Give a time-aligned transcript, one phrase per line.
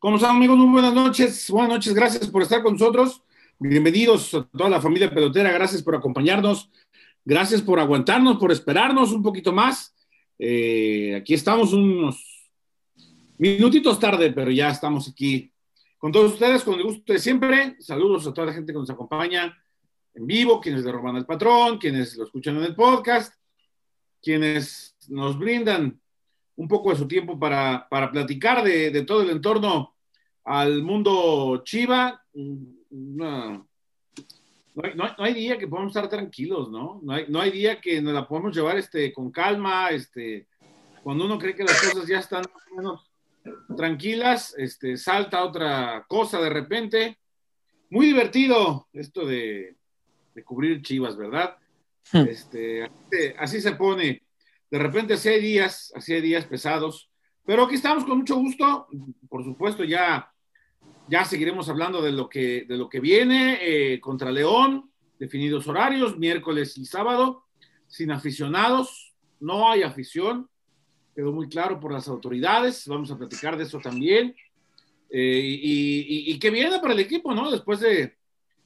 [0.00, 0.56] ¿Cómo están amigos?
[0.56, 1.50] Muy buenas noches.
[1.50, 3.20] Buenas noches, gracias por estar con nosotros.
[3.58, 6.70] Bienvenidos a toda la familia pelotera, gracias por acompañarnos,
[7.24, 9.96] gracias por aguantarnos, por esperarnos un poquito más.
[10.38, 12.48] Eh, aquí estamos unos
[13.38, 15.52] minutitos tarde, pero ya estamos aquí
[15.98, 17.74] con todos ustedes, con el gusto de siempre.
[17.80, 19.60] Saludos a toda la gente que nos acompaña
[20.14, 23.34] en vivo, quienes le roban al patrón, quienes lo escuchan en el podcast,
[24.22, 26.00] quienes nos brindan
[26.54, 29.97] un poco de su tiempo para, para platicar de, de, todo el entorno
[30.48, 32.22] al mundo Chiva.
[32.34, 33.68] No,
[34.74, 37.00] no, hay, no, hay, día que podamos estar tranquilos, ¿no?
[37.02, 40.46] No hay, no hay día que nos la podemos llevar este, con calma, este,
[41.02, 42.44] cuando uno cree que las cosas ya están
[43.76, 47.18] tranquilas, este, salta otra cosa de repente.
[47.90, 49.76] Muy divertido esto de,
[50.34, 51.56] de cubrir Chivas, ¿verdad?
[52.12, 52.90] Este,
[53.38, 54.22] así se pone
[54.70, 57.10] de repente así hay días, así hay días pesados,
[57.44, 58.86] pero aquí estamos con mucho gusto.
[59.28, 60.30] Por supuesto, ya,
[61.08, 66.18] ya seguiremos hablando de lo que, de lo que viene eh, contra León, definidos horarios,
[66.18, 67.44] miércoles y sábado,
[67.86, 70.48] sin aficionados, no hay afición,
[71.14, 74.36] quedó muy claro por las autoridades, vamos a platicar de eso también.
[75.10, 77.50] Eh, y, y, y, qué viene para el equipo, ¿no?
[77.50, 78.18] Después de,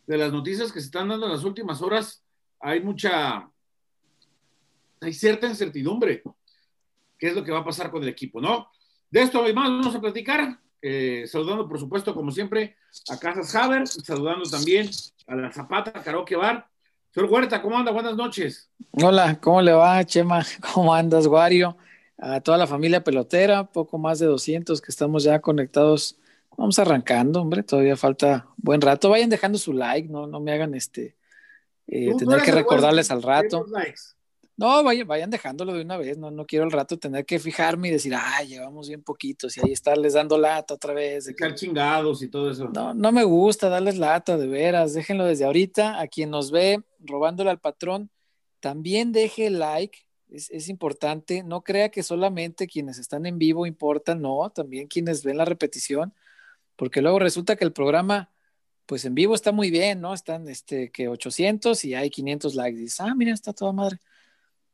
[0.07, 2.25] de las noticias que se están dando en las últimas horas,
[2.59, 3.48] hay mucha,
[5.01, 6.23] hay cierta incertidumbre.
[7.17, 8.69] ¿Qué es lo que va a pasar con el equipo, no?
[9.09, 10.59] De esto y más vamos a platicar.
[10.83, 12.77] Eh, saludando, por supuesto, como siempre,
[13.08, 14.91] a Casas Haber, saludando también
[15.28, 16.66] a la Zapata Karaoke Bar.
[17.12, 17.92] Señor Huerta, ¿cómo anda?
[17.92, 18.69] Buenas noches.
[18.91, 20.44] Hola, ¿cómo le va, Chema?
[20.74, 21.77] ¿Cómo andas, Wario?
[22.19, 26.19] A toda la familia pelotera, poco más de 200 que estamos ya conectados.
[26.56, 29.08] Vamos arrancando, hombre, todavía falta buen rato.
[29.08, 31.17] Vayan dejando su like, no, no me hagan este
[31.86, 33.67] eh, tener que recordarles al rato.
[34.62, 37.88] No, vayan, vayan dejándolo de una vez, no, no quiero al rato tener que fijarme
[37.88, 41.24] y decir, ay, llevamos bien poquitos y ahí estarles dando lata otra vez.
[41.24, 41.52] De que...
[41.52, 42.68] chingados y todo eso.
[42.68, 45.98] No, no me gusta darles lata, de veras, déjenlo desde ahorita.
[45.98, 48.08] A quien nos ve robándole al patrón,
[48.61, 49.98] también deje like,
[50.30, 51.42] es, es, importante.
[51.42, 56.14] No crea que solamente quienes están en vivo importan, no, también quienes ven la repetición,
[56.77, 58.30] porque luego resulta que el programa,
[58.86, 60.14] pues en vivo está muy bien, ¿no?
[60.14, 62.78] Están, este, que 800 y hay 500 likes.
[62.78, 63.98] Dices, ah, mira, está toda madre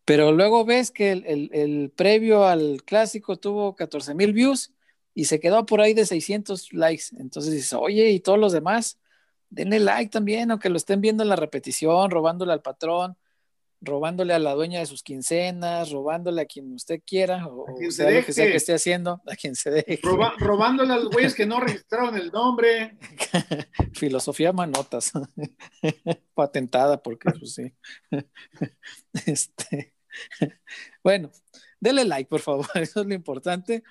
[0.09, 4.73] pero luego ves que el, el, el previo al clásico tuvo 14 mil views
[5.13, 7.05] y se quedó por ahí de 600 likes.
[7.19, 8.99] Entonces dices, oye, y todos los demás,
[9.51, 13.19] denle like también, aunque lo estén viendo en la repetición, robándole al patrón,
[13.83, 18.11] robándole a la dueña de sus quincenas, robándole a quien usted quiera, o, o sea,
[18.11, 20.01] lo que sea que esté haciendo, a quien se deje.
[20.03, 22.97] Roba, robándole a los güeyes que no registraron el nombre.
[23.93, 25.13] Filosofía manotas,
[26.35, 27.75] patentada, porque pues sí.
[29.27, 29.98] este.
[31.03, 31.31] bueno,
[31.81, 33.83] dele like, por favor, eso es lo importante.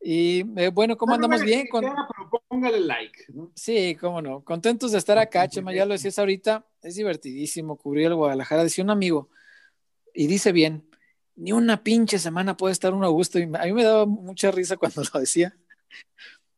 [0.00, 1.66] Y eh, bueno, ¿cómo no, andamos bien?
[1.68, 1.82] Con...
[1.82, 3.24] pero póngale like.
[3.32, 3.50] ¿no?
[3.54, 4.44] Sí, cómo no.
[4.44, 8.62] Contentos de estar acá, Chema, ya lo decías ahorita, es divertidísimo cubrir el Guadalajara.
[8.62, 9.28] Decía un amigo,
[10.14, 10.88] y dice bien,
[11.36, 13.38] ni una pinche semana puede estar un a gusto.
[13.38, 15.56] Y a mí me daba mucha risa cuando lo decía.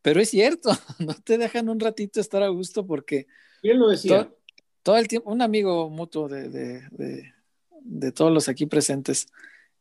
[0.02, 3.26] Pero es cierto, no te dejan un ratito estar a gusto porque...
[3.60, 4.24] ¿Quién lo decía?
[4.24, 4.38] Todo,
[4.82, 7.34] todo el tiempo, un amigo mutuo de, de, de
[7.82, 9.28] de todos los aquí presentes.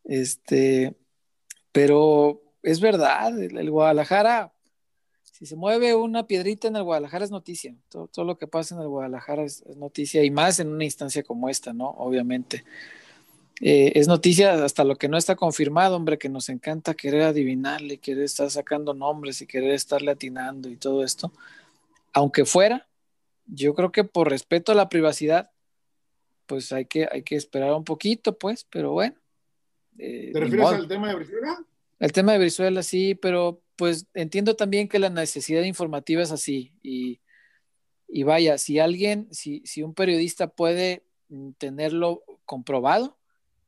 [0.03, 0.95] Este,
[1.71, 4.53] pero es verdad, el, Guadalajara,
[5.23, 7.75] si se mueve una piedrita en el Guadalajara es noticia.
[7.89, 11.23] Todo, lo que pasa en el Guadalajara es, es, noticia y más en una instancia
[11.23, 11.89] como esta, ¿no?
[11.89, 12.63] Obviamente.
[13.61, 17.97] Eh, es noticia hasta lo que no está confirmado, hombre, que nos encanta querer adivinarle,
[17.97, 21.33] querer estar sacando nombres y querer estarle atinando y todo esto.
[22.13, 22.88] Aunque fuera,
[23.45, 25.51] yo creo que por respeto a la privacidad,
[26.49, 29.15] pues hay que, hay que esperar un poquito, pues, pero bueno.
[29.99, 31.65] Eh, ¿Te refieres al tema de Brizuela?
[31.99, 36.73] El tema de Brizuela, sí, pero pues entiendo también que la necesidad informativa es así.
[36.81, 37.21] Y,
[38.07, 41.05] y vaya, si alguien, si, si un periodista puede
[41.59, 43.19] tenerlo comprobado,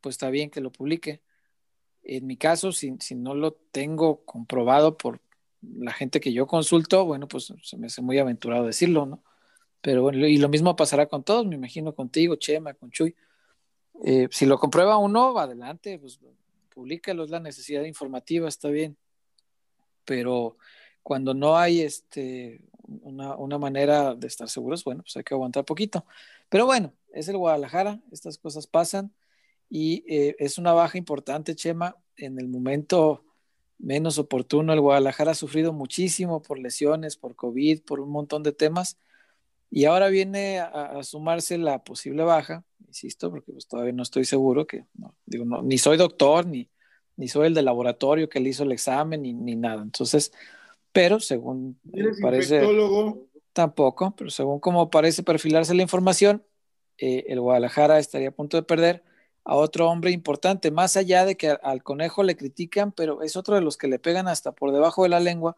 [0.02, 1.22] pues está bien que lo publique.
[2.02, 5.22] En mi caso, si, si no lo tengo comprobado por
[5.62, 9.24] la gente que yo consulto, bueno, pues se me hace muy aventurado decirlo, ¿no?
[9.82, 13.16] Pero bueno, y lo mismo pasará con todos, me imagino contigo, Chema, con Chuy.
[14.04, 16.20] Eh, si lo comprueba uno, adelante, pues
[16.70, 18.96] publícalo, es la necesidad informativa, está bien.
[20.06, 20.58] Pero
[21.04, 25.66] cuando no hay este, una, una, manera de estar seguros, bueno, pues hay que aguantar
[25.66, 26.06] poquito.
[26.50, 29.14] Pero bueno, es el Guadalajara, estas cosas pasan
[29.70, 33.24] y eh, es una baja importante, Chema, en el momento
[33.80, 34.74] menos oportuno.
[34.74, 38.98] El Guadalajara ha sufrido muchísimo por lesiones, por COVID, por un montón de temas
[39.72, 44.26] y ahora viene a, a, sumarse la posible baja, insisto, porque pues todavía no estoy
[44.26, 46.70] seguro, que no, digo, no, ni soy doctor, ni,
[47.16, 49.82] ni soy el de laboratorio que le hizo el examen, ni, ni nada.
[49.82, 50.34] Entonces,
[50.92, 51.80] Pero según
[52.22, 52.62] parece...
[53.54, 56.44] Tampoco, pero según como parece perfilarse la información,
[56.98, 59.04] eh, el Guadalajara estaría a punto de perder
[59.44, 63.56] a otro hombre importante, más allá de que al conejo le critican, pero es otro
[63.56, 65.58] de los que le pegan hasta por debajo de la lengua,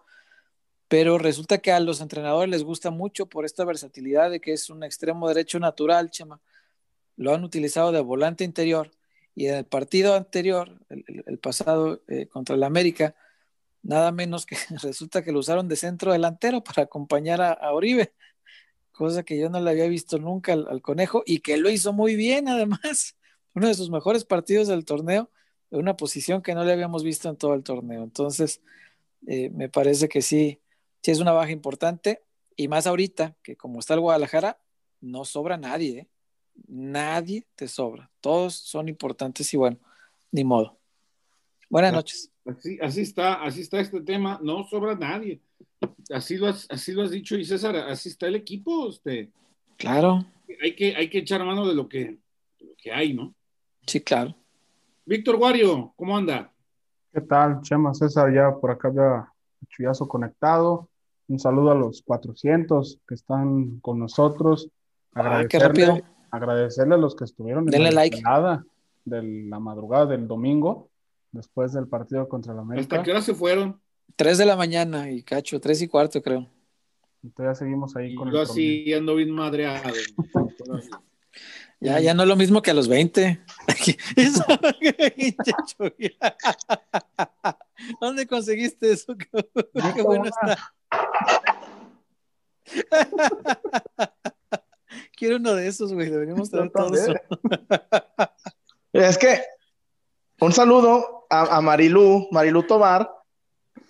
[0.93, 4.69] pero resulta que a los entrenadores les gusta mucho por esta versatilidad de que es
[4.69, 6.39] un extremo derecho natural, Chema.
[7.15, 8.91] Lo han utilizado de volante interior
[9.33, 13.15] y en el partido anterior, el, pasado eh, contra el América,
[13.81, 18.13] nada menos que resulta que lo usaron de centro delantero para acompañar a, Oribe,
[18.91, 22.15] cosa que yo no le había visto nunca al, conejo y que lo hizo muy
[22.15, 23.17] bien además,
[23.55, 25.31] uno de sus mejores partidos del torneo,
[25.71, 28.03] en una posición que no le habíamos visto en todo el torneo.
[28.03, 28.61] Entonces,
[29.25, 30.59] eh, me parece que sí,
[31.03, 32.23] sí es una baja importante
[32.55, 34.57] y más ahorita que como está el Guadalajara,
[35.01, 36.07] no sobra nadie, ¿eh?
[36.67, 39.77] nadie te sobra, todos son importantes y bueno,
[40.31, 40.77] ni modo.
[41.69, 42.31] Buenas noches.
[42.45, 45.41] Así, así está, así está este tema, no sobra nadie.
[46.11, 48.89] Así lo has, así lo has dicho y César, así está el equipo.
[48.89, 49.31] Este.
[49.77, 50.25] Claro.
[50.61, 52.19] Hay que, hay que echar mano de lo que,
[52.77, 53.33] que hay, ¿no?
[53.87, 54.35] Sí, claro.
[55.05, 56.53] Víctor Guario, ¿cómo anda?
[57.11, 58.33] ¿Qué tal, Chema César?
[58.33, 59.33] Ya por acá había
[59.69, 60.89] Chuyazo conectado.
[61.33, 64.69] Un saludo a los 400 que están con nosotros.
[65.15, 65.99] Ah, qué rápido.
[66.29, 68.21] Agradecerle a los que estuvieron en la like.
[69.03, 70.91] de la madrugada del domingo
[71.31, 72.97] después del partido contra la América.
[72.97, 73.81] ¿Hasta qué hora se fueron?
[74.15, 76.47] Tres de la mañana y cacho, tres y cuarto creo.
[77.23, 79.89] Entonces ya seguimos ahí con yo así ando bien madreado.
[81.79, 83.41] ya, ya no es lo mismo que a los 20.
[87.99, 89.15] ¿Dónde conseguiste eso?
[89.95, 90.75] Qué bueno está.
[95.17, 96.09] Quiero uno de esos, güey.
[96.09, 96.99] Deberíamos tener todos.
[98.93, 99.41] Es que
[100.39, 103.09] un saludo a, Marilú, Marilú Tobar.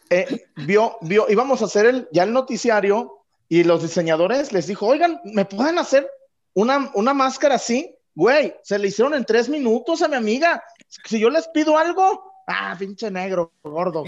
[0.10, 4.86] Eh, vio, vio, íbamos a hacer el, ya el noticiario y los diseñadores les dijo,
[4.86, 6.08] oigan, ¿me pueden hacer
[6.54, 7.96] una, una máscara así?
[8.16, 10.64] Güey, se le hicieron en tres minutos a mi amiga.
[10.88, 14.04] Si yo les pido algo, ah, pinche negro, gordo.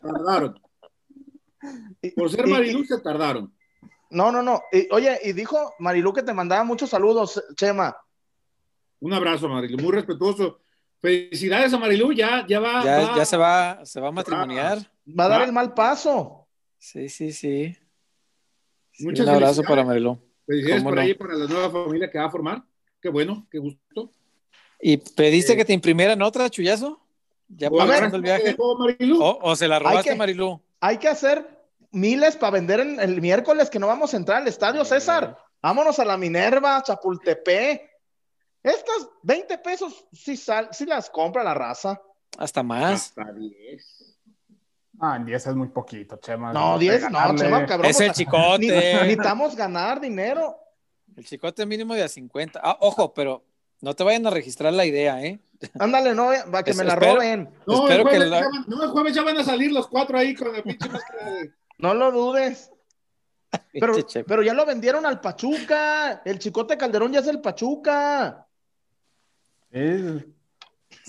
[0.00, 0.60] tardaron.
[2.14, 3.52] Por ser Marilú se tardaron.
[4.10, 4.62] No, no, no.
[4.90, 7.96] oye, y dijo Marilú que te mandaba muchos saludos, Chema.
[9.00, 10.60] Un abrazo, Marilu, muy respetuoso.
[11.00, 12.82] Felicidades a Marilu, ya, ya va.
[12.84, 14.78] Ya, se va, se va a matrimoniar.
[15.08, 16.48] Va a dar el mal paso.
[16.78, 17.76] Sí, sí, sí.
[19.00, 20.18] un abrazo para Marilu.
[20.46, 22.64] Felicidades por ahí para la nueva familia que va a formar.
[23.00, 24.10] Qué bueno, qué gusto.
[24.80, 27.00] ¿Y pediste eh, que te imprimieran otra, Chuyazo?
[27.48, 28.56] ¿Ya pagando el viaje?
[28.58, 30.60] O, o, se la robaste, Marilu?
[30.80, 31.55] Hay que hacer
[31.90, 35.36] miles para vender el miércoles que no vamos a entrar al estadio, César.
[35.62, 37.96] Vámonos a la Minerva, Chapultepec,
[38.66, 42.02] estas 20 pesos sí, sal, las compra la raza.
[42.36, 43.10] Hasta más.
[43.16, 44.18] Hasta 10.
[44.98, 46.52] Ah, 10 es muy poquito, Chema.
[46.52, 47.88] No, 10 no, Chema, cabrón.
[47.88, 48.66] Es el chicote.
[48.66, 50.58] necesitamos ganar dinero.
[51.14, 52.60] El chicote mínimo de a 50.
[52.60, 53.44] Ah, ojo, pero
[53.80, 55.38] no te vayan a registrar la idea, ¿eh?
[55.78, 57.48] Ándale, no, para que me la roben.
[57.68, 59.86] No, espero el jueves, que ya van, no, el jueves ya van a salir los
[59.86, 61.52] cuatro ahí con la pinche máscara de...
[61.78, 62.70] No lo dudes.
[63.72, 63.94] Pero,
[64.26, 66.20] pero ya lo vendieron al Pachuca.
[66.24, 68.46] El chicote Calderón ya es el Pachuca.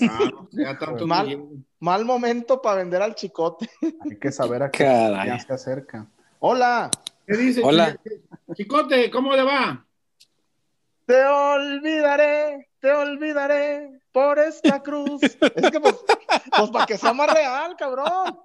[0.01, 0.31] Ah,
[1.79, 3.69] mal, momento para vender al chicote.
[4.01, 6.07] Hay que saber a qué ya se acerca.
[6.39, 6.89] Hola.
[7.25, 7.61] ¿Qué dice?
[7.63, 7.99] Hola.
[8.53, 9.85] Chicote, ¿cómo le va?
[11.05, 15.21] Te olvidaré, te olvidaré por esta cruz.
[15.23, 15.35] es
[15.71, 15.95] que pues,
[16.57, 18.39] pues para que sea más real, cabrón.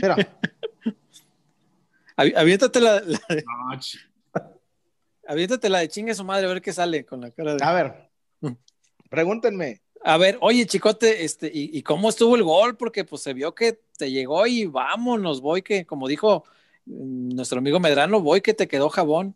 [0.00, 0.16] Mira.
[2.16, 3.18] Aviéntate la, la...
[5.28, 7.64] Aviéntate la de chingue su madre a ver qué sale con la cara de.
[7.64, 8.10] A ver,
[8.40, 8.52] mm.
[9.10, 9.82] pregúntenme.
[10.02, 12.76] A ver, oye, chicote, este, ¿y, cómo estuvo el gol?
[12.76, 16.44] Porque pues se vio que te llegó y vámonos, voy que, como dijo
[16.84, 19.34] mm, nuestro amigo Medrano, voy que te quedó jabón.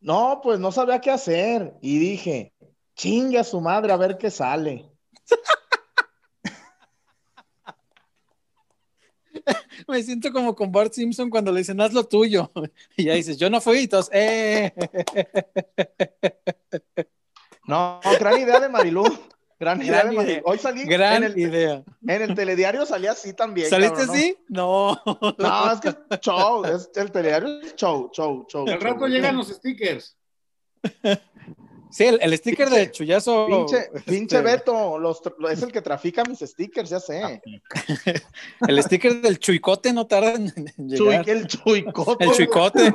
[0.00, 1.74] No, pues no sabía qué hacer.
[1.82, 2.54] Y dije,
[2.94, 4.90] chingue a su madre a ver qué sale.
[9.88, 12.50] me siento como con Bart Simpson cuando le dicen, haz lo tuyo.
[12.96, 14.72] Y ya dices, yo no fui, y todos, eh.
[17.66, 19.04] No, gran idea de Marilú.
[19.58, 20.42] Gran, idea de Marilú.
[20.44, 20.84] Hoy salí.
[20.84, 21.82] Gran en el, idea.
[22.06, 23.68] En el telediario salía así también.
[23.68, 24.38] ¿Saliste así?
[24.48, 24.96] No.
[25.36, 26.64] No, es que es show.
[26.64, 28.68] Es, el telediario es show, show, show.
[28.68, 30.16] Al rato llegan los stickers.
[31.90, 33.46] Sí, el, sticker de Chuyazo.
[33.46, 34.98] Pinche, pinche este, Beto,
[35.50, 37.40] es el que trafica mis stickers, ya sé.
[38.68, 41.28] el sticker del chuicote no tarda en, llegar.
[41.28, 42.24] el chuicote.
[42.24, 42.92] El chuicote.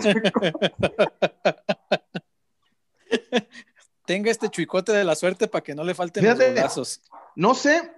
[4.05, 7.01] Tenga este chuicote de la suerte para que no le falten los brazos.
[7.35, 7.91] no sé,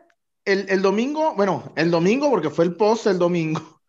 [0.45, 3.81] el, el domingo, bueno, el domingo, porque fue el post el domingo,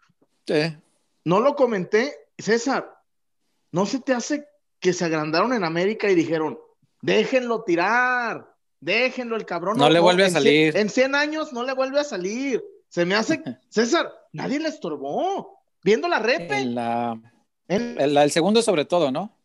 [0.47, 0.77] Sí.
[1.25, 3.01] no lo comenté, César,
[3.73, 4.47] ¿no se te hace
[4.79, 6.59] que se agrandaron en América y dijeron,
[7.05, 9.77] déjenlo tirar, déjenlo el cabrón?
[9.77, 10.77] No le vuelve a cien- salir.
[10.77, 12.65] en 100 años no le vuelve a salir.
[12.89, 15.61] Se me hace, César, nadie le estorbó.
[15.83, 17.21] Viendo la repe, En la,
[17.69, 19.39] en- el, el segundo sobre todo, ¿no?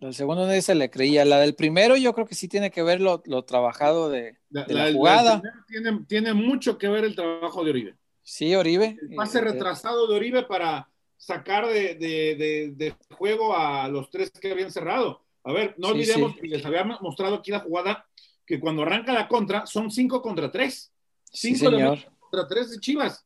[0.00, 1.24] El segundo nadie se le creía.
[1.24, 4.64] La del primero yo creo que sí tiene que ver lo, lo trabajado de, La,
[4.64, 5.42] de la- la jugada.
[5.66, 7.96] tiene, tiene mucho que ver el trabajo de Oribe.
[8.22, 8.96] Sí, Oribe.
[9.02, 14.08] El pase Eh, retrasado de Oribe para sacar de, de- de- de juego a los
[14.10, 15.24] tres que habían cerrado.
[15.44, 16.40] A ver, no olvidemos sí.
[16.40, 18.06] que les había mostrado aquí la jugada
[18.46, 20.92] que cuando arranca la contra son cinco contra tres.
[21.30, 21.92] Sí, Cinco de señor.
[21.92, 23.24] América contra tres de Chivas.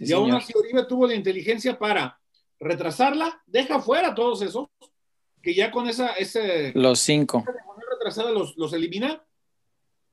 [0.00, 0.40] Y aún señor.
[0.42, 2.18] así Oribe tuvo la inteligencia para
[2.60, 4.68] retrasarla, deja fuera a todos esos,
[5.42, 7.42] que ya con esa, ese Los cinco.
[7.44, 9.22] diagonal retrasada los, los elimina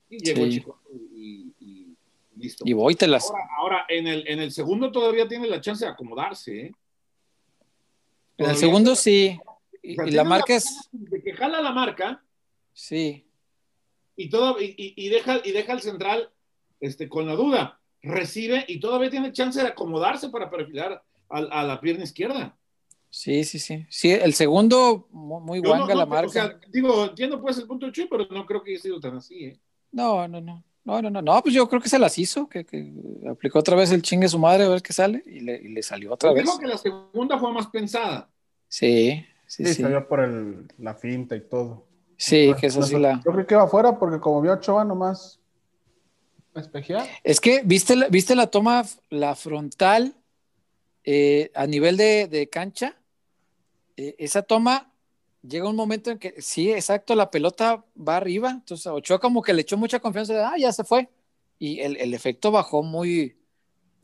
[0.10, 0.82] y llegó el chico
[1.14, 1.98] y, y-
[2.36, 2.64] y listo.
[2.68, 3.30] Y Boitelas.
[3.30, 6.60] Ahora, ahora en, el, en el segundo todavía tiene la chance de acomodarse.
[6.66, 6.72] ¿eh?
[8.38, 9.40] En el segundo sí.
[9.84, 10.90] Y, la marca es.
[10.92, 12.24] De que jala la marca
[12.74, 13.26] Sí.
[14.16, 16.30] y, todo, y, y- deja, y deja el central
[16.80, 17.80] este, con la duda.
[18.04, 22.58] Recibe y todavía tiene chance de acomodarse para perfilar a, a la pierna izquierda.
[23.10, 23.86] Sí, sí, sí.
[23.90, 26.28] Sí, el segundo, mu- muy Yo no- guanga no la marca.
[26.28, 29.00] O sea, digo, entiendo pues el punto de Chuy, pero no creo que haya sido
[29.00, 29.46] tan así.
[29.46, 29.60] ¿eh?
[29.92, 30.64] No, no, no.
[30.84, 31.22] No, no, no.
[31.22, 32.92] No, pues yo creo que se las hizo, que, que
[33.30, 35.84] aplicó otra vez el chingue su madre a ver qué sale y le, y le
[35.84, 36.44] salió otra vez.
[36.44, 38.32] Digo que la segunda fue más pensada.
[38.68, 41.86] Sí, sí, Sí, vio por el, la finta y todo.
[42.16, 43.22] Sí, que eso sí la.
[43.26, 45.42] Yo creo que iba afuera porque como vio a Ochoa nomás
[46.56, 47.06] espejear.
[47.24, 50.16] Es que, ¿viste la, viste la toma, la frontal
[51.04, 52.96] eh, a nivel de, de cancha?
[53.98, 54.94] Eh, esa toma
[55.42, 58.52] llega un momento en que, sí, exacto, la pelota va arriba.
[58.52, 61.10] Entonces, Ochoa como que le echó mucha confianza de, ah, ya se fue.
[61.60, 63.38] Y el, el efecto bajó muy,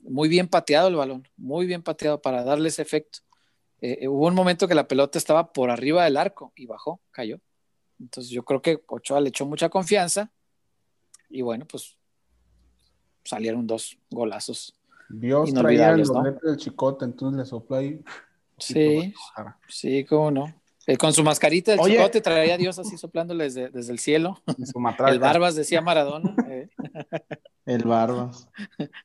[0.03, 3.19] muy bien pateado el balón, muy bien pateado para darle ese efecto.
[3.81, 6.99] Eh, eh, hubo un momento que la pelota estaba por arriba del arco y bajó,
[7.11, 7.39] cayó.
[7.99, 10.31] Entonces yo creo que Ochoa le echó mucha confianza
[11.29, 11.95] y bueno, pues
[13.23, 14.73] salieron dos golazos.
[15.09, 16.49] Dios traía el Inolvidables, ¿no?
[16.49, 18.01] del chicote, entonces le sopló ahí.
[18.57, 19.13] Sí,
[19.67, 20.53] sí, cómo no.
[20.85, 21.97] Eh, con su mascarita del Oye.
[21.97, 24.41] chicote traía a Dios así soplándole desde, desde el cielo.
[24.71, 25.11] Su matraca.
[25.11, 26.33] El Barbas decía Maradona.
[26.49, 26.69] eh.
[27.65, 28.47] el Barbas.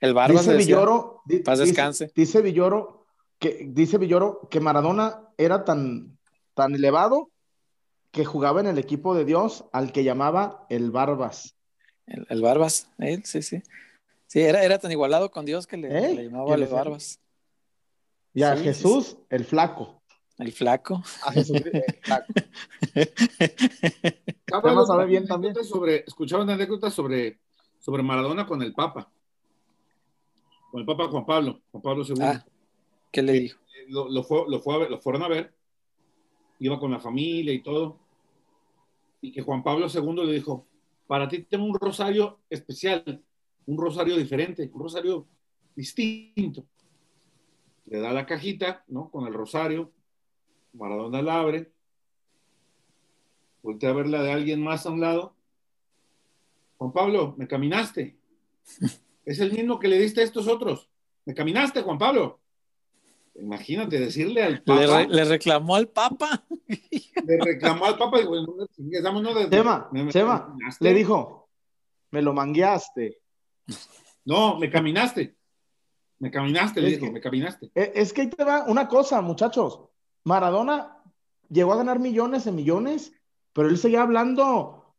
[0.01, 2.13] El Barbas dice decía, Villoro, Paz dice- descanse.
[2.15, 3.02] Dice, Villoro
[3.43, 6.17] que dice Villoro que Maradona era tan,
[6.55, 7.29] tan elevado
[8.13, 11.57] que jugaba en el equipo de Dios al que llamaba el Barbas.
[12.07, 13.61] el, el Barbas, él, sí, sí.
[14.29, 16.15] Sí, era, era tan igualado con Dios que le, ¿Eh?
[16.15, 17.19] le llamaba decía- Barbas.
[18.33, 20.03] Y a Sí, sí, Jesús, el flaco.
[20.39, 21.03] El flaco.
[21.27, 22.33] A Jesús, el flaco.
[24.49, 25.55] Sabe una bien también.
[25.65, 27.41] Sobre, escuchaba una anécdota sobre,
[27.81, 29.11] sobre Maradona con el Papa.
[30.71, 32.15] Con el Papa Juan Pablo, Juan Pablo II.
[32.21, 32.45] Ah,
[33.13, 33.61] ¿qué le dijo?
[33.89, 35.53] lo, lo fue- lo fue a ver- lo fueron a ver,
[36.61, 37.99] iba con la familia y todo,
[39.21, 40.67] y que Juan Pablo II le dijo,
[41.07, 43.23] para ti tengo un rosario especial,
[43.67, 45.27] un rosario diferente, un rosario
[45.77, 46.65] distinto.
[47.87, 49.11] Le da la cajita, ¿no?
[49.11, 49.93] Con el rosario,
[50.73, 51.73] Maradona la abre,
[53.63, 55.35] voltea a ver la de alguien más a un lado.
[56.79, 58.17] Juan Pablo, me caminaste.
[59.25, 60.91] Es el mismo que le diste a estos otros.
[61.27, 62.41] Me caminaste, Juan Pablo.
[63.35, 66.45] Imagínate decirle al Le, Papa, re- le reclamó al Papa.
[67.27, 70.47] le reclamó al Papa, y dijo, "No me chingues, vámonos de- Chema, me- me Chema,
[70.47, 70.85] caminaste".
[70.85, 71.49] le dijo,
[72.11, 73.19] me lo mangueaste.
[74.25, 75.35] No, me caminaste.
[76.19, 77.71] Me caminaste, le dijo, me caminaste.
[77.75, 79.81] Eh, Es que ahí te va una cosa, muchachos.
[80.25, 81.03] Maradona
[81.49, 83.13] llegó a ganar millones de millones,
[83.53, 84.95] pero él seguía hablando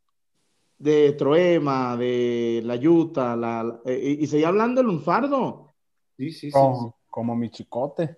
[0.80, 5.74] de Troema, de la Yuta, la, la- eh, y, y seguía hablando del Lunfardo.
[6.18, 6.52] Sí, sí, sí.
[6.52, 8.18] Como, como mi chicote.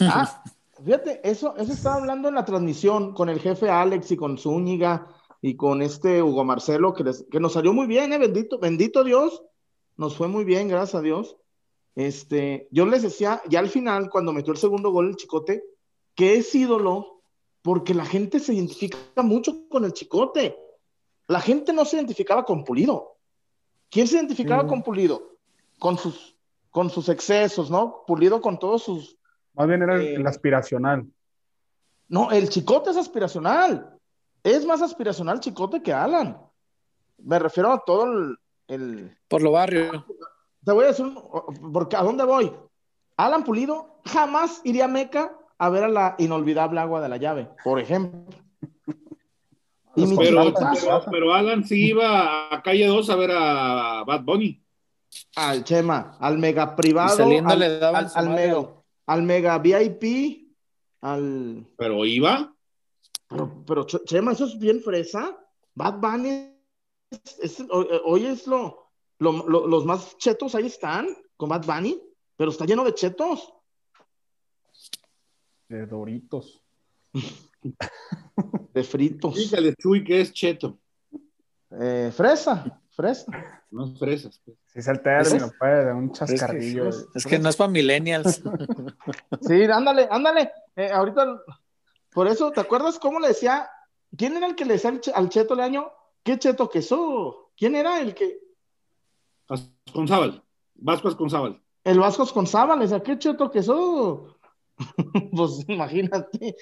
[0.00, 0.42] Ah,
[0.84, 5.06] fíjate, eso, eso estaba hablando en la transmisión con el jefe Alex y con Zúñiga
[5.40, 9.04] y con este Hugo Marcelo, que, les- que nos salió muy bien, eh, bendito, bendito
[9.04, 9.42] Dios,
[9.96, 11.36] nos fue muy bien, gracias a Dios.
[11.94, 15.62] Este, yo les decía, ya al final, cuando metió el segundo gol el Chicote,
[16.14, 17.22] que es ídolo
[17.60, 20.56] porque la gente se identifica mucho con el Chicote.
[21.28, 23.16] La gente no se identificaba con Pulido.
[23.90, 24.68] ¿Quién se identificaba Sí.
[24.68, 25.36] con Pulido?
[25.78, 26.36] Con sus,
[26.70, 28.04] con sus excesos, ¿no?
[28.06, 29.16] Pulido con todos sus,
[29.54, 31.06] Más bien era el, Eh, el aspiracional.
[32.08, 33.88] no, el chicote es aspiracional.
[34.42, 36.36] Es más aspiracional chicote que Alan.
[37.18, 38.36] Me refiero a todo el,
[38.68, 40.04] el- Por lo barrio.
[40.64, 41.06] Te voy a decir,
[41.72, 42.52] porque ¿a dónde voy?
[43.16, 47.48] Alan Pulido jamás iría a Meca a ver a la inolvidable agua de la llave,
[47.64, 48.24] por ejemplo.
[49.94, 54.22] Y Pero, chivas, pero, pero Alan sí iba a calle 2 a ver a Bad
[54.22, 54.58] Bunny.
[55.36, 58.68] al Chema, al mega privado, Y saliendo al, le daban al- al mega,
[59.06, 60.54] al- mega VIP,
[61.00, 61.66] al...
[61.76, 62.54] Pero iba.
[63.28, 65.38] Pero, pero, Ch- Chema, eso es bien fresa.
[65.74, 66.54] Bad Bunny,
[67.40, 67.66] es- eh,
[68.04, 72.00] hoy es lo, lo- lo- los más chetos ahí están, con Bad Bunny,
[72.36, 73.52] pero está lleno de chetos.
[75.68, 76.62] De Doritos.
[78.74, 79.34] De fritos.
[79.34, 80.78] Dígale, Chuy, que es cheto.
[81.70, 83.26] Eh, fresa, fresa.
[83.70, 84.40] No es fresas.
[84.44, 84.56] pues.
[84.66, 86.88] Si es el término, pues, de un chascarrillo.
[86.88, 88.42] Es que, es que no es para millennials.
[89.40, 90.50] Sí, ándale, ándale.
[90.76, 91.40] Eh, ahorita,
[92.12, 93.68] por eso, ¿te acuerdas cómo le decía?
[94.16, 95.90] ¿Quién era el que le decía al, che- al cheto Leaño?
[96.22, 97.34] ¿Qué cheto que sos?
[97.56, 98.38] ¿Quién era el que?
[99.92, 100.42] Con Zabal.
[100.74, 101.60] Vasco con Zabal.
[101.84, 104.36] El Vascos con Saba, le decía, ¿qué cheto que sos?
[105.36, 106.56] pues imagínate.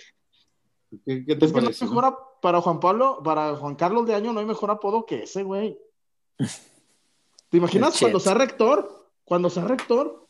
[1.05, 1.85] ¿Qué, qué te Es que no hay parece?
[1.85, 5.43] mejor para Juan Pablo, para Juan Carlos de Año no hay mejor apodo que ese,
[5.43, 5.79] güey.
[6.37, 9.09] ¿Te imaginas cuando sea rector?
[9.25, 10.27] Cuando sea rector.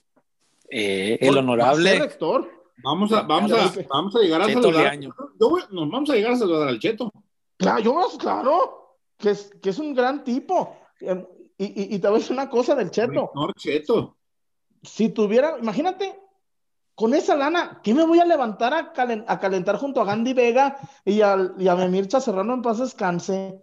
[0.68, 1.98] Eh, el honorable.
[1.98, 2.48] rector.
[2.82, 4.82] Vamos a, vamos, a, vamos a llegar a Cheto saludar.
[4.84, 5.14] Leaño.
[5.38, 7.12] Yo voy- nos vamos a llegar a saludar al Cheto.
[7.58, 10.76] Claro, yo, claro, que es, que es un gran tipo.
[11.00, 11.26] Em,
[11.58, 13.30] Y, y, y te voy a decir una cosa del Cheto.
[13.34, 14.16] No, Cheto.
[14.82, 16.18] Si tuviera, imagínate,
[16.94, 20.32] con esa lana, ¿qué me voy a levantar a, calen- a calentar junto a Gandhi
[20.32, 23.60] Vega y, al, y a Memircha Serrano en paz descanse?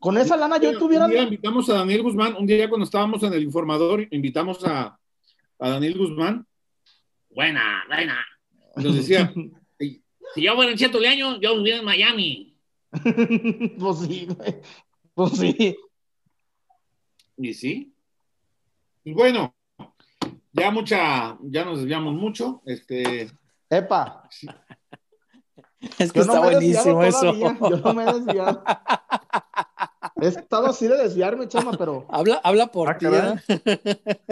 [0.00, 1.06] Con esa lana yo tuviera...
[1.06, 4.98] Un día invitamos a Daniel Guzmán, un día cuando estábamos en el informador, invitamos a,
[5.58, 6.46] a Daniel Guzmán.
[7.30, 8.18] Buena, buena.
[8.76, 9.32] Nos decía,
[9.78, 12.56] si yo fuera en Cheto Leaño, yo viviera en Miami.
[13.78, 14.56] pues sí, güey.
[15.14, 15.76] Pues sí.
[17.36, 17.94] Y sí.
[19.04, 19.54] Y bueno,
[20.52, 22.62] ya mucha, ya nos desviamos mucho.
[22.64, 23.30] Este,
[23.68, 24.28] Epa,
[25.98, 27.34] Es que yo está buenísimo eso.
[27.34, 28.62] Yo no me he desviado.
[30.20, 33.06] He estado así de desviarme, Chema, pero Habla, habla por Ah, ti.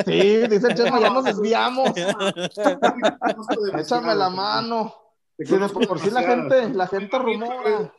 [0.06, 1.90] sí, dice el Chema, ya nos desviamos.
[3.78, 4.94] Échame la mano.
[5.38, 7.92] Si de por sí la gente, la gente rumora.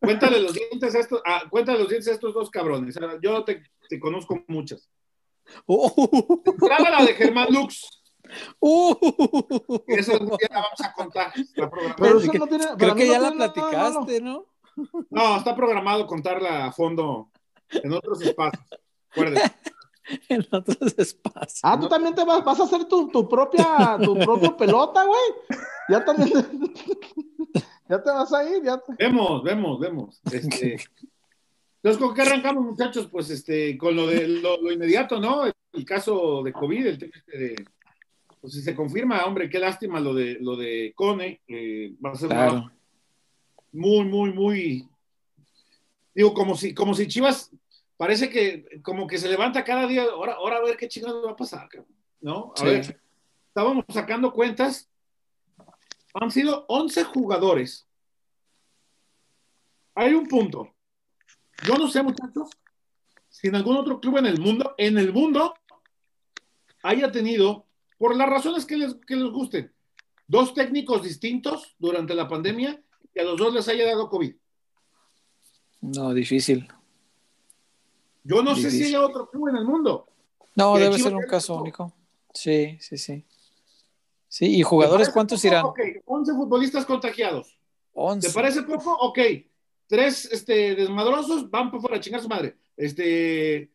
[0.00, 2.96] Cuéntale los dientes a estos, ah, cuéntale los dientes a estos dos cabrones.
[3.22, 4.88] Yo te, te conozco muchas.
[5.66, 8.02] Uh, Graba la de Germán Lux.
[8.60, 8.94] uh.
[9.88, 11.32] Eso día la vamos a contar.
[11.96, 12.66] Pero Es eso que- no tiene.
[12.78, 14.46] Creo que no ya la platicaste, ¿no?
[15.10, 17.30] No, está programado contarla a fondo
[17.70, 18.64] en otros espacios.
[19.10, 19.52] Acuérdense.
[20.28, 21.58] En otros espacios.
[21.64, 25.58] Ah, tú también te vas, vas a hacer tu, tu propia, tu propia pelota, güey.
[25.88, 26.30] Ya también.
[26.30, 28.78] te- ya te vas a ir, ya.
[28.78, 30.20] te- Vemos, vemos, vemos.
[30.30, 30.76] Este,
[31.82, 33.08] entonces, ¿con qué arrancamos, muchachos?
[33.10, 35.42] Pues este, con lo de lo, lo inmediato, ¿no?
[35.72, 37.64] El caso de COVID, el tema este de.
[38.40, 41.40] Pues si se confirma, hombre, qué lástima lo de lo de Cone.
[41.48, 42.72] eh, va a ser una Claro.
[43.76, 44.88] Muy, muy, muy.
[46.14, 47.50] Digo, como si, como si Chivas
[47.96, 50.04] parece que como que se levanta cada día.
[50.04, 51.68] Ahora, ahora a ver qué chingados va a pasar,
[52.20, 52.52] ¿no?
[52.56, 52.64] A Sí.
[52.66, 53.00] ver,
[53.48, 54.88] estábamos sacando cuentas.
[56.14, 57.86] Han sido 11 jugadores.
[59.94, 60.74] Hay un punto.
[61.66, 62.50] Yo no sé, muchachos,
[63.28, 65.54] si en algún otro club en el mundo, en el mundo,
[66.82, 67.66] haya tenido,
[67.98, 69.72] por las razones que les, que les gusten,
[70.26, 72.82] dos técnicos distintos durante la pandemia
[73.16, 74.34] y a los dos les haya dado COVID.
[75.80, 76.68] No, difícil.
[78.24, 80.06] Yo no sé si haya otro club en el mundo.
[80.54, 81.92] No, Que debe Chivas ser un caso único.
[82.34, 83.24] Sí, sí, sí.
[84.28, 85.48] Sí, ¿y jugadores ¿Te cuántos poco?
[85.48, 85.64] irán?
[85.64, 87.48] Ok, 11 futbolistas contagiados.
[87.48, 87.58] ¿Te
[87.94, 88.30] 11.
[88.34, 88.92] parece poco?
[89.00, 89.18] Ok.
[89.86, 92.56] Tres este, desmadrosos van por fuera a chingar su madre.
[92.76, 93.70] Este,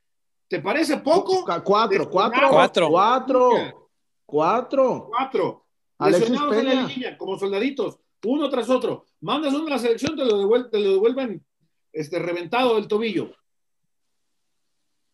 [0.49, 1.45] ¿Te parece poco?
[1.45, 2.49] Cu- Cuatro, cuatro.
[2.49, 2.89] Cuatro.
[2.89, 3.89] Cuatro.
[4.25, 5.07] Cuatro.
[5.09, 5.65] Cuatro.
[5.97, 6.87] Alexis Lesionados en la Peña.
[6.87, 9.05] línea, como soldaditos, uno tras otro.
[9.21, 11.45] Mandas uno a la selección, te lo, devuel- te lo devuelven
[11.93, 13.33] este, reventado del tobillo.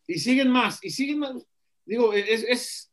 [0.07, 1.33] Y siguen más, y siguen más.
[1.85, 2.43] Digo, es.
[2.43, 2.91] es-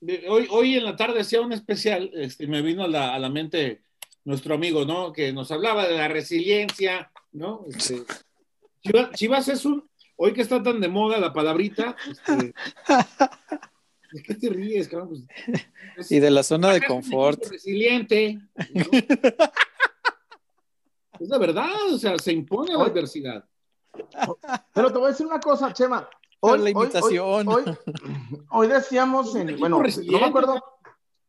[0.00, 3.18] de- hoy, hoy en la tarde hacía un especial, este, me vino a la, a
[3.18, 3.82] la mente
[4.24, 5.12] nuestro amigo, ¿no?
[5.12, 7.64] Que nos hablaba de la resiliencia, ¿no?
[7.68, 8.02] Este,
[8.82, 9.88] Chivas, Chivas es un.
[10.16, 11.96] Hoy que está tan de moda la palabrita.
[12.10, 12.54] Este,
[14.12, 15.26] ¿De qué te ríes, cabrón?
[15.46, 15.66] Pues,
[15.98, 17.44] es- Y de la zona de confort.
[17.50, 18.38] Resiliente.
[18.74, 18.84] ¿no?
[21.20, 22.90] es la verdad, o sea, se impone la Oye.
[22.90, 23.44] adversidad.
[24.74, 26.08] Pero te voy a decir una cosa, Chema.
[26.40, 27.48] Hoy, la hoy- imitación.
[27.48, 27.76] Hoy, hoy-
[28.50, 30.62] hoy decíamos, en, bueno, no me acuerdo,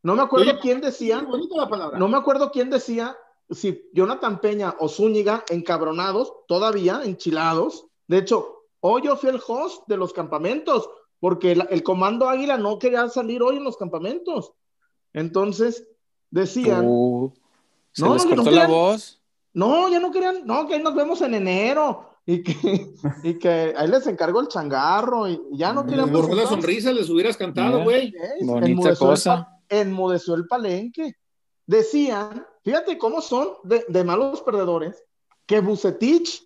[0.04, 1.98] no me acuerdo Oye, quién decía, bonita la palabra.
[1.98, 3.16] no me acuerdo quién decía
[3.50, 7.86] si Jonathan Peña o Zúñiga encabronados, todavía enchilados.
[8.08, 12.58] De hecho, hoy yo fui el host de los campamentos, porque el, el comando Águila
[12.58, 14.54] no quería salir hoy en los campamentos.
[15.14, 15.88] Entonces,
[16.30, 17.32] decían, Uh,
[17.92, 19.22] se No, les no, no cortó la voz.
[19.54, 22.10] no, ya no querían, no, que ahí nos vemos en enero.
[22.26, 22.54] y que,
[23.24, 27.10] y que ahí les encargó el changarro y ya no querían borró la sonrisa, les
[27.10, 28.14] hubieras cantado, güey.
[28.40, 29.48] Ey, Bonita enmudeció cosa.
[29.70, 31.16] enmudeció el palenque.
[31.66, 35.04] Decían, fíjate cómo son de, de malos perdedores,
[35.46, 36.44] que Bucetich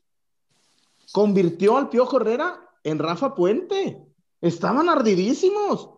[1.12, 4.02] convirtió al Piojo Herrera en Rafa Puente.
[4.42, 5.90] Estaban ardidísimos.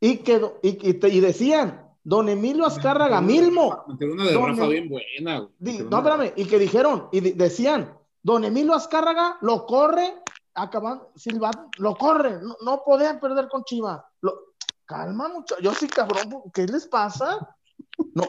[0.00, 3.84] Y, que, y, y te- y decían, don Emilio Azcárraga Milmo.
[3.88, 4.68] Una de No, Rafa no.
[4.68, 5.50] bien buena, güey.
[5.58, 10.14] Di- Metieron no, una- espérame, y que dijeron, y decían, don Emilio Azcárraga lo corre,
[10.54, 14.02] acaban, Silva, lo corre, no, no podían perder con Chivas.
[14.20, 14.52] Lo-
[14.84, 17.56] calma, muchachos, yo sí, cabrón, ¿qué les pasa?
[18.14, 18.24] No,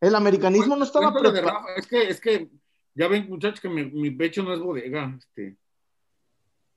[0.00, 1.66] el americanismo no estaba preparado.
[1.76, 2.48] Es que, es que,
[2.94, 5.14] ya ven, muchachos, que mi, mi pecho no es bodega.
[5.18, 5.56] Este.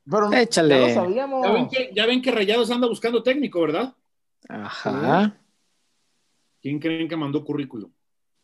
[0.10, 0.80] Pero Échale.
[0.80, 1.46] ya lo sabíamos.
[1.46, 3.94] Ya ven, que, ya ven que Rayados anda buscando técnico, ¿verdad?
[4.50, 5.38] Ajá.
[6.62, 7.92] ¿Quién creen que mandó currículum?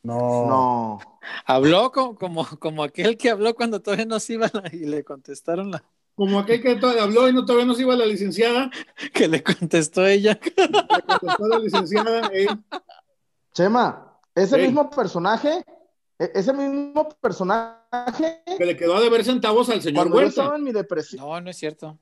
[0.03, 0.47] No.
[0.47, 0.99] No.
[1.45, 5.03] Habló co- como, como aquel que habló cuando todavía no se iba la- y le
[5.03, 5.83] contestaron la
[6.15, 8.69] Como aquel que habló y no todavía no se iba la licenciada,
[9.13, 10.39] que le contestó ella.
[10.55, 12.47] le contestó la licenciada, eh,
[13.53, 14.67] Chema, ese Ey.
[14.67, 15.65] mismo personaje,
[16.19, 20.63] ese mismo personaje, que le quedó a deber centavos al señor cuando yo estaba en
[20.63, 21.97] mi depresión, No, no es cierto.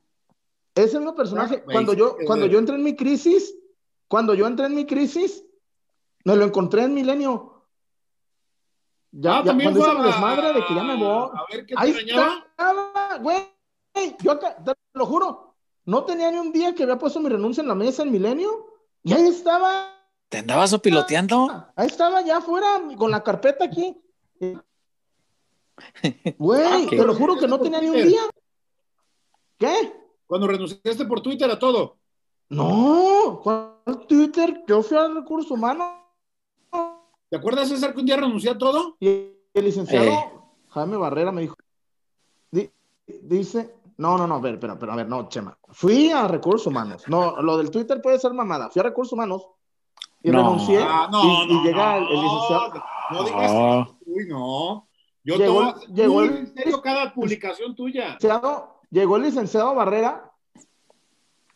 [0.73, 3.53] Ese mismo personaje, Ah, cuando yo, cuando yo entré en mi crisis,
[4.07, 5.43] cuando yo entré en mi crisis,
[6.23, 7.65] me lo encontré en Milenio.
[9.11, 11.29] Ya, ah, ya también cuando fue hice mi desmadre de que ya me voy.
[11.33, 12.45] A ver qué Ahí te dañaba.
[12.49, 13.37] estaba, güey.
[14.21, 17.61] Yo acá, te lo juro, no tenía ni un día que había puesto mi renuncia
[17.61, 18.67] en la mesa en Milenio.
[19.03, 19.93] Y ahí estaba,
[20.27, 21.65] ¿Te andabas opiloteando?
[21.77, 24.01] ahí estaba ya afuera con la carpeta aquí.
[26.37, 28.21] Güey, te lo juro que no tenía ni un día.
[29.57, 29.93] ¿Qué?
[30.27, 31.97] Cuando renunciaste por Twitter a todo.
[32.49, 33.75] No, ¿cuál
[34.07, 34.63] Twitter?
[34.67, 36.03] Yo fui al recurso humano.
[37.29, 38.97] ¿Te acuerdas, César, que un día renunció a todo?
[38.99, 39.07] Y
[39.53, 40.31] el licenciado Eh.
[40.69, 41.55] Jaime Barrera me dijo,
[42.51, 42.69] di-
[43.07, 46.67] dice, no, no, no, a ver, pero, pero, a ver, no, Chema, fui a recursos
[46.67, 49.47] humanos, no, lo del Twitter puede ser mamada, fui a recursos humanos
[50.21, 50.39] y No.
[50.39, 53.94] renuncié Ah, no, y, y no, llega no, el, el licenciado, No digas.
[54.15, 54.87] Uy, no.
[55.23, 58.17] Yo Llegó tomo llegó el- en serio cada publicación tuya.
[58.19, 60.31] licenciado- llegó el licenciado Barrera,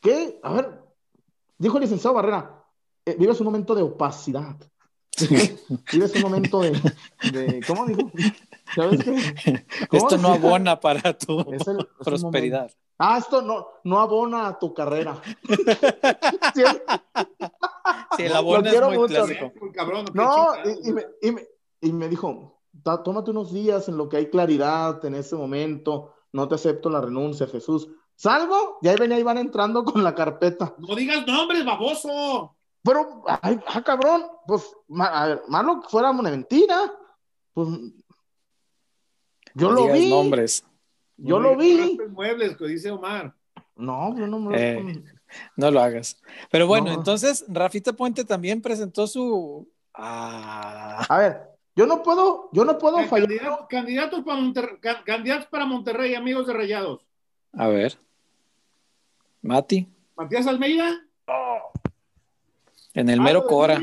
[0.01, 0.81] que, a ver,
[1.57, 2.63] dijo el licenciado Barrera,
[3.05, 4.55] eh, vives un momento de opacidad,
[5.93, 6.71] vives un momento de,
[7.31, 8.11] de ¿cómo dijo?
[8.75, 9.65] ¿Sabes qué?
[9.89, 12.71] ¿Cómo Esto no abona para tu Es el- es un prosperidad.
[12.97, 15.21] Ah, esto no, no abona a tu carrera.
[16.53, 16.63] Sí,
[18.17, 19.13] Sí, el abono es muy mucho.
[19.13, 19.51] clásico.
[19.73, 20.47] Cabrón, qué No,
[20.83, 21.47] y me, y me-
[21.81, 26.13] y me dijo, "Ta- tómate unos días en lo que hay claridad en ese momento,
[26.33, 27.87] no te acepto la renuncia, Jesús.
[28.15, 30.75] Salgo, y ahí venía Iván entrando con la carpeta.
[30.77, 32.55] No digas nombres, baboso.
[32.83, 36.93] Pero, ay, ah, cabrón, pues, ma- a ver, malo que fuera una mentira.
[37.53, 37.67] Pues,
[39.55, 40.65] yo No lo digas vi, nombres.
[41.17, 41.97] yo No lo vi.
[42.09, 43.33] muebles, que dice Omar.
[43.75, 45.03] No, yo no me Eh.
[45.55, 46.19] No lo hagas.
[46.51, 46.93] Pero bueno, No.
[46.93, 49.67] entonces Rafita Puente también presentó su.
[49.93, 51.41] Ah, A ver,
[51.79, 53.29] yo no puedo, yo no puedo fallar.
[53.29, 57.05] Candidatos, candidatos para Monterrey, candidatos para Monterrey, amigos de Rayados.
[57.53, 57.97] a ver.
[59.41, 59.87] Mati,
[60.17, 61.01] Matías Almeida.
[62.93, 63.81] en el Aldo mero Cora.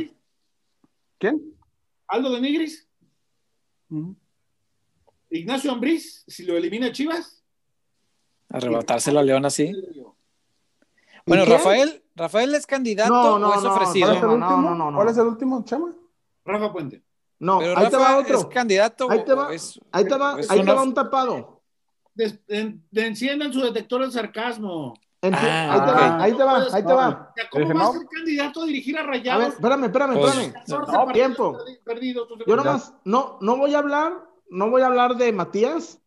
[1.17, 1.57] ¿Quién?
[2.07, 2.87] Aldo de Nigris.
[5.31, 7.43] Ignacio Ambriz, si lo elimina Chivas.
[8.51, 9.73] Arrebatárselo a León así.
[11.25, 11.57] Bueno, quién?
[11.57, 14.09] Rafael, Rafael es candidato No, no, o es no, ofrecido.
[14.09, 14.97] ¿Cuál es el No, no, no, no.
[14.99, 15.95] ¿Cuál es el último, Chema?
[16.45, 17.06] Rafa Puente.
[17.39, 18.39] No, Pero ahí te va Rafa otro.
[18.39, 21.63] es candidato Ahí te va, es- ahí te va, es ahí te va un tapado.
[22.15, 24.95] Des- en- de- enciendan su detector de sarcasmo.
[25.21, 25.97] Enti- Ah, ahí te ok.
[25.99, 27.35] va, ahí te va, ahí te va.
[27.51, 27.93] ¿Cómo va a no.
[27.93, 29.49] ser candidato a dirigir a A ver, Rayados?
[29.55, 30.53] espérame, espérame, Pues, espérame.
[30.55, 31.53] 14 no, tiempo.
[31.59, 32.29] perdi- perdidos.
[32.29, 34.13] tú te- Yo nomás, no, no voy a hablar,
[34.51, 36.01] no voy a hablar de Matías,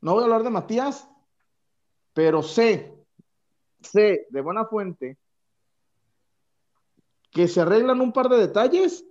[0.00, 1.08] no voy a hablar de Matías,
[2.12, 2.94] pero sé,
[3.82, 5.16] sé de buena fuente
[7.30, 9.04] que se arreglan un par de detalles,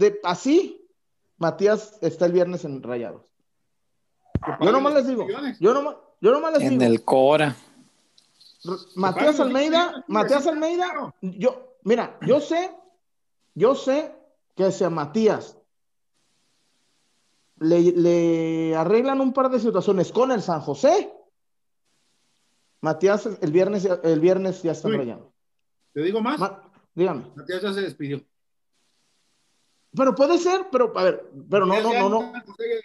[0.00, 0.84] de así,
[1.36, 3.26] Matías está el viernes en Rayados.
[4.60, 5.26] Yo nomás les digo,
[5.60, 7.54] yo nomás, yo nomás les en digo, el Cora.
[8.96, 12.70] Matías Almeida, Matías Almeida, yo, mira, yo sé,
[13.54, 14.14] yo sé
[14.56, 15.56] que si a Matías
[17.58, 21.12] le, le arreglan un par de situaciones con el San José,
[22.80, 24.96] Matías el viernes, ya- el viernes ya está Uy.
[24.96, 25.32] rayando.
[25.92, 26.38] Te digo más.
[26.40, 26.62] Ma-
[26.94, 27.30] dígame.
[27.34, 28.22] Matías ya se despidió.
[29.96, 32.32] Pero puede ser, pero a ver, pero no, no, no, no.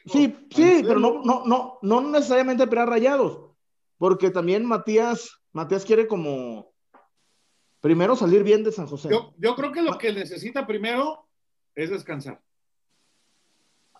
[0.06, 3.52] Sí, sí, pero no, no, no, no necesariamente para rayados,
[3.98, 6.72] porque también Matías, Matías quiere como
[7.80, 9.10] primero salir bien de San José.
[9.10, 11.28] Yo, yo creo que lo que necesita primero
[11.76, 12.42] es descansar.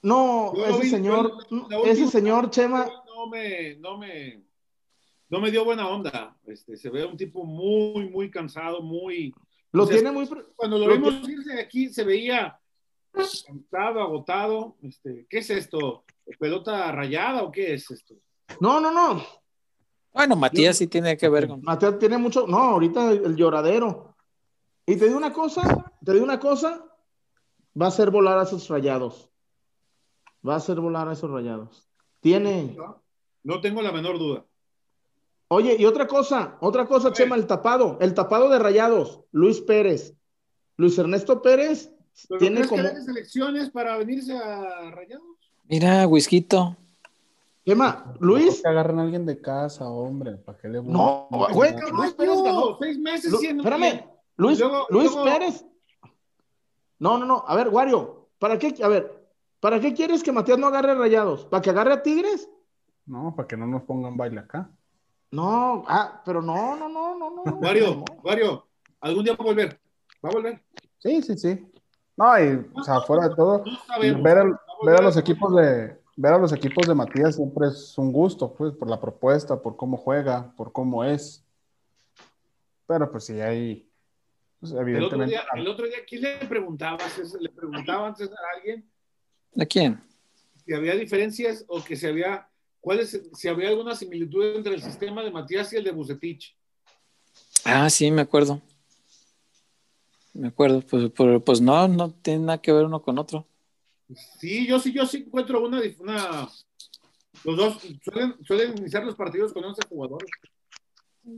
[0.02, 4.44] No, Yo ese vi- señor, yo- ese señor Chema, No me, no me,
[5.30, 6.36] no me dio buena onda.
[6.46, 9.34] Este, se ve un tipo muy, muy cansado, muy.
[9.72, 10.28] Lo o sea, tiene muy.
[10.56, 12.60] Cuando lo lo vimos irse de aquí, se veía
[13.46, 14.76] cansado, agotado.
[14.82, 16.04] Este, ¿Qué es esto?
[16.40, 18.16] ¿Pelota rayada o qué es esto?
[18.60, 19.24] No, no, no.
[20.14, 21.62] Bueno, Matías sí tiene que ver con.
[21.62, 22.48] Mateo tiene mucho.
[22.48, 24.16] No, ahorita el, lloradero.
[24.86, 26.86] Y te digo una cosa, te digo una cosa,
[27.80, 29.30] va a hacer volar a esos rayados.
[30.48, 31.90] Va a hacer volar a esos rayados.
[32.22, 32.78] Tiene.
[33.44, 33.62] ¿No?
[33.62, 34.46] Tengo la menor duda.
[35.48, 37.12] Oye, y otra cosa, otra cosa.
[37.12, 40.16] Chema, el tapado, el tapado de rayados, Luis Pérez.
[40.78, 41.95] Luis Ernesto Pérez
[42.28, 42.82] ¿Pero tiene crees como.
[42.82, 45.26] que hagan selecciones para venirse a Rayados?
[45.68, 46.76] Mira, Whisquito.
[47.66, 48.62] Chema, Luis.
[48.62, 52.78] Que agarren a alguien de casa, hombre, ¿para qué le No, güey, Luis Pérez ganó.
[52.80, 54.06] Seis meses Lu- siendo espérame,
[54.38, 55.66] Luis, Luego- Luis luego- Pérez.
[57.00, 57.44] No, no, no.
[57.48, 58.74] A ver, Wario, ¿para qué?
[58.84, 59.28] A ver,
[59.60, 61.46] ¿para qué quieres que Matías no agarre rayados?
[61.46, 62.48] ¿Para que agarre a Tigres?
[63.08, 64.70] No, para que no nos pongan baile acá.
[65.32, 67.44] No, ah, pero no, no, no, no, no.
[67.58, 68.06] Wario, No.
[68.24, 68.68] Wario,
[69.02, 69.80] algún día va a volver.
[70.24, 70.62] Va a volver.
[71.00, 71.66] Sí, sí, sí.
[72.18, 73.64] No, y, o sea, fuera de todo,
[74.00, 74.44] ver, a ver a
[74.82, 75.04] volver.
[75.04, 78.90] los equipos de ver a los equipos de Matías siempre es un gusto, pues, por
[78.90, 81.44] la propuesta, por cómo juega, por cómo es.
[82.88, 83.90] Pero pues sí hay,
[84.60, 85.32] pues, El otro, evidentemente.
[85.32, 87.00] día, el otro día, ¿quién le preguntaba?
[87.10, 87.42] César?
[87.42, 88.90] ¿Le preguntaban a alguien
[89.60, 90.02] ¿A quién?
[90.66, 92.48] si había diferencias o que si había,
[92.80, 96.56] cuáles, si había alguna similitud entre el sistema de Matías y el de Bucetich?
[97.66, 98.62] Ah, sí, me acuerdo.
[100.36, 100.82] Me acuerdo.
[100.82, 103.48] Pues, pero, pues no, no tiene nada que ver uno con otro.
[104.40, 106.50] Sí, yo sí, yo sí encuentro una, una
[107.44, 110.30] los dos suelen, suelen iniciar los partidos con 11 jugadores.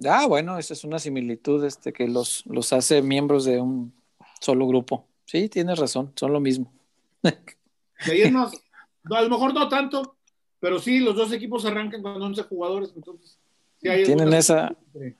[0.05, 3.93] Ah, bueno, esa es una similitud este, que los, los hace miembros de un
[4.41, 5.07] solo grupo.
[5.25, 6.73] Sí, tienes razón, son lo mismo.
[7.21, 8.53] De ahí más,
[9.09, 10.17] a lo mejor no tanto,
[10.59, 13.37] pero sí, los dos equipos arrancan con 11 jugadores, entonces
[13.93, 14.75] sí hay Tienen esa,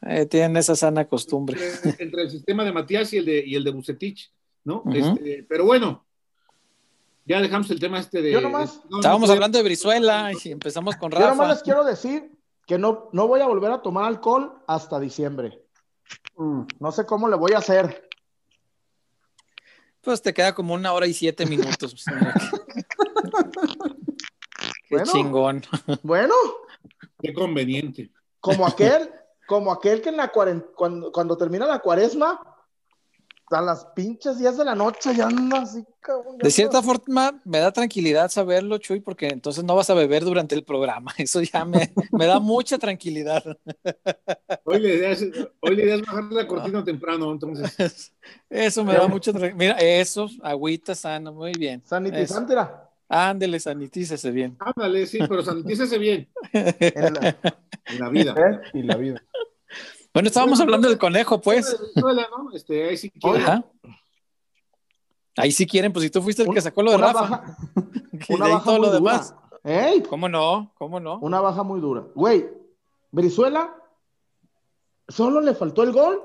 [0.08, 1.58] eh, tienen esa sana costumbre.
[1.86, 4.32] entre, entre el sistema de Matías y el de, y el de Bucetich,
[4.64, 4.84] ¿no?
[4.94, 6.06] Este, pero bueno,
[7.26, 8.32] ya dejamos el tema este de...
[8.32, 11.54] Yo nomás- no, no Estábamos hablando de Brizuela y empezamos con Yo nomás Rafa.
[11.54, 12.32] les quiero decir
[12.66, 15.62] que no, no voy a volver a tomar alcohol hasta diciembre.
[16.38, 18.08] Mm, No sé cómo le voy a hacer.
[20.02, 22.06] Pues te queda como una hora y siete minutos.
[24.90, 25.12] Qué Bueno.
[25.12, 25.64] chingón.
[26.04, 26.34] Bueno,
[27.22, 28.12] Qué conveniente.
[28.40, 29.12] Como aquel,
[29.48, 32.58] como aquel que en la cuando, cuando termina la cuaresma,
[33.56, 36.38] a las pinches 10 de la noche ya anda así, cabrón.
[36.38, 40.54] De cierta forma, me da tranquilidad saberlo, Chuy, porque entonces no vas a beber durante
[40.54, 41.14] el programa.
[41.18, 43.44] Eso ya me, me da mucha tranquilidad.
[44.66, 45.22] Hoy la idea es,
[45.62, 48.14] hoy la idea es bajar la cortina temprano, entonces.
[48.50, 49.58] Eso me da mucha tranquilidad.
[49.58, 51.82] Mira, eso, agüita sana, muy bien.
[51.86, 52.87] Sanitizante era.
[53.10, 54.58] Ándele, sanitícese bien.
[54.60, 57.38] Ándale, sí, pero sanitícese bien En la-
[57.86, 58.36] en la vida.
[58.38, 59.24] él y la vida.
[60.14, 61.78] Bueno, estábamos Bueno, hablando del conejo, pues.
[61.80, 62.52] Venezuela, ¿no?
[62.54, 63.40] Este, ahí sí quiere.
[63.44, 63.64] Ajá.
[65.38, 67.22] Ahí sí quieren, pues si tú fuiste el que sacó lo de una Rafa.
[67.30, 67.58] baja,
[68.28, 69.22] y una de ahí baja todo muy lo dura.
[70.10, 70.72] ¿Cómo no?
[70.78, 71.20] ¿Cómo no?
[71.20, 72.04] Una baja muy dura.
[72.16, 72.50] Güey,
[73.12, 73.74] Brizuela
[75.08, 76.22] solo le faltó el gol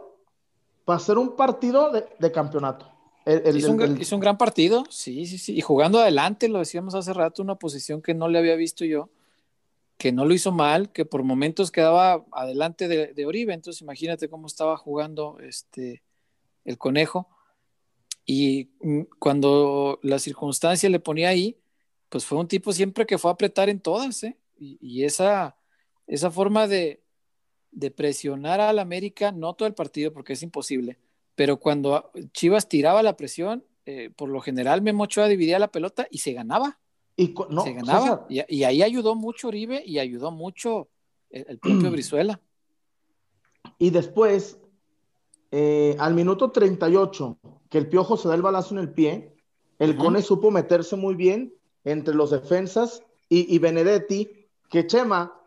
[0.84, 2.90] para hacer un partido de, de campeonato.
[3.24, 5.56] El- el- hizo, un, el- gran- el- hizo un gran partido, sí, sí, sí.
[5.56, 9.10] Y jugando adelante, lo decíamos hace rato, una posición que no le había visto yo,
[9.98, 13.54] que no lo hizo mal, que por momentos quedaba adelante de, de Oribe.
[13.54, 16.02] Entonces, imagínate cómo estaba jugando este
[16.64, 17.28] el conejo.
[18.24, 21.58] Y mm, cuando la circunstancia le ponía ahí,
[22.08, 24.36] pues fue un tipo siempre que fue a apretar en todas, ¿eh?
[24.58, 25.56] Y, y esa,
[26.06, 27.02] esa forma de,
[27.70, 30.98] de presionar al América, no todo el partido porque es imposible,
[31.34, 36.06] pero cuando Chivas tiraba la presión, eh, por lo general Memo Ochoa dividía la pelota
[36.10, 36.78] y se ganaba,
[37.16, 38.26] y no, se ganaba.
[38.28, 40.88] Y, y ahí ayudó mucho Oribe y ayudó mucho
[41.30, 42.40] el, el propio Brizuela.
[43.78, 44.58] y después,
[45.50, 49.34] eh, al minuto 38, que el piojo se da el balazo en el pie,
[49.78, 49.96] el.
[49.96, 55.40] Cone supo meterse muy bien entre los defensas y, y Benedetti, que Chema,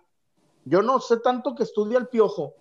[0.65, 2.55] yo no sé tanto que estudia el piojo.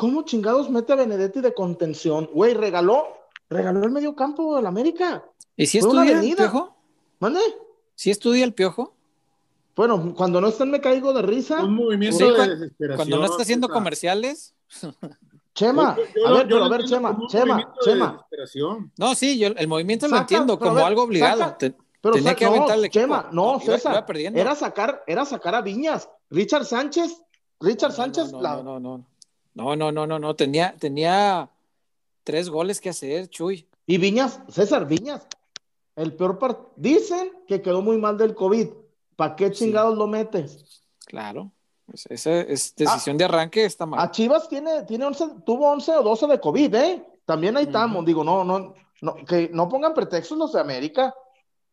[0.00, 2.30] ¿Cómo chingados mete a Benedetti de contención?
[2.32, 3.06] Güey, regaló,
[3.50, 5.22] regaló el medio campo del América.
[5.58, 6.74] ¿Y si Fue estudia el piojo?
[7.18, 7.40] ¿Mande?
[7.96, 8.94] ¿Sí estudia el piojo?
[9.76, 11.62] Bueno, cuando no están me caigo de risa.
[11.62, 12.96] Un movimiento Sí, de desesperación.
[12.96, 14.54] Cuando no está haciendo comerciales.
[15.54, 18.12] Chema, yo- yo a ver, yo pero a ver, Chema, Chema, de Chema.
[18.12, 18.92] desesperación.
[18.96, 21.40] No, sí, yo el movimiento lo entiendo como ver, algo obligado.
[21.40, 21.58] saca.
[21.58, 23.02] Te- Pero Tenía que aventar el no, equipo.
[23.02, 23.92] Chema, no, iba- César.
[23.92, 24.40] iba perdiendo.
[24.40, 26.08] Era sacar, era sacar a Viñas.
[26.30, 27.20] Richard Sánchez,
[27.60, 29.04] Richard No, Sánchez, no, la- no, no,
[29.54, 31.50] no, no, no, no, no, tenía, tenía
[32.24, 33.66] tres goles que hacer, Chuy.
[33.86, 35.26] y Viñas, César Viñas.
[35.96, 36.70] El peor partido.
[36.76, 38.68] Dicen que quedó muy mal del COVID.
[39.16, 39.64] ¿Para qué Sí.
[39.64, 40.82] chingados lo metes?
[41.06, 41.50] Claro.
[41.84, 43.98] Pues esa es decisión de arranque, está mal.
[44.00, 47.04] A Chivas tiene, tiene 11, tuvo 11 o 12 de COVID, ¿eh?
[47.26, 48.04] También ahí estamos.
[48.04, 51.12] Digo, no, no, no, que no pongan pretextos los de América.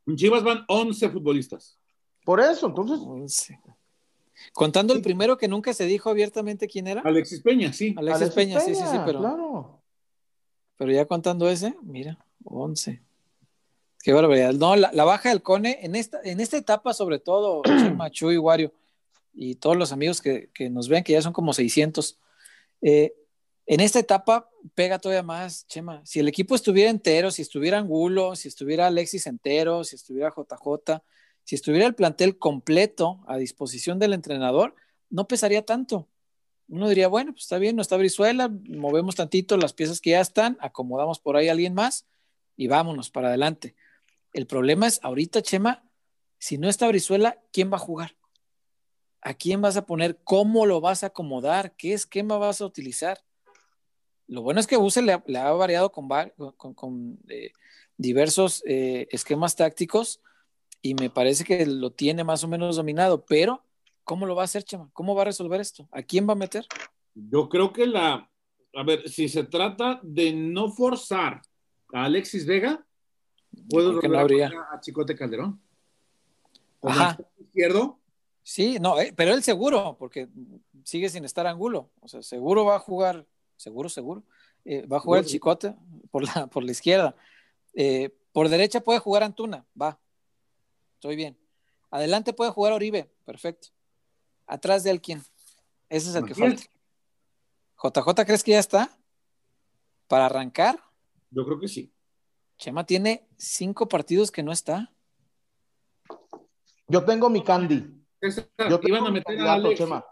[0.07, 1.77] En Chivas van 11 futbolistas.
[2.25, 2.99] Por eso, entonces.
[2.99, 3.59] 11.
[4.53, 7.01] Contando el primero que nunca se dijo abiertamente quién era.
[7.01, 7.93] Alexis Peña, sí.
[7.97, 9.81] Alexis, Alexis Peña, sí, sí, sí, pero, Claro.
[10.77, 13.01] pero ya contando ese, mira, 11.
[14.03, 14.53] Qué barbaridad.
[14.53, 18.37] No, la, la baja del Cone, en esta, en esta etapa, sobre todo, Chema, Chuy,
[18.37, 18.71] Wario,
[19.33, 22.17] y todos los amigos que, que nos ven, que ya son como 600,
[22.81, 23.13] eh,
[23.65, 26.01] en esta etapa pega todavía más, Chema.
[26.05, 31.01] Si el equipo estuviera entero, si estuviera Angulo, si estuviera Alexis entero, si estuviera JJ,
[31.47, 34.75] si estuviera el plantel completo a disposición del entrenador,
[35.09, 36.09] no pesaría tanto.
[36.67, 40.19] Uno diría, bueno, pues está bien, no está Brizuela, movemos tantito las piezas que ya
[40.19, 42.05] están, acomodamos por ahí a alguien más
[42.57, 43.77] y vámonos para adelante.
[44.33, 45.89] El problema es ahorita, Chema,
[46.37, 48.17] si no está Brizuela, ¿quién va a jugar?
[49.21, 50.19] ¿A quién vas a poner?
[50.25, 51.77] ¿Cómo lo vas a acomodar?
[51.77, 53.23] ¿Qué esquema vas a utilizar?
[54.27, 57.53] Lo bueno es que Buse le, ha- variado con, va- con- con, eh,
[57.95, 60.19] diversos eh, esquemas tácticos
[60.81, 63.63] y me parece que lo tiene más o menos dominado, pero
[64.03, 64.89] ¿cómo lo va a hacer, Chema?
[64.93, 65.87] ¿Cómo va a resolver esto?
[65.91, 66.65] ¿A quién va a meter?
[67.15, 68.29] Yo creo que la.
[68.75, 71.41] A ver, si se trata de no forzar
[71.93, 72.85] a Alexis Vega,
[73.69, 74.49] puedo no a habría.
[74.49, 75.59] poner a Chicote Calderón.
[76.79, 77.17] Como Ajá.
[77.39, 77.99] izquierdo,
[78.43, 80.29] Sí, no, eh, pero él seguro, porque
[80.85, 81.89] sigue sin estar Angulo.
[81.99, 83.25] O sea, seguro va a jugar,
[83.57, 84.23] seguro, seguro.
[84.63, 85.27] eh, va a jugar el.
[85.27, 85.75] Chicote
[86.11, 87.13] por la, por la izquierda.
[87.73, 89.99] Eh, por derecha puede jugar Antuna, va.
[90.97, 91.37] Estoy bien.
[91.91, 93.67] Adelante puede jugar Oribe, perfecto.
[94.47, 95.21] Atrás de él, ¿quién?
[95.89, 96.63] Ese es el que falta.
[97.83, 98.89] JJ, ¿crees que ya está?
[100.07, 100.79] Para arrancar,
[101.29, 101.93] yo creo que sí.
[102.57, 104.91] Chema tiene cinco partidos que no está.
[106.87, 108.03] Yo tengo mi candy.
[108.19, 109.75] César, Yo tengo iban a mi meter a.
[109.75, 110.05] Chema.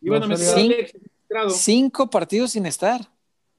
[0.00, 0.92] Iban a meter
[1.36, 1.50] a.
[1.50, 3.00] Cinco partidos sin estar.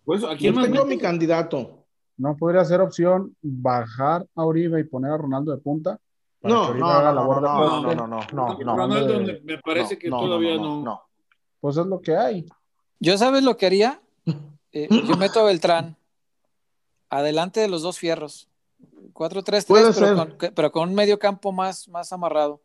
[0.03, 1.85] Por eso, ¿a Yo más tengo mi candidato.
[2.17, 5.97] No podría ser opción bajar a Uribe y poner a Ronaldo de punta.
[6.41, 7.35] No, no, no, haga no, no,
[7.89, 10.63] de no, no, no, no, no, Ronaldo no, me- parece no, que no, todavía no,
[10.63, 10.83] no.
[10.83, 11.01] no.
[11.59, 12.45] Pues es lo que hay.
[12.99, 14.01] Yo sabes lo que haría.
[14.73, 15.95] Eh, yo meto a Beltrán
[17.09, 18.47] adelante de los dos fierros.
[19.13, 22.61] 4-3-3, Puede pero con, pero con un medio campo más, más amarrado.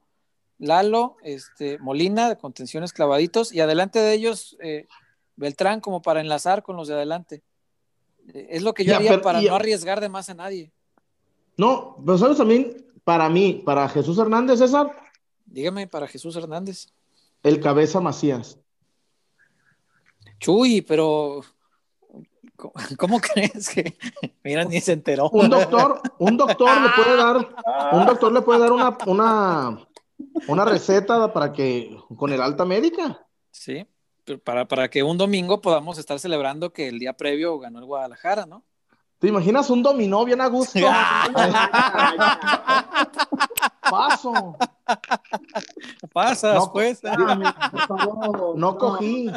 [0.58, 4.87] Lalo, este, Molina, con tensiones clavaditos, y adelante de ellos, eh,
[5.37, 7.42] Beltrán, como para enlazar con los de adelante.
[8.35, 10.35] Eh, es lo que yo Ya, haría pero- para y- no arriesgar de más a
[10.35, 10.70] nadie.
[11.56, 14.90] No, pero sabes también, para mí, para Jesús Hernández, César,
[15.52, 16.88] Dígame para Jesús Hernández.
[17.42, 18.58] el cabeza Macías.
[20.38, 21.42] Chuy, pero
[22.56, 23.96] ¿cómo, cómo crees que?
[24.42, 25.28] Mira, ni se enteró.
[25.30, 27.54] Un doctor, un doctor le puede dar,
[27.92, 29.86] un doctor le puede dar una, una,
[30.48, 33.26] una receta para que, con el alta médica.
[33.50, 33.86] Sí,
[34.42, 38.46] para, para que un domingo podamos estar celebrando que el día previo ganó el Guadalajara,
[38.46, 38.64] ¿no?
[39.22, 40.80] ¿Te imaginas un dominó bien a gusto?
[43.88, 44.56] Paso.
[46.12, 47.00] Pasas, No, pues.
[47.02, 48.58] Dígame, por favor.
[48.58, 49.30] No cogí.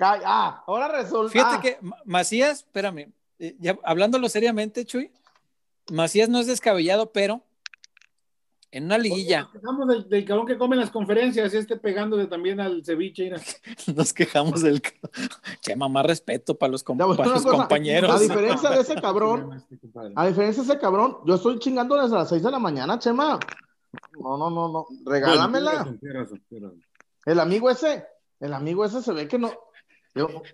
[0.00, 1.30] Ah, ahora resulta.
[1.30, 5.12] Fíjate ah, que Ma- Macías, espérame, eh, ya hablándolo seriamente, Chuy,
[5.92, 7.42] Macías no es descabellado, pero
[8.70, 12.26] en una liguilla Nos quejamos del, del cabrón que come en las conferencias, este pegándole
[12.26, 13.30] también al ceviche.
[13.94, 14.82] nos quejamos del.
[15.60, 18.10] Chema, más respeto para los, com- Ya, bueno, para una los cosa, compañeros.
[18.10, 22.14] A diferencia de ese cabrón, Este a diferencia de ese cabrón, yo estoy chingando desde
[22.14, 23.38] las 6 de la mañana, Chema.
[24.20, 24.86] No, no, no, no.
[25.04, 25.96] Regálamela.
[27.24, 28.04] El amigo ese,
[28.40, 29.52] el amigo ese se ve que no.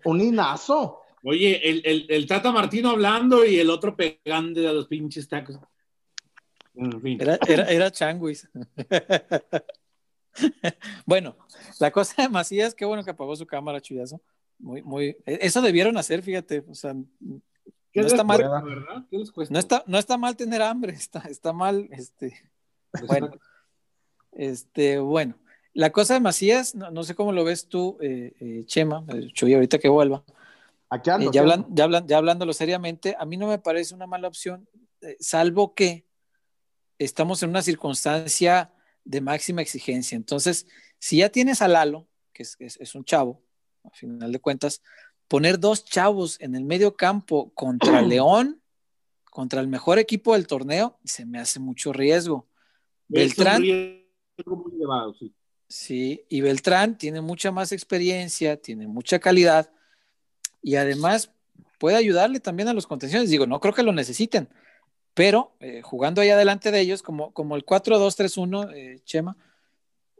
[0.04, 1.00] Un hinazo.
[1.24, 5.58] Oye, el, el, el Tata Martino hablando y el otro pegando a los pinches tacos.
[6.74, 8.48] Era, era, era changuis.
[11.06, 11.36] bueno,
[11.78, 14.20] la cosa de Macías, qué bueno que apagó su cámara, chuyazo.
[14.58, 15.16] Muy, muy.
[15.26, 16.64] Eso debieron hacer, fíjate.
[16.68, 16.94] O sea,
[17.92, 18.38] ¿Qué no está mal.
[18.38, 19.06] cuesta, verdad?
[19.10, 19.52] ¿Qué les cuesta?
[19.52, 22.34] no está, no está mal tener hambre, está, está mal, este,
[23.06, 23.30] bueno,
[24.32, 25.36] este, bueno.
[25.74, 29.28] La cosa de Macías, no, no sé cómo lo ves tú, eh, eh, Chema, eh,
[29.32, 30.24] Chuy, ahorita que vuelva.
[30.88, 31.32] Aquí Eh, ando.
[31.32, 34.68] ya, hablan, ya, hablan, ya hablándolo seriamente, a mí no me parece una mala opción,
[35.00, 36.03] eh, salvo que
[36.98, 38.72] estamos en una circunstancia
[39.04, 40.16] de máxima exigencia.
[40.16, 40.66] Entonces,
[40.98, 43.42] si ya tienes a Lalo, que es, es- es un chavo,
[43.84, 44.82] a final de cuentas,
[45.28, 48.60] poner dos chavos en el medio campo contra León,
[49.30, 52.48] contra el mejor equipo del torneo, se me hace mucho riesgo.
[53.10, 55.34] Es Beltrán, riesgo muy elevado, sí.
[55.68, 59.72] Sí, y Beltrán tiene mucha más experiencia, tiene mucha calidad
[60.62, 61.32] y además
[61.78, 63.28] puede ayudarle también a los contenciones.
[63.30, 64.48] Digo, no creo que lo necesiten,
[65.14, 69.36] pero eh, jugando ahí adelante de ellos, como, como el 4-2-3-1, eh, Chema,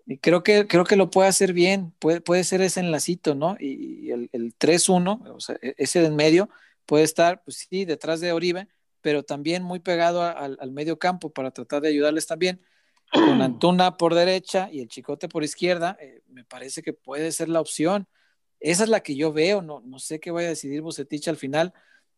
[0.07, 3.57] Y creo que, creo que lo puede hacer bien, puede, puede ser ese enlacito, ¿no?
[3.59, 6.49] Y, el, el 3-1, o e, ese de en medio,
[6.87, 8.69] puede estar, pues sí, detrás de Oribe,
[9.01, 12.61] pero también muy pegado al, al medio campo para tratar de ayudarles también.
[13.13, 17.49] Con Antuna por derecha y el Chicote por izquierda, eh, me parece que puede ser
[17.49, 18.09] la opción.
[18.61, 21.37] Esa es la que yo veo, no, no sé qué vaya a decidir Bucetich al
[21.37, 21.73] final.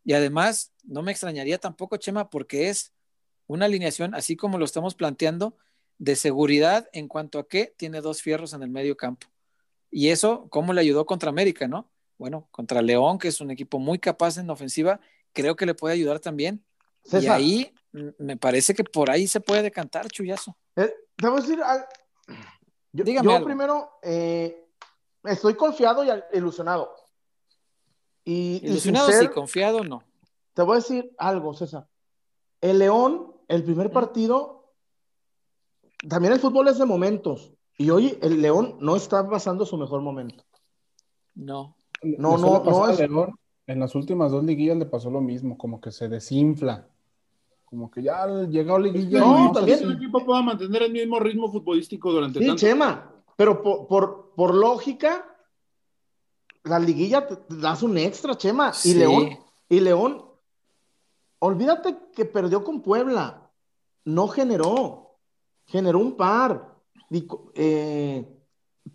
[0.07, 2.93] Y además, no me extrañaría tampoco, Chema, porque es
[3.49, 5.57] una alineación, así como lo estamos planteando,
[5.99, 9.27] de seguridad en cuanto a que tiene dos fierros en el medio campo.
[9.91, 11.91] Y eso, ¿cómo le ayudó contra América, no?
[12.19, 15.01] Bueno, contra León, que es un equipo muy capaz en ofensiva,
[15.33, 16.65] creo que le puede ayudar también.
[17.11, 20.57] Y ahí me parece que por ahí se puede decantar, Chuyazo.
[20.77, 21.59] Eh, a decir,
[22.93, 24.69] yo, yo primero eh,
[25.25, 26.95] estoy confiado y ilusionado.
[28.27, 30.03] Y, ilusionado sí, confiado no.
[30.53, 31.89] Te voy a decir algo, César.
[32.61, 34.73] El León, el primer partido,
[36.09, 37.53] también el fútbol es de momentos.
[37.79, 40.45] Y hoy el León no está pasando su mejor momento.
[41.35, 41.77] No.
[42.03, 42.89] No, no, no.
[42.89, 43.01] Es...
[43.67, 46.89] en las últimas dos liguillas le pasó lo mismo, como que se desinfla.
[47.67, 49.21] Como que ya llegó liguilla.
[49.21, 54.33] No, también el equipo pueda mantener el mismo ritmo futbolístico durante sí, Chema, pero por,
[54.35, 55.36] por, lógica,
[56.67, 58.73] la liguilla te, das un extra, Chema.
[58.85, 59.39] Y León,
[59.69, 60.25] y León,
[61.39, 63.51] olvídate que perdió con Puebla.
[64.05, 65.19] No generó.
[65.67, 66.77] Generó un par.
[67.55, 68.25] Eh,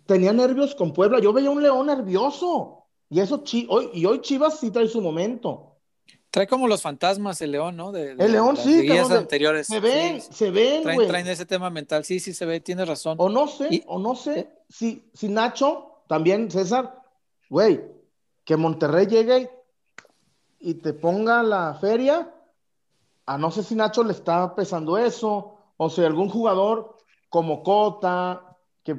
[0.06, 1.20] tenía nervios con Puebla.
[1.20, 2.86] Yo veía un León nervioso.
[3.10, 5.76] Y eso hoy, y hoy Chivas sí trae su momento.
[6.30, 7.92] Trae como los fantasmas el León, ¿no?
[7.92, 8.88] De, el León sí.
[8.90, 9.66] anteriores.
[9.66, 12.06] Se ven, se ven, traen, traen, ese tema mental.
[12.06, 13.16] Sí, sí se ve, tiene razón.
[13.18, 17.01] O no sé, o no sé si, si Nacho, también César,
[17.52, 17.84] güey,
[18.46, 19.50] que Monterrey llegue
[20.58, 22.34] y te ponga la feria,
[23.26, 26.96] a no sé si Nacho le está pesando eso, o si algún jugador
[27.28, 28.98] como Cota, que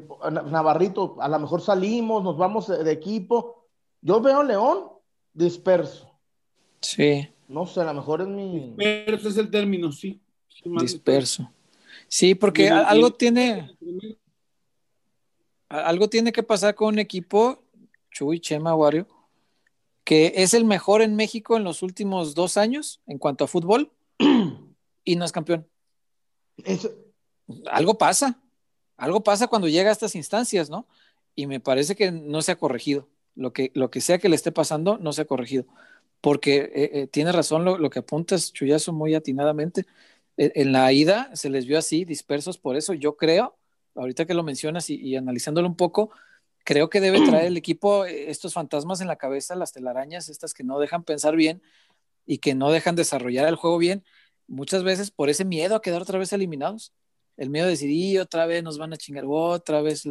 [0.52, 3.66] Navarrito, a lo mejor salimos, nos vamos de, equipo.
[4.02, 4.84] Yo veo León
[5.34, 6.12] disperso.
[6.80, 7.28] Sí.
[7.48, 8.76] No sé, a lo mejor es mi.
[8.78, 10.22] Disperso es el término, sí.
[10.64, 11.52] disperso.
[12.08, 13.76] Sí, porque algo tiene.
[15.70, 17.64] Algo tiene que pasar con un equipo,
[18.14, 19.08] Chuy, Chema, Wario,
[20.04, 23.92] que es el mejor en México en los últimos dos años en cuanto a fútbol
[25.04, 25.68] y no es campeón.
[27.72, 28.42] Algo pasa,
[28.98, 30.88] algo pasa cuando llega a estas instancias, ¿no?
[31.36, 33.10] Y me parece que no se ha corregido.
[33.36, 35.66] Lo que, lo que sea que le esté pasando, no se ha corregido.
[36.22, 39.86] Porque eh, eh, tiene razón lo, que apuntas, Chuyazo, muy atinadamente.
[40.38, 42.94] E, en, la ida se les vio así, dispersos por eso.
[42.94, 43.58] Yo creo,
[43.96, 46.12] ahorita que lo mencionas y, y analizándolo un poco,
[46.64, 50.54] creo que debe traer el equipo eh, estos fantasmas en la cabeza, las telarañas, estas
[50.54, 51.62] que no dejan pensar bien
[52.26, 54.04] y que no dejan desarrollar el juego bien,
[54.48, 56.94] muchas veces por ese miedo a quedar otra vez eliminados.
[57.36, 60.04] El miedo de decir, y otra vez nos van a chingar, otra vez.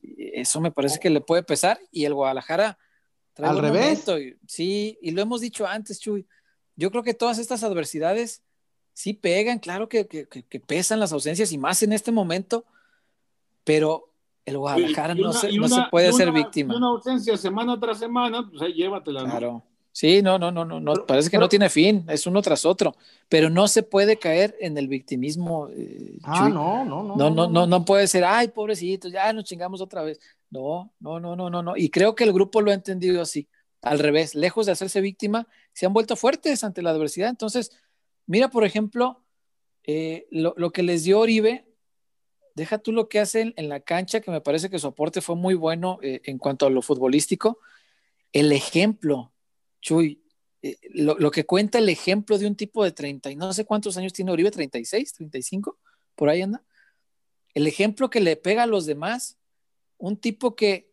[0.00, 2.78] Eso me parece que le puede pesar y el Guadalajara
[3.32, 4.04] trae al revés.
[4.46, 6.26] sí, y lo hemos dicho antes, Chuy.
[6.76, 8.42] Yo creo que todas estas adversidades
[8.92, 12.64] sí pegan, claro que, que, pesan las ausencias y más en este momento,
[13.64, 14.13] pero
[14.44, 16.76] el Guadalajara no, se, no se puede ser víctima.
[16.76, 19.24] Una ausencia semana tras semana, pues ahí llévatela.
[19.24, 19.62] Claro.
[19.90, 22.96] Sí, no, no, no, no, no parece que no tiene fin, es uno tras otro,
[23.28, 25.68] pero no se puede caer en el victimismo.
[25.68, 29.44] Eh, ah, no, no, no, no, no, no, no puede ser, ay, pobrecitos, ya nos
[29.44, 30.18] chingamos otra vez.
[30.50, 31.76] No, no, no, no, no, no.
[31.76, 33.48] Y creo que el grupo lo ha entendido así,
[33.82, 37.28] al revés, lejos de hacerse víctima, se han vuelto fuertes ante la adversidad.
[37.28, 37.70] Entonces,
[38.26, 39.22] mira, por ejemplo,
[39.84, 41.66] eh, lo, lo, que les dio Oribe,
[42.54, 45.36] deja tú lo que hacen en la cancha, que me parece que su aporte fue
[45.36, 47.58] muy bueno eh, en cuanto a lo futbolístico.
[48.32, 49.32] El ejemplo,
[49.80, 50.22] Chuy,
[50.62, 53.96] eh, lo, que cuenta el ejemplo de un tipo de 30 y no sé cuántos
[53.96, 55.78] años tiene Oribe, 36, 35,
[56.14, 56.62] por ahí anda.
[57.54, 59.36] El ejemplo que le pega a los demás,
[59.98, 60.90] un tipo que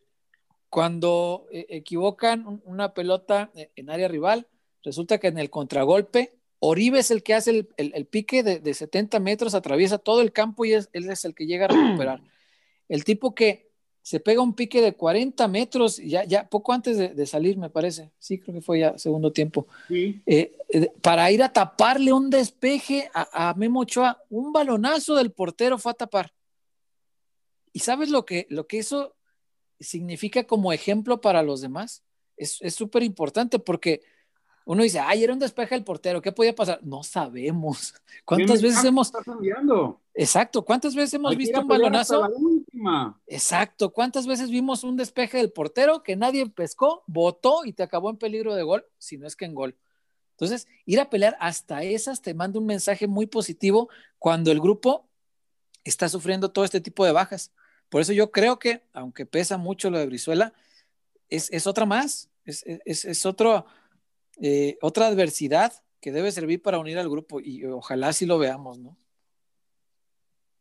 [0.68, 4.48] cuando eh, equivocan una pelota en área rival,
[4.82, 9.56] resulta que en el contragolpe, Oribe es el que hace el, pique de, 70 metros,
[9.56, 12.22] atraviesa todo el campo y él es el que llega a recuperar.
[12.88, 13.70] El tipo que
[14.02, 18.12] se pega un pique de 40 metros, ya, ya poco antes de, salir, me parece.
[18.18, 19.66] Sí, creo que fue ya segundo tiempo.
[19.90, 25.32] Eh, eh, para ir a taparle un despeje a, a, Memo Ochoa, un balonazo del
[25.32, 26.32] portero fue a tapar.
[27.72, 29.16] ¿Y sabes lo que, lo que eso
[29.80, 32.04] significa como ejemplo para los demás?
[32.36, 34.02] Es súper importante porque
[34.64, 36.80] uno dice, ay, era un despeje del portero, ¿qué podía pasar?
[36.82, 37.94] No sabemos.
[38.24, 39.12] ¿Cuántas veces hemos...
[40.14, 42.28] Exacto, ¿cuántas veces hemos visto un balonazo?
[43.26, 48.10] Exacto, ¿cuántas veces vimos un despeje del portero que nadie pescó, botó y te acabó
[48.10, 49.76] en peligro de gol, si no es que en gol?
[50.32, 53.88] Entonces, ir a pelear hasta esas te manda un mensaje muy positivo
[54.18, 55.08] cuando el grupo
[55.84, 57.52] está sufriendo todo este tipo de bajas,
[57.88, 60.54] Por eso yo creo que, aunque pesa mucho lo de Brizuela,
[61.28, 63.66] es, otra más, es, es, otro,
[64.40, 68.78] eh, otra adversidad que debe servir para unir al grupo y ojalá así lo veamos,
[68.78, 68.96] ¿no?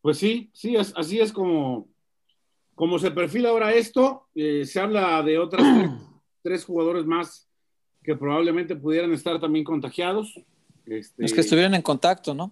[0.02, 1.88] Pues sí, sí, así es como,
[2.76, 4.28] como se perfila ahora esto.
[4.34, 5.66] Eh, se habla de otras
[6.42, 7.48] tres, jugadores más
[8.04, 10.34] que probablemente pudieran estar también contagiados.
[10.86, 12.52] Este, Los que estuvieron en contacto, ¿no?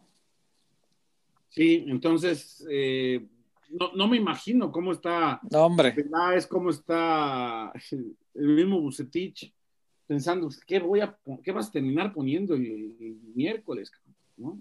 [1.49, 3.25] Sí, entonces eh,
[3.69, 5.39] no, me imagino cómo está.
[5.49, 5.95] No, hombre.
[6.35, 9.51] Es cómo está el mismo Bucetich
[10.09, 12.95] pensando, ¿qué, voy a, qué vas a terminar poniendo el,
[13.35, 13.91] miércoles?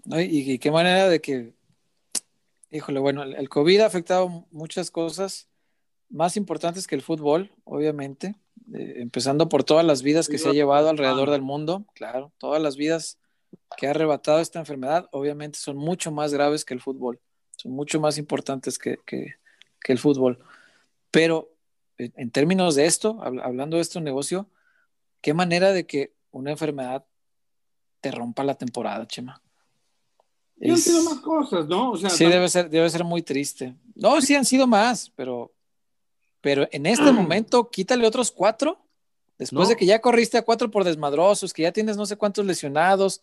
[0.05, 1.53] Y, qué manera de que,
[2.69, 5.49] híjole, bueno, el, COVID ha afectado muchas cosas
[6.07, 8.35] más importantes que el fútbol, obviamente,
[8.71, 12.77] empezando por todas las vidas que se ha llevado alrededor del mundo, claro, todas las
[12.77, 13.17] vidas
[13.75, 17.19] que ha arrebatado esta enfermedad, obviamente son mucho más graves que el fútbol,
[17.57, 18.99] son mucho más importantes que,
[19.87, 20.37] el fútbol.
[21.09, 21.49] Pero
[21.97, 24.47] en términos de esto, hablando de este negocio,
[25.21, 27.05] qué manera de que una enfermedad
[28.01, 29.41] te rompa la temporada, Chema.
[30.57, 31.95] Y han sido más cosas, ¿no?
[31.95, 33.75] sí, debe ser, debe ser muy triste.
[33.95, 35.53] No, sí han sido más, pero,
[36.41, 38.79] pero en este momento quítale otros cuatro.
[39.37, 42.45] Después de que ya corriste a cuatro por desmadrosos, que ya tienes no sé cuántos
[42.45, 43.21] lesionados.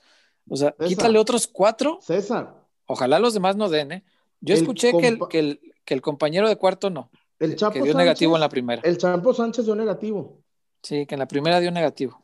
[0.49, 1.99] O sea, quítale otros cuatro.
[2.01, 2.55] César.
[2.87, 4.05] Ojalá los demás no den, ¿eh?
[4.41, 7.11] Yo escuché que, el, que, el, que el compañero de cuarto no.
[7.39, 8.81] El Chapo que dio negativo en la primera.
[8.83, 10.39] El Chapo Sánchez dio negativo.
[10.87, 12.23] Sí, que en la primera dio negativo.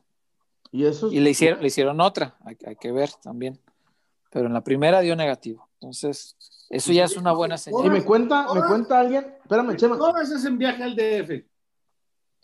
[0.71, 3.59] Y eso Y le hicieron, le hicieron otra, hay, que ver también.
[4.31, 5.69] Pero en la primera dio negativo.
[5.81, 6.37] Entonces,
[6.71, 7.87] eso ya es una buena señal.
[7.87, 9.99] Y me cuenta, me cuenta alguien, espérame, Chema.
[9.99, 11.45] ¿Cómo veces en viaje al DF?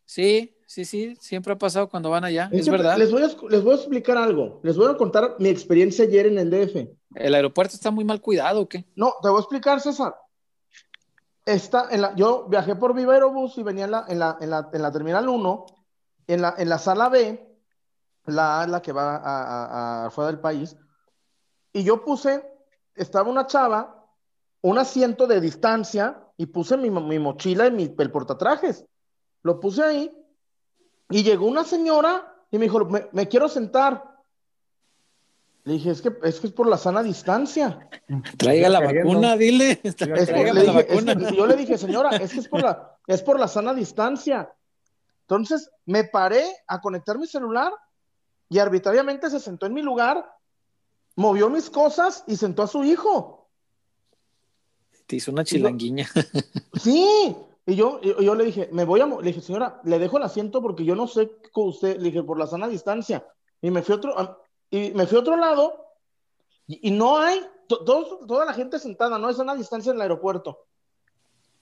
[0.05, 2.99] Sí, sí, sí, siempre ha pasado cuando van allá, es, verdad.
[2.99, 6.27] Les voy, a, les voy a explicar algo, les voy a contar mi experiencia ayer
[6.27, 6.89] en el DF.
[7.14, 8.85] ¿El aeropuerto está muy mal cuidado o qué?
[8.97, 10.16] No, te voy a explicar, César.
[11.47, 14.51] Está en la, yo viajé por Viva Aerobús y venía en la, en la, en
[14.51, 15.78] la, en la Terminal 1
[16.29, 17.45] en la, en la sala B,
[18.26, 20.76] la, la que va a, a, fuera del país,
[21.72, 22.45] y yo puse,
[22.95, 24.07] estaba una chava,
[24.61, 28.85] un asiento de distancia, y puse mi, mi mochila y mi, el portatrajes.
[29.43, 30.14] Lo puse ahí,
[31.11, 34.05] y llegó una señora y me dijo, me, quiero sentar.
[35.64, 37.89] Le dije, es que, es que es por la sana distancia.
[38.37, 41.35] Traiga la vacuna, dile.
[41.37, 44.51] yo le dije, señora, es que es por la, es por la sana distancia.
[45.29, 47.70] Entonces me paré a conectar mi celular
[48.49, 50.26] y arbitrariamente se sentó en mi lugar,
[51.16, 53.51] movió mis cosas y sentó a su hijo.
[55.07, 56.09] Te hizo una chilanguiña.
[56.83, 60.22] sí, y yo, yo, le dije, me voy a, le dije, señora, le dejo el
[60.22, 63.26] asiento porque yo no sé con usted, le dije, por la sana distancia.
[63.61, 65.85] Y me fui a otro, y me fui a otro lado
[66.66, 70.64] y, no hay, toda la gente sentada, no hay sana distancia en el aeropuerto.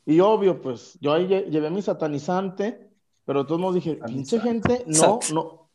[0.05, 2.86] Y obvio, pues yo ahí llevé mi satanizante
[3.27, 5.69] pero todos modos dije, pinche gente, no, no,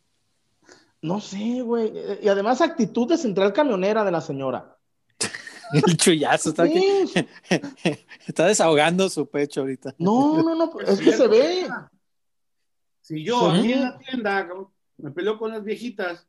[1.02, 1.92] no sé, güey.
[2.22, 4.78] Y además actitud de central camionera de la señora.
[5.74, 6.84] El chullazo está aquí.
[8.28, 9.96] Está desahogando su pecho ahorita.
[9.98, 11.68] No, no, no, es que se ve.
[13.02, 14.48] Si yo aquí en la tienda
[14.98, 16.28] me peleo con las viejitas.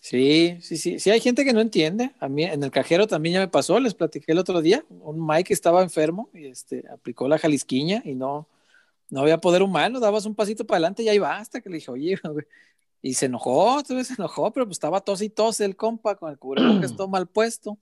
[0.00, 0.98] Sí, sí, sí.
[0.98, 2.14] Sí, hay gente que no entiende.
[2.20, 4.84] A mí en el cajero también ya me pasó, les platiqué el otro día.
[4.88, 8.46] Un Mike estaba enfermo y este aplicó la jalisquiña y no,
[9.10, 11.76] no había poder humano, dabas un pasito para adelante y ahí va, hasta que le
[11.76, 12.18] dije, oye,
[13.02, 16.38] y se enojó, se enojó, pero pues estaba tos y tos el compa con el
[16.38, 17.78] cubrebocas todo mal puesto.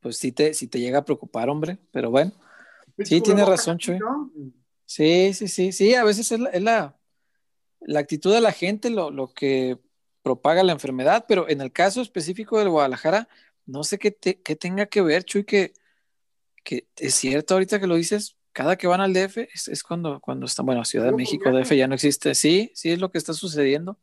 [0.00, 2.32] Pues sí te, sí te llega a preocupar, hombre, pero bueno.
[2.98, 3.98] Sí, tiene razón, Chuy.
[4.86, 6.98] Sí, sí, sí, sí, a veces es la,
[7.80, 9.78] la, actitud de la gente lo, lo, que
[10.22, 13.28] propaga la enfermedad, pero en el caso específico del Guadalajara,
[13.66, 15.74] no sé qué, qué tenga que ver, Chuy, que,
[16.64, 20.46] que es cierto ahorita que lo dices, cada que van al DF es, cuando, cuando
[20.46, 22.34] están, bueno, Ciudad de México, DF ya no existe.
[22.34, 23.98] Sí, sí es lo que está sucediendo.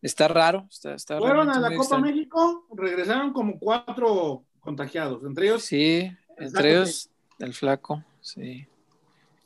[0.00, 0.66] Está raro.
[0.70, 5.64] Está, Fueron a la Copa México, regresaron como cuatro contagiados, entre ellos.
[5.64, 8.66] Sí, entre ellos el flaco, sí.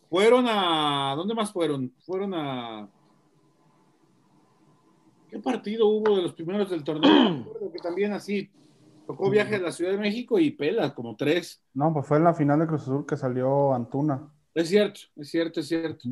[0.09, 1.93] Fueron a, ¿dónde más fueron?
[2.05, 2.89] Fueron a,
[5.31, 7.53] ¿qué partido hubo de los primeros del torneo?
[7.73, 8.49] que también así
[9.07, 11.63] Tocó viaje a la Ciudad de México y pela, como tres.
[11.75, 14.29] No, pues fue en la final de Cruz Azul que salió Antuna.
[14.53, 16.09] Es cierto, es cierto, es cierto.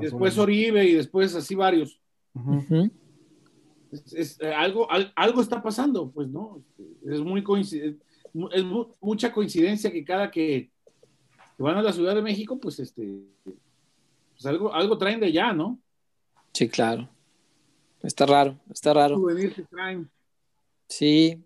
[0.00, 2.00] después Oribe y después así varios.
[3.92, 6.64] es, eh, algo, algo está pasando, pues, ¿no?
[7.06, 8.04] Es muy coincidente,
[8.52, 8.64] es
[9.00, 10.70] mucha coincidencia que cada que,
[11.58, 15.78] van a la Ciudad de México, pues este, pues algo, algo traen de allá, ¿no?
[16.52, 17.08] Sí, claro.
[18.02, 19.22] Está raro, está raro.
[20.88, 21.44] Sí,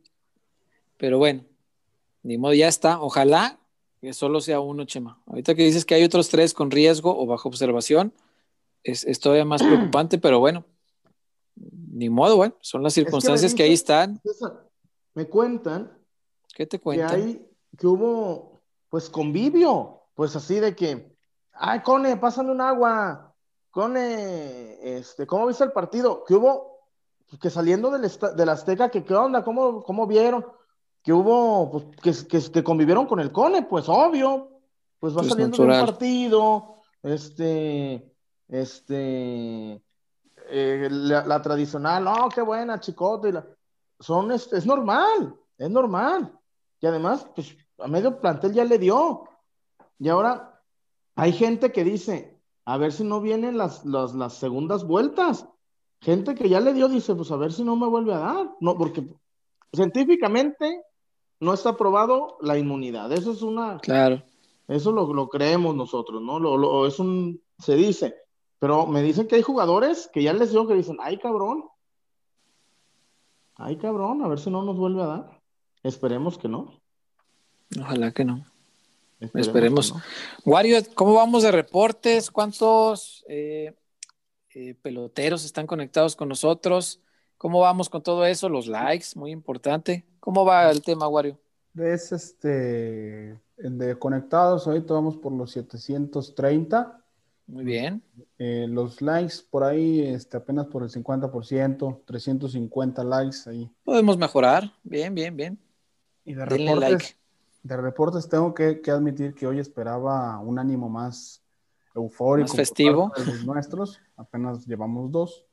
[0.97, 1.45] pero bueno,
[2.23, 3.01] ni modo, ya está.
[3.01, 3.59] Ojalá
[4.01, 5.21] que solo sea uno, Chema.
[5.27, 8.13] Ahorita que dices que hay otros tres con riesgo o bajo observación,
[8.83, 10.65] es, es todavía más preocupante, pero bueno,
[11.55, 14.21] ni modo, bueno, son las circunstancias que, ahí están.
[15.15, 15.97] me cuentan
[16.55, 17.09] ¿Qué te cuentan?
[17.09, 21.17] que hay, que hubo, pues, convivio, pues así de que,
[21.53, 23.35] ay, Cone, pásame un agua,
[23.71, 26.25] Cone, este, ¿cómo viste el partido?
[26.25, 26.81] Que hubo,
[27.41, 30.47] que saliendo del de la Azteca, que qué onda, ¿Cómo, cómo vieron?
[31.07, 31.71] Que hubo,
[32.03, 34.57] pues, que, que, que convivieron con el Cone, pues obvio,
[34.99, 38.13] pues va pues saliendo del partido, este,
[38.49, 39.81] este,
[40.49, 43.33] eh, la, tradicional, no, qué buena, chicote,
[44.01, 46.37] son, es, es, normal, es normal.
[46.81, 49.29] Y además, pues a medio plantel ya le dio.
[50.01, 50.61] Y ahora
[51.15, 55.49] hay gente que dice, a ver si no vienen las, las, las segundas vueltas.
[56.01, 58.51] Gente que ya le dio, dice, pues a ver si no me vuelve a dar.
[58.61, 59.07] No, porque
[59.73, 60.85] científicamente
[61.41, 63.13] no está probado la inmunidad.
[63.13, 63.79] Eso es una.
[63.79, 64.23] Claro.
[64.69, 66.39] Eso lo, lo creemos nosotros, ¿no?
[66.39, 67.41] Lo, lo, es un.
[67.59, 68.15] Se dice.
[68.59, 71.65] Pero me dicen que hay jugadores que ya les dio que dicen, ay cabrón,
[73.55, 75.43] ay cabrón, a ver si no nos vuelve a dar.
[75.83, 76.81] Esperemos que no.
[77.79, 78.45] Ojalá que no.
[79.35, 79.95] Esperemos.
[80.45, 82.31] Wario, ¿cómo vamos de reportes?
[82.31, 83.75] ¿Cuántos eh,
[84.55, 87.01] eh, peloteros están conectados con nosotros?
[87.39, 88.49] ¿Cómo vamos con todo eso?
[88.49, 90.05] Los likes, muy importante.
[90.21, 91.39] ¿Cómo va el tema, Wario?
[91.77, 97.03] Es este, de conectados, ahorita vamos por los 730.
[97.47, 98.03] Muy bien.
[98.39, 103.71] Eh, los likes por ahí, este, apenas por el 50%, 350 likes ahí.
[103.85, 104.73] Podemos mejorar.
[104.83, 105.59] Bien, bien, bien.
[106.25, 107.17] Y de reportes,
[107.63, 111.41] de reportes tengo que, admitir que hoy esperaba un ánimo más
[111.95, 112.49] eufórico.
[112.49, 113.13] Más festivo.
[113.17, 114.01] De los nuestros.
[114.17, 115.46] Apenas llevamos dos.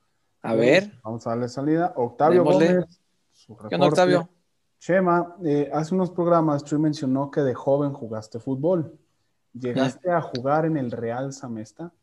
[0.44, 0.92] A ver.
[1.04, 1.94] Vamos a darle salida.
[1.96, 3.02] Octavio Gómez.
[3.32, 4.30] Su ¿Qué onda, Octavio?
[4.78, 9.00] Chema, eh, hace unos programas Chuy mencionó que de joven jugaste fútbol.
[9.54, 11.94] ¿Llegaste a jugar en el Real Samesta?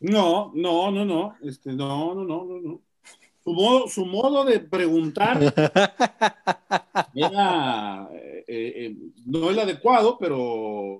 [0.00, 1.34] No, no, no, no.
[1.42, 2.80] Este, no, no, no, no, no.
[3.44, 5.38] Su modo, su modo de preguntar
[7.14, 8.96] era eh, eh,
[9.26, 10.98] no el adecuado, pero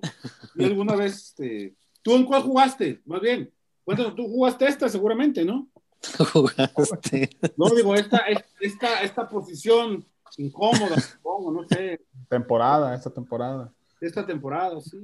[0.57, 3.01] alguna vez este, ¿tú en cuál jugaste?
[3.05, 3.51] Más bien,
[3.85, 5.67] bueno, tú jugaste esta seguramente, ¿no?
[6.33, 7.29] Jugaste.
[7.57, 8.23] No, digo, esta,
[8.59, 10.05] esta, esta posición
[10.37, 12.01] incómoda, supongo, no sé.
[12.29, 13.73] Temporada, esta temporada.
[13.99, 15.01] Esta temporada, sí.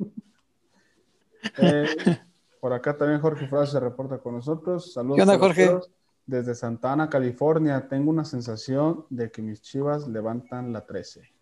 [1.58, 1.88] Eh,
[2.60, 4.94] por acá también Jorge Flores se reporta con nosotros.
[4.94, 5.18] Saludos.
[5.18, 5.70] ¿Qué onda, Jorge?
[6.26, 11.34] Desde Santa Ana, California, tengo una sensación de que mis chivas levantan la 13.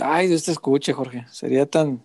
[0.00, 1.24] Ay, Dios te escuche, Jorge.
[1.30, 2.04] Sería tan,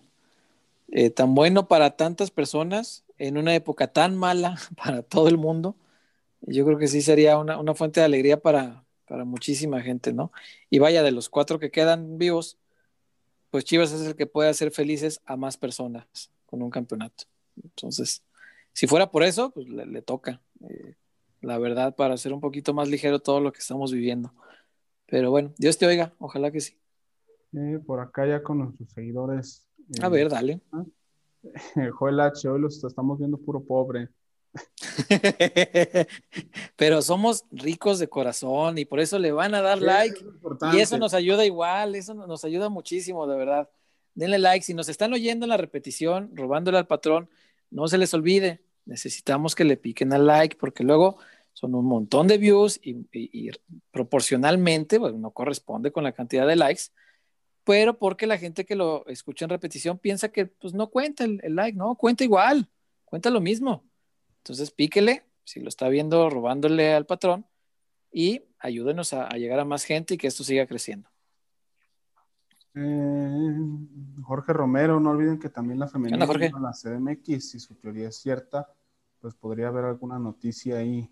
[0.88, 5.74] eh, tan bueno para tantas personas en una época tan mala para todo el mundo.
[6.42, 10.30] Yo creo que sí sería una, una fuente de alegría para, para muchísima gente, ¿no?
[10.70, 12.58] Y vaya, de los cuatro que quedan vivos,
[13.50, 16.06] pues Chivas es el que puede hacer felices a más personas
[16.46, 17.24] con un campeonato.
[17.62, 18.22] Entonces,
[18.72, 20.94] si fuera por eso, pues le, toca, eh,
[21.40, 24.32] la verdad, para hacer un poquito más ligero todo lo que estamos viviendo.
[25.06, 26.76] Pero bueno, Dios te oiga, ojalá que sí.
[27.86, 29.66] por acá ya con nuestros seguidores.
[30.02, 30.60] A eh, ver, dale.
[31.98, 34.10] Joel H, hoy los estamos viendo puro pobre.
[36.76, 40.24] Pero somos ricos de corazón y por eso le van a dar like.
[40.72, 43.68] y eso nos ayuda igual, eso nos ayuda muchísimo, de verdad
[44.14, 44.64] denle like.
[44.64, 47.28] Si nos están oyendo en la repetición, robándole al patrón,
[47.70, 51.18] no se les olvide, necesitamos que le piquen al like porque luego
[51.52, 53.50] son un montón de views y,
[53.90, 56.84] proporcionalmente pues, no corresponde con la cantidad de likes,
[57.64, 61.40] pero porque la gente que lo escucha en repetición piensa que pues no cuenta el,
[61.54, 62.68] like, no, cuenta igual,
[63.04, 63.84] cuenta lo mismo.
[64.48, 67.46] Entonces píquele, si lo está viendo robándole al patrón
[68.10, 71.08] y ayúdenos a llegar a más gente y que esto siga creciendo.
[72.80, 78.16] Eh, Jorge Romero, no olviden que también la femenina la CDMX, si su teoría es
[78.16, 78.72] cierta,
[79.20, 81.10] pues podría haber alguna noticia ahí.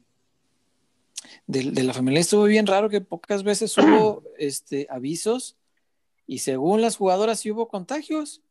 [1.46, 5.56] De, la femenina estuvo bien raro que pocas veces hubo este, avisos
[6.26, 8.42] y según las jugadoras sí hubo contagios.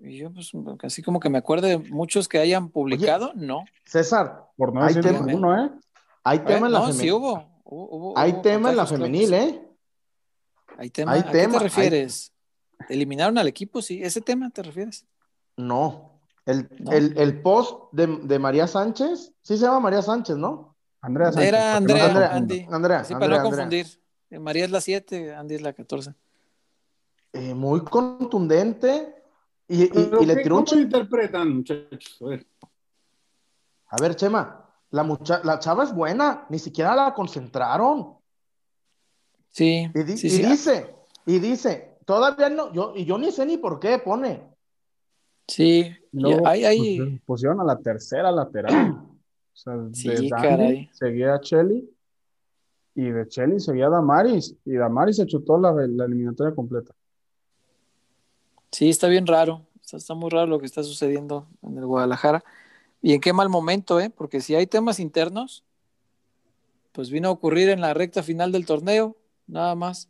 [0.00, 3.64] Y yo, pues, así como que me acuerdo de muchos que hayan publicado, no.
[3.84, 5.70] César, por no hay tema, ¿eh?
[6.24, 7.00] Hay tema en la femenil.
[7.00, 8.14] Sí hubo.
[8.16, 9.68] hay tema en la femenil, ¿eh?
[10.76, 11.14] Hay tema.
[11.14, 12.32] ¿A qué te refieres?
[12.88, 13.82] ¿Eliminaron al equipo?
[13.82, 15.04] Sí, ¿ese tema te refieres?
[15.56, 16.20] No.
[16.46, 20.76] El, post de, María Sánchez, sí se llama María Sánchez, ¿no?
[21.00, 21.48] Andrea Sánchez.
[21.48, 22.66] Era Andrea, Andrea, Andy.
[22.70, 23.86] Andrea, sí, para no confundir.
[24.30, 26.14] Eh, María es la 7, Andy es la 14.
[27.34, 29.17] Eh, muy contundente.
[29.68, 32.16] Y, y, le tiró ¿Cómo interpretan, muchachos?
[32.22, 32.46] A ver.
[33.90, 38.16] A ver, Chema, la, mucha la chava es buena, ni siquiera la concentraron.
[39.50, 39.90] Sí.
[39.94, 40.94] Y, dice,
[41.26, 44.42] y dice, todavía no, yo, y yo ni sé ni por qué pone.
[45.46, 46.98] Sí, Luego, hay, hay...
[46.98, 48.92] pues, pusieron a la tercera lateral.
[48.92, 49.16] O
[49.52, 50.90] sea, Sí, de Dani caray.
[50.92, 51.90] seguía a Chelly
[52.94, 56.94] y de Chelly seguía a Damaris y Damaris se chutó la, la eliminatoria completa.
[58.72, 59.66] Sí, está bien raro.
[59.82, 62.44] Está, está muy raro lo que está sucediendo en el Guadalajara.
[63.00, 64.10] Y en qué mal momento, ¿eh?
[64.10, 65.64] Porque si hay temas internos,
[66.92, 69.16] pues vino a ocurrir en la recta final del torneo,
[69.46, 70.08] nada más.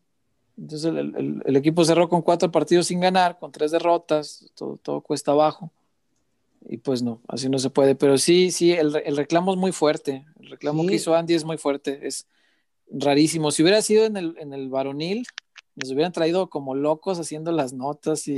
[0.56, 4.76] Entonces el, el- el equipo cerró con cuatro partidos sin ganar, con tres derrotas, todo,
[4.82, 5.70] todo cuesta abajo.
[6.68, 7.94] Y pues no, así no se puede.
[7.94, 10.24] Pero sí, sí, el, el reclamo es muy fuerte.
[10.40, 10.88] El reclamo Sí.
[10.88, 12.06] que hizo Andy es muy fuerte.
[12.06, 12.26] Es
[12.90, 13.50] rarísimo.
[13.52, 15.26] Si hubiera sido en el, en el varonil,
[15.78, 18.36] nos hubieran traído como locos haciendo las notas y,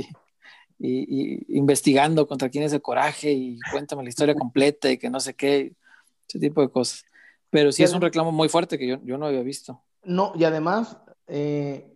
[0.79, 1.05] y-
[1.49, 5.19] y investigando contra quién es el coraje y cuéntame la historia completa y que no
[5.19, 5.73] sé qué,
[6.27, 7.03] ese tipo de cosas.
[7.49, 9.81] Pero sí es un reclamo muy fuerte que yo, yo no había visto.
[10.03, 11.91] No, y además, eh,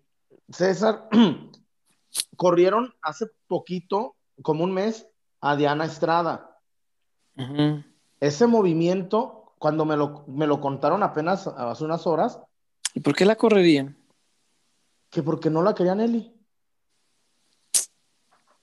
[0.50, 1.08] César,
[2.36, 5.08] corrieron hace poquito, como un mes,
[5.42, 6.60] a Diana Estrada.
[8.20, 12.40] Ese movimiento, cuando me lo, me lo contaron apenas hace unas horas,
[12.94, 13.98] ¿Y por qué la correrían?
[15.16, 16.30] Que porque no la querían Eli.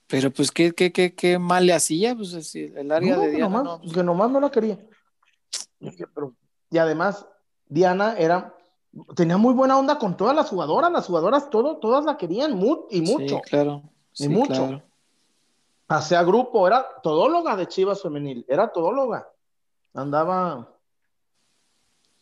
[0.05, 3.27] Pero pues qué, qué, qué, qué mal le hacía, pues así, el área No, de
[3.31, 4.79] que Diana, nomás, no, pues, que nomás no la quería.
[5.79, 6.35] Y dije, pero-
[6.69, 7.25] y además,
[7.67, 8.55] Diana era,
[9.15, 12.85] tenía muy buena onda con todas las jugadoras, las jugadoras todo, todas la querían mu-
[12.91, 13.37] y mucho.
[13.37, 13.81] Sí, claro.
[14.19, 14.53] Y mucho.
[14.53, 14.83] claro.
[15.87, 19.27] Hacía grupo, era todóloga de Chivas Femenil, era todóloga.
[19.95, 20.77] Andaba,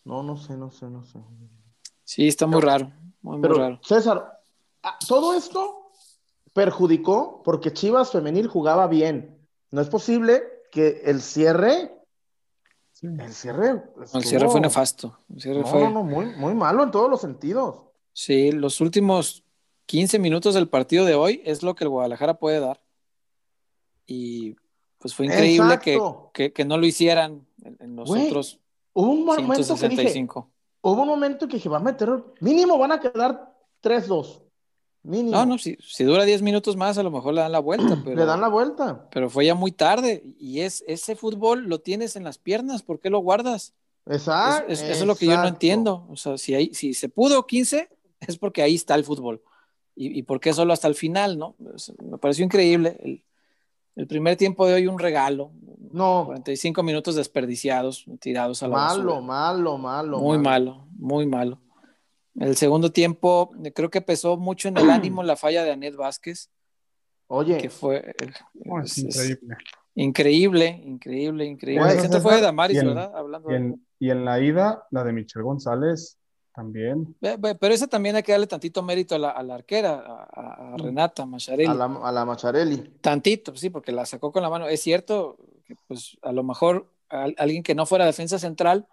[0.05, 1.19] no, no sé, no sé, no sé.
[2.05, 2.91] Sí, está muy raro,
[3.21, 3.79] muy, muy Pero raro.
[3.83, 4.39] César,
[4.83, 5.91] ah, todo esto
[6.53, 9.37] perjudicó porque Chivas Femenil jugaba bien.
[9.71, 11.97] No es posible que el cierre,
[12.93, 13.07] Sí.
[13.07, 15.17] el cierre, El cierre fue nefasto.
[15.33, 15.79] El cierre No, fue...
[15.81, 17.81] no, no, muy, muy malo en todos los sentidos.
[18.13, 19.43] Sí, los últimos
[19.87, 22.81] 15 minutos del partido de hoy es lo que el Guadalajara puede dar.
[24.05, 24.55] Y
[24.99, 25.99] pues fue increíble que,
[26.33, 28.59] que, que no lo hicieran en, en los otros
[28.93, 30.50] Hubo un momento que dije, 165.
[30.81, 32.09] Hubo un momento que dije, va a meter,
[32.39, 33.53] mínimo van a quedar
[33.83, 34.41] 3-2.
[35.03, 35.31] Mínimo.
[35.31, 37.97] No, no, si, si dura 10 minutos más, a lo mejor le dan la vuelta,
[38.03, 39.07] pero, Le dan la vuelta.
[39.11, 40.23] pero fue ya muy tarde.
[40.39, 43.73] Y es ese fútbol lo tienes en las piernas, ¿por qué lo guardas?
[44.05, 44.71] Exacto.
[44.71, 46.05] Es- es- eso es lo que yo no entiendo.
[46.09, 47.89] O sea, si, hay, si se pudo 15,
[48.27, 49.41] es porque ahí está el fútbol.
[49.95, 51.37] ¿Y, y por qué solo hasta el final?
[51.37, 51.55] no?
[52.03, 52.97] Me pareció increíble.
[53.03, 53.23] El,
[53.95, 55.51] el primer tiempo de hoy, un regalo.
[55.91, 59.21] No, 45 minutos desperdiciados, tirados a la malo, basura.
[59.21, 60.19] malo, malo.
[60.19, 61.59] Muy malo, muy malo.
[62.39, 64.83] El segundo tiempo, creo que pesó mucho en el
[65.19, 66.49] ánimo la falla de Anet Vázquez,
[67.27, 69.57] Oye, que fue eh, No, es es- es increíble.
[69.95, 71.85] increíble, increíble, increíble.
[71.95, 73.11] Bueno, fue de Damaris, y en- ¿verdad?
[73.15, 76.17] Hablando Y de- en, y en la ida, la de Michelle González
[76.53, 77.15] también.
[77.19, 80.73] Pero ese también hay que darle tantito mérito a la, a la arquera, a, a-
[80.73, 81.69] a Renata Macharelli.
[81.69, 82.77] a la, a la Macharelli.
[83.01, 84.67] Tantito, sí, porque la sacó con la mano.
[84.67, 88.87] Es cierto que, pues, a lo mejor al- alguien que no fuera defensa central,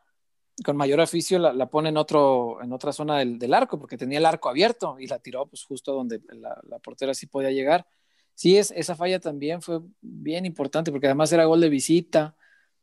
[0.65, 3.97] con mayor oficio, la, la pone en, otro, en otra zona del, del arco, porque
[3.97, 7.51] tenía el arco abierto y la tiró pues, justo donde la, la portera sí podía
[7.53, 7.87] llegar.
[8.35, 12.35] Sí, es, esa falla también fue bien importante, porque además era gol de visita,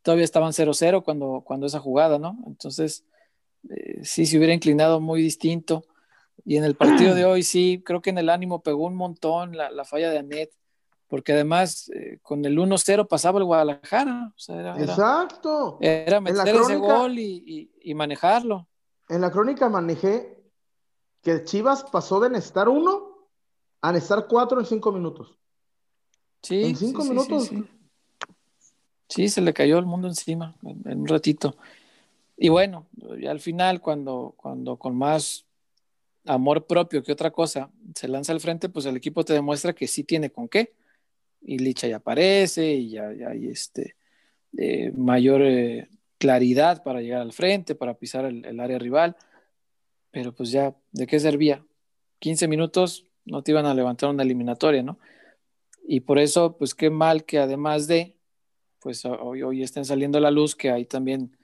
[0.02, 2.38] todavía estaban 0-0 cuando, cuando esa jugada, ¿no?
[2.46, 3.06] Entonces,
[3.70, 5.84] eh, sí se hubiera inclinado muy distinto.
[6.46, 9.56] Y en el partido de hoy sí, creo que en el ánimo pegó un montón
[9.58, 10.52] la, la falla de Anet,
[11.08, 14.32] porque además eh, con el 1-0 pasaba el Guadalajara.
[14.36, 15.78] O sea, era, Exacto.
[15.82, 18.68] era meter ese gol y, y- y manejarlo.
[19.10, 20.44] En la crónica manejé
[21.22, 23.30] que Chivas pasó de necesitar uno
[23.82, 25.38] a necesitar cuatro en cinco minutos.
[26.42, 27.48] Sí, En cinco sí, minutos.
[27.48, 27.70] Sí, sí.
[29.08, 31.56] Sí, se le cayó el mundo encima en, en un ratito.
[32.38, 32.88] Y bueno,
[33.28, 35.46] al final, cuando, cuando con más
[36.26, 39.88] amor propio que otra cosa se lanza al frente, pues el equipo te demuestra que
[39.88, 40.74] sí tiene con qué.
[41.42, 43.96] Y Licha ya aparece y ya, hay este,
[44.58, 49.16] eh, mayor eh, claridad para llegar al frente, para pisar el, el área rival.
[50.12, 51.64] Pero pues ya, ¿de qué servía?
[52.20, 55.00] 15 minutos no te iban a levantar una eliminatoria, ¿no?
[55.88, 58.16] Y por eso, pues qué mal que además de,
[58.80, 61.36] pues hoy, hoy estén saliendo a la luz que hay también,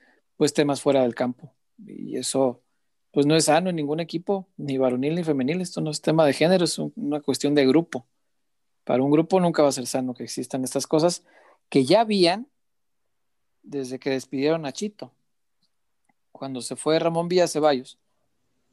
[0.42, 1.54] pues temas fuera del campo.
[1.86, 2.64] Y eso,
[3.12, 5.62] pues no es sano en ningún equipo, ni varonil ni femenil.
[5.62, 8.08] Esto no es tema de género, es un- una cuestión de grupo.
[8.84, 11.24] Para un grupo nunca va a ser sano que existan estas cosas
[11.70, 12.48] que ya habían
[13.62, 15.12] desde que despidieron a Chito.
[16.32, 18.00] Cuando se fue Ramón Villa Ceballos.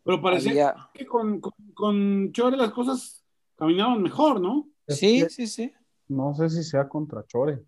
[0.04, 3.22] Pero parecía había- que con, con, con Chore las cosas
[3.56, 4.70] caminaban mejor, ¿no?
[4.88, 5.70] Sí, sí, sí.
[6.08, 7.62] No sé si sea contra Chore.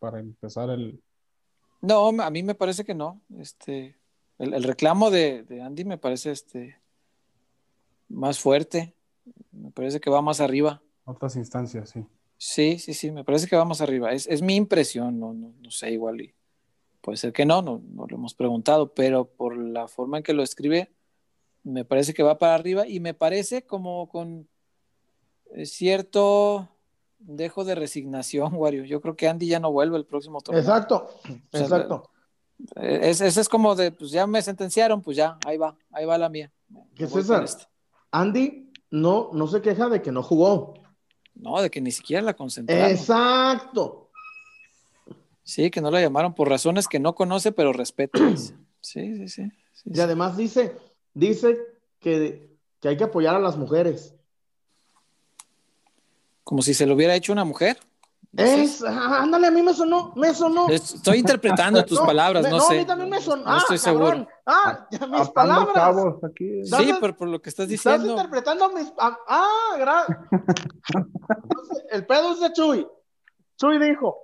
[0.00, 1.00] Para empezar el.
[1.80, 3.20] No, a mí me parece que no.
[3.38, 3.96] Este,
[4.38, 6.80] el, el reclamo de, de Andy me parece este
[8.08, 8.94] más fuerte.
[9.52, 10.82] Me parece que va más arriba.
[11.04, 12.04] Otras instancias, sí.
[12.36, 14.12] Sí, sí, sí, me parece que vamos arriba.
[14.12, 16.34] Es, es mi impresión, no, no, no, sé, igual y
[17.02, 20.32] puede ser que no, no, no lo hemos preguntado, pero por la forma en que
[20.32, 20.90] lo escribe,
[21.62, 24.48] me parece que va para arriba y me parece como con
[25.54, 26.70] eh, cierto
[27.20, 28.84] dejo de resignación, Wario.
[28.84, 30.60] Yo creo que Andy ya no vuelve el próximo torneo.
[30.60, 31.10] Exacto,
[31.52, 32.10] exacto.
[32.76, 36.18] Ese es, es, como de, pues ya me sentenciaron, pues ya, ahí va, ahí va
[36.18, 36.52] la mía.
[36.94, 37.44] ¿Qué César?
[37.44, 37.64] Este.
[38.10, 40.74] Andy no, no se queja de que no jugó.
[41.34, 42.90] No, de que ni siquiera la concentraron.
[42.90, 44.10] Exacto.
[45.42, 48.18] Sí, que no la llamaron por razones que no conoce, pero respeta.
[48.36, 50.76] sí, sí, sí, sí, Y además dice,
[51.14, 51.58] dice
[51.98, 54.14] que, que hay que apoyar a las mujeres.
[56.50, 57.78] Como si se lo hubiera hecho una mujer.
[58.36, 60.68] Es, ah, ándale, a mí me sonó, me sonó.
[60.68, 62.74] Estoy interpretando tus no, palabras, me, no, no, sé.
[62.74, 63.44] a mí también me sonó.
[63.44, 64.28] No estoy ah, seguro.
[64.44, 65.96] Ah, ya, mis palabras.
[66.28, 66.64] Aquí.
[66.64, 68.02] Sí, pero por lo que estás diciendo.
[68.02, 68.92] Estás interpretando mis.
[68.98, 70.26] Ah, ah gra...
[71.92, 72.88] el pedo es de Chuy.
[73.56, 74.18] Chuy dijo.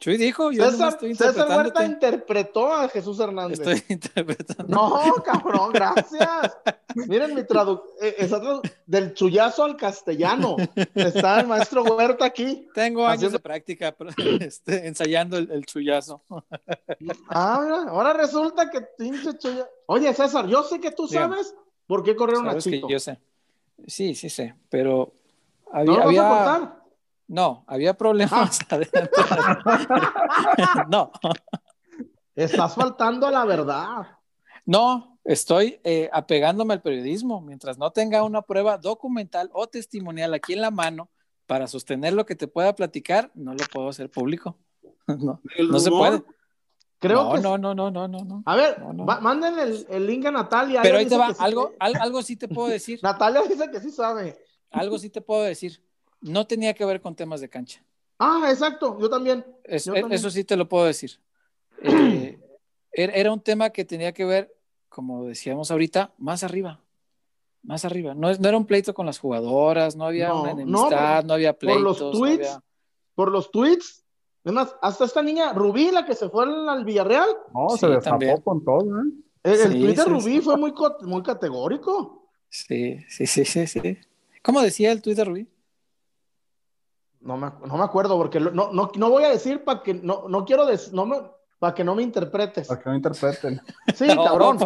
[0.00, 3.58] Chuy dijo, yo César, estoy César Huerta interpretó a Jesús Hernández.
[3.58, 4.64] Estoy interpretando.
[4.68, 6.56] No, cabrón, gracias.
[6.94, 10.56] Miren mi traducción, eh, del chullazo al castellano.
[10.94, 12.68] Está el maestro Huerta aquí.
[12.74, 13.38] Tengo años haciendo...
[13.38, 13.96] de práctica
[14.40, 16.22] este, ensayando el, el, chullazo.
[17.28, 19.68] Ah, ahora resulta que pinche chullazo.
[19.86, 21.64] Oye, César, yo sé que tú sabes Bien.
[21.88, 22.86] por qué corrieron a Chito.
[22.86, 23.18] Que yo sé.
[23.86, 25.12] Sí, sí sé, pero
[25.72, 26.22] había, ¿No lo había...
[26.22, 26.78] vas a contar?
[27.28, 29.02] No, había problemas adentro.
[30.88, 31.12] no.
[32.34, 34.06] Estás faltando a la verdad.
[34.64, 37.42] No, estoy eh, apegándome al periodismo.
[37.42, 41.10] Mientras no tenga una prueba documental o testimonial aquí en la mano
[41.46, 44.58] para sostener lo que te pueda platicar, no lo puedo hacer público.
[45.08, 46.22] No, no se puede.
[46.98, 48.42] Creo no, que no, no, no, no, no, no.
[48.44, 50.82] A ver, no, va, manden el, el, link a Natalia.
[50.82, 53.00] Pero ahí te va, algo, sí algo sí te puedo decir.
[53.02, 54.38] Natalia dice que sí sabe.
[54.70, 55.82] Algo sí te puedo decir
[56.20, 57.82] no tenía que ver con temas de cancha.
[58.18, 59.44] Ah, exacto, yo también.
[59.64, 60.12] Es, yo también.
[60.12, 61.18] Eso sí te lo puedo decir.
[62.90, 64.52] Eh, era un tema que tenía que ver,
[64.88, 66.80] como decíamos ahorita, más arriba.
[67.62, 68.14] Más arriba.
[68.14, 71.34] No, no era un pleito con las jugadoras, no había no, una enemistad, no, no,
[71.34, 71.98] había pleitos.
[71.98, 72.64] Por los tweets, había...
[73.14, 74.04] por los tweets.
[74.42, 77.28] Además, hasta esta niña Rubí, la que se fue al, al Villarreal.
[77.54, 79.04] No, sí, se destapó con todo, ¿eh?
[79.44, 82.30] El, el sí, tweet de sí, Rubí fue muy, muy categórico.
[82.48, 83.98] Sí, sí, sí, sí, sí.
[84.42, 85.48] ¿Cómo decía el tweet de Rubí?
[87.20, 90.28] No me, no me acuerdo, porque no, no, no voy a decir para que no,
[90.28, 91.16] no quiero des, no me,
[91.58, 92.68] para que no me interpretes.
[92.68, 93.60] Para que no interpreten.
[93.94, 94.58] Sí, no, cabrón.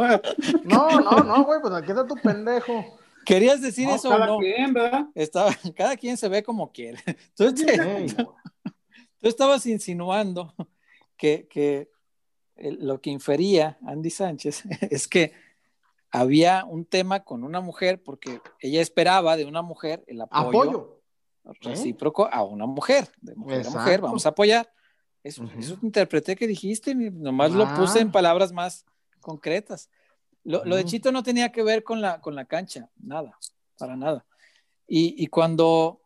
[0.65, 2.85] No, no, no, güey, pues aquí está tu pendejo.
[3.25, 4.39] ¿Querías decir no, eso cada o no?
[4.39, 5.07] Quien, ¿verdad?
[5.15, 6.99] Estaba, cada quien se ve como quiere.
[7.35, 8.07] Tú, te, hey.
[8.15, 8.35] tú,
[9.21, 10.55] tú estabas insinuando
[11.17, 11.89] que, que,
[12.57, 15.33] lo que infería Andy Sánchez es que
[16.11, 20.49] había un tema con una mujer porque ella esperaba de una mujer el apoyo.
[20.49, 21.02] apoyo
[21.61, 22.31] recíproco ¿Eh?
[22.33, 23.79] a una mujer, de mujer Exacto.
[23.79, 24.73] a mujer, vamos a apoyar.
[25.23, 25.59] Eso, uh -huh.
[25.59, 27.57] eso interpreté que dijiste, nomás ah.
[27.57, 28.85] lo puse en palabras más
[29.21, 29.89] concretas.
[30.45, 30.67] Lo, uh -huh.
[30.67, 33.39] lo, de Chito no tenía que ver con la, con la cancha, nada,
[33.79, 34.27] para nada.
[34.87, 36.01] Y, y cuando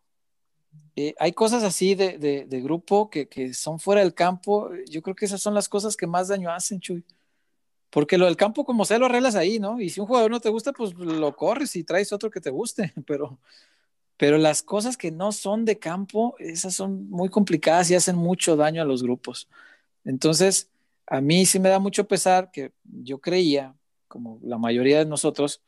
[0.95, 5.01] eh, hay cosas así de, de, de grupo que, que, son fuera del campo, yo
[5.01, 7.05] creo que esas son las cosas que más daño hacen, Chuy.
[7.89, 9.79] Porque lo del campo, como sea, lo arreglas ahí, ¿no?
[9.79, 12.49] Y si un jugador no te gusta, pues lo corres y traes otro que te
[12.49, 13.39] guste, pero
[14.17, 18.55] pero las cosas que no son de campo, esas son muy complicadas y hacen mucho
[18.55, 19.47] daño a los grupos.
[20.03, 20.69] Entonces,
[21.05, 23.75] a mí sí me da mucho pesar que yo creía,
[24.07, 25.61] como la mayoría de nosotros,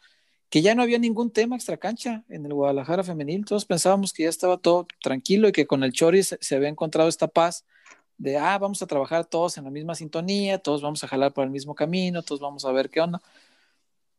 [0.49, 3.45] que ya no había ningún tema extracancha en el Guadalajara femenil.
[3.45, 6.69] Todos pensábamos que ya estaba todo tranquilo y que con el Chori se, se había
[6.69, 7.65] encontrado esta paz
[8.17, 11.45] de, ah, vamos a trabajar todos en la misma sintonía, todos vamos a jalar por
[11.45, 13.21] el mismo camino, todos vamos a ver qué onda.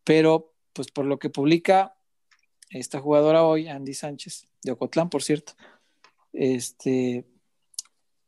[0.04, 1.94] Pero, pues por lo que publica
[2.70, 5.52] esta jugadora hoy, Andy Sánchez, de Ocotlán, por cierto,
[6.32, 7.26] este,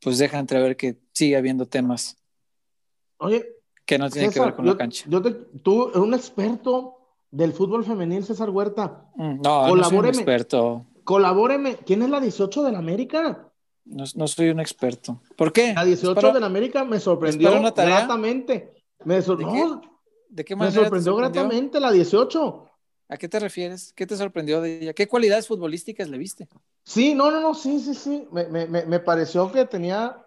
[0.00, 2.18] pues deja entrever que sigue habiendo temas.
[3.18, 3.46] Oye,
[3.86, 5.04] que no tienen César, que ver con yo, la cancha.
[5.08, 6.98] Yo te, tú, un experto
[7.30, 9.10] del fútbol femenil, César Huerta.
[9.14, 10.86] Mm, no, no soy un experto.
[11.04, 11.76] Colabóreme.
[11.76, 13.48] ¿Quién es la 18 de la América?
[13.84, 15.20] No, no soy un experto.
[15.36, 15.72] ¿Por qué?
[15.72, 18.84] La 18 ¿Espero, de la América me sorprendió gratamente.
[19.04, 19.38] Me, sor...
[19.38, 19.88] ¿De, no, qué,
[20.28, 22.71] ¿De qué me sorprendió gratamente la 18.
[23.12, 23.92] ¿A qué te refieres?
[23.94, 24.94] ¿Qué te sorprendió de ella?
[24.94, 26.48] ¿Qué cualidades futbolísticas le viste?
[26.82, 28.26] Sí, no, no, no, sí, sí, sí.
[28.32, 30.24] Me, me, me pareció que tenía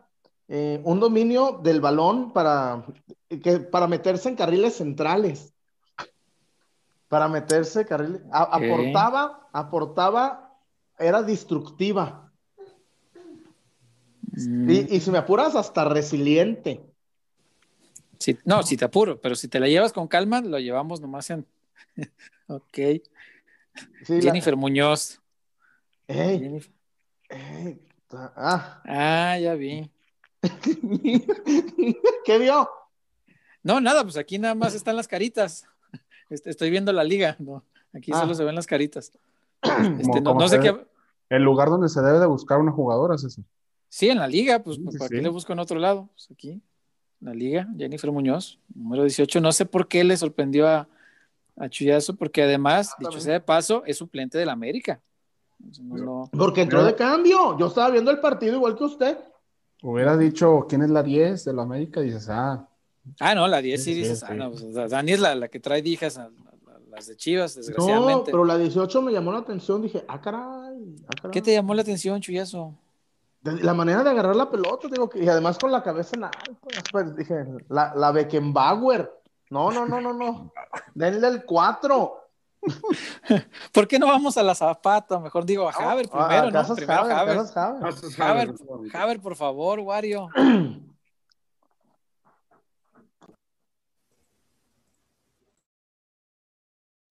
[0.48, 2.86] eh, un dominio del balón para,
[3.42, 5.52] que, para meterse en carriles centrales.
[7.08, 8.22] Para meterse en carriles.
[8.32, 10.54] Aportaba, aportaba,
[11.00, 12.32] era destructiva.
[14.38, 16.86] Mm, Y, y si me apuras, hasta resiliente.
[18.20, 21.32] sí, no, si te apuro, pero si te la llevas con calma, lo llevamos nomás
[21.32, 21.48] en.
[22.48, 22.74] Ok.
[22.76, 23.02] Sí,
[24.08, 25.22] la- Jennifer Muñoz.
[26.08, 26.74] Ey, Jennifer-
[27.30, 27.82] ey,
[28.14, 29.90] Ah, Ah, ya vi.
[32.26, 32.70] ¿qué vio?
[33.64, 35.66] No, nada, pues aquí nada más están las caritas.
[36.30, 37.64] Este, Estoy viendo la liga, ¿no?
[37.94, 38.20] Aquí Ah.
[38.22, 39.12] solo se ven las caritas.
[40.00, 40.86] Este, no, no sé qué.
[41.30, 43.44] El lugar donde se debe de buscar una jugadora, César.
[43.90, 45.16] Sí, en la liga, pues, Sí, sí, ¿para sí.
[45.16, 46.08] qué le busco en otro lado?
[46.14, 46.62] Pues aquí, en
[47.22, 49.42] la liga, Jennifer Muñoz, número 18.
[49.42, 50.88] No sé por qué le sorprendió a,
[51.58, 55.02] a Chuyazo, porque además, dicho sea de paso, es suplente del América.
[55.82, 57.58] No, no- Porque entró de cambio.
[57.58, 59.18] Yo estaba viendo el partido igual que usted.
[59.82, 62.68] Hubiera dicho quién es la 10 de la América y dices, ah,
[63.20, 64.26] Ah, no, la 10 sí, Sí, dices, sí.
[64.28, 67.16] ah, no, pues, Dani es la, la que trae dijas a, a- a las de
[67.16, 68.32] Chivas, No, desgraciadamente.
[68.32, 69.82] pero la 18 me llamó la atención.
[69.82, 70.96] Dije, ah, caray.
[71.08, 71.32] ah, caray.
[71.32, 72.74] ¿Qué te llamó la atención, Chuyazo?
[73.44, 76.58] La manera de agarrar la pelota, digo, que- y además con la cabeza en alto.
[76.68, 79.12] Después dije, la, la Beckenbauer.
[79.50, 80.52] No, no, no, no, no.
[80.94, 82.22] Denle el 4.
[83.72, 85.20] ¿Por qué no vamos a la Zapata?
[85.20, 86.52] Mejor digo a Haber primero, ¿no?
[86.52, 87.38] Casas Primero Haber, Haber.
[87.38, 87.82] Casas Haber.
[87.82, 88.96] Pasas, Haber, Javier.
[88.96, 90.30] Haber, por favor, Wario.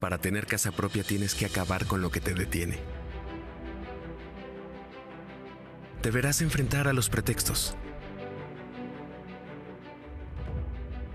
[0.05, 2.79] Para tener casa propia tienes que acabar con lo que te detiene.
[6.03, 7.75] Deberás enfrentar a los pretextos.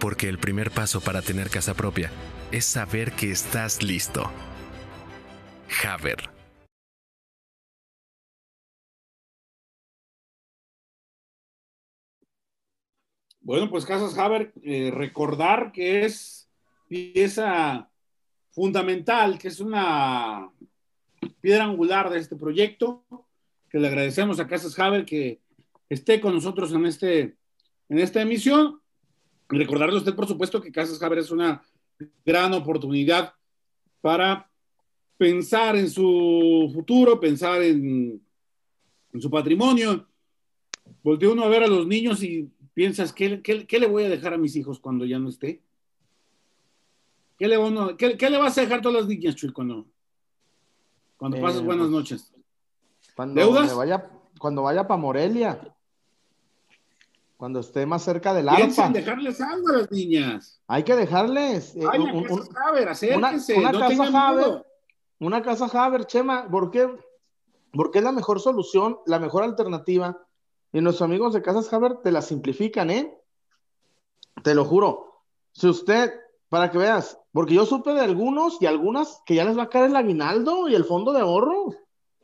[0.00, 2.10] Porque el primer paso para tener casa propia
[2.52, 4.30] es saber que estás listo.
[5.84, 6.30] Haber.
[13.48, 16.50] Bueno, pues Casas Haber, eh, recordar que es
[16.86, 17.90] pieza
[18.50, 20.50] fundamental, que es una
[21.40, 23.04] piedra angular de este proyecto,
[23.70, 25.40] que le agradecemos a Casas Haber que
[25.88, 27.36] esté con nosotros en, este,
[27.88, 28.77] en esta emisión.
[29.48, 31.62] Recordarle a usted, por supuesto, que Casas Haber es una
[32.24, 33.32] gran oportunidad
[34.00, 34.50] para
[35.16, 38.20] pensar en su futuro, pensar en,
[39.12, 40.06] en su patrimonio.
[41.02, 44.08] Voltea uno a ver a los niños y piensas, ¿qué, qué, qué le voy a
[44.08, 45.60] dejar a mis hijos cuando ya no esté?
[47.38, 49.86] ¿Qué le, uno- qué- qué le vas a dejar a todas las niñas, Chuy, cuando,
[51.16, 52.34] cuando Eh, pases buenas pues, noches?
[53.14, 53.68] Cuando ¿Deudas?
[53.68, 55.74] me vaya, cuando vaya para Morelia.
[57.38, 58.98] Cuando esté más cerca del Piensa en ARPA.
[58.98, 60.60] dejarles algo a las niñas.
[60.66, 61.76] Hay que dejarles.
[61.76, 64.44] eh, Vaya, un- Haber, acérquense, una no casa Haber.
[64.44, 64.66] miedo.
[65.20, 66.88] Una casa Haber, Chema, ¿por qué?
[67.72, 70.18] Porque es la mejor solución, la mejor alternativa.
[70.72, 73.16] Y nuestros amigos de Casas Haber te la simplifican, ¿eh?
[74.42, 75.22] Te lo juro.
[75.52, 76.12] Si usted,
[76.48, 79.68] para que veas, porque yo supe de algunos y algunas que ya les va a
[79.68, 81.68] caer el aguinaldo y el fondo de ahorro.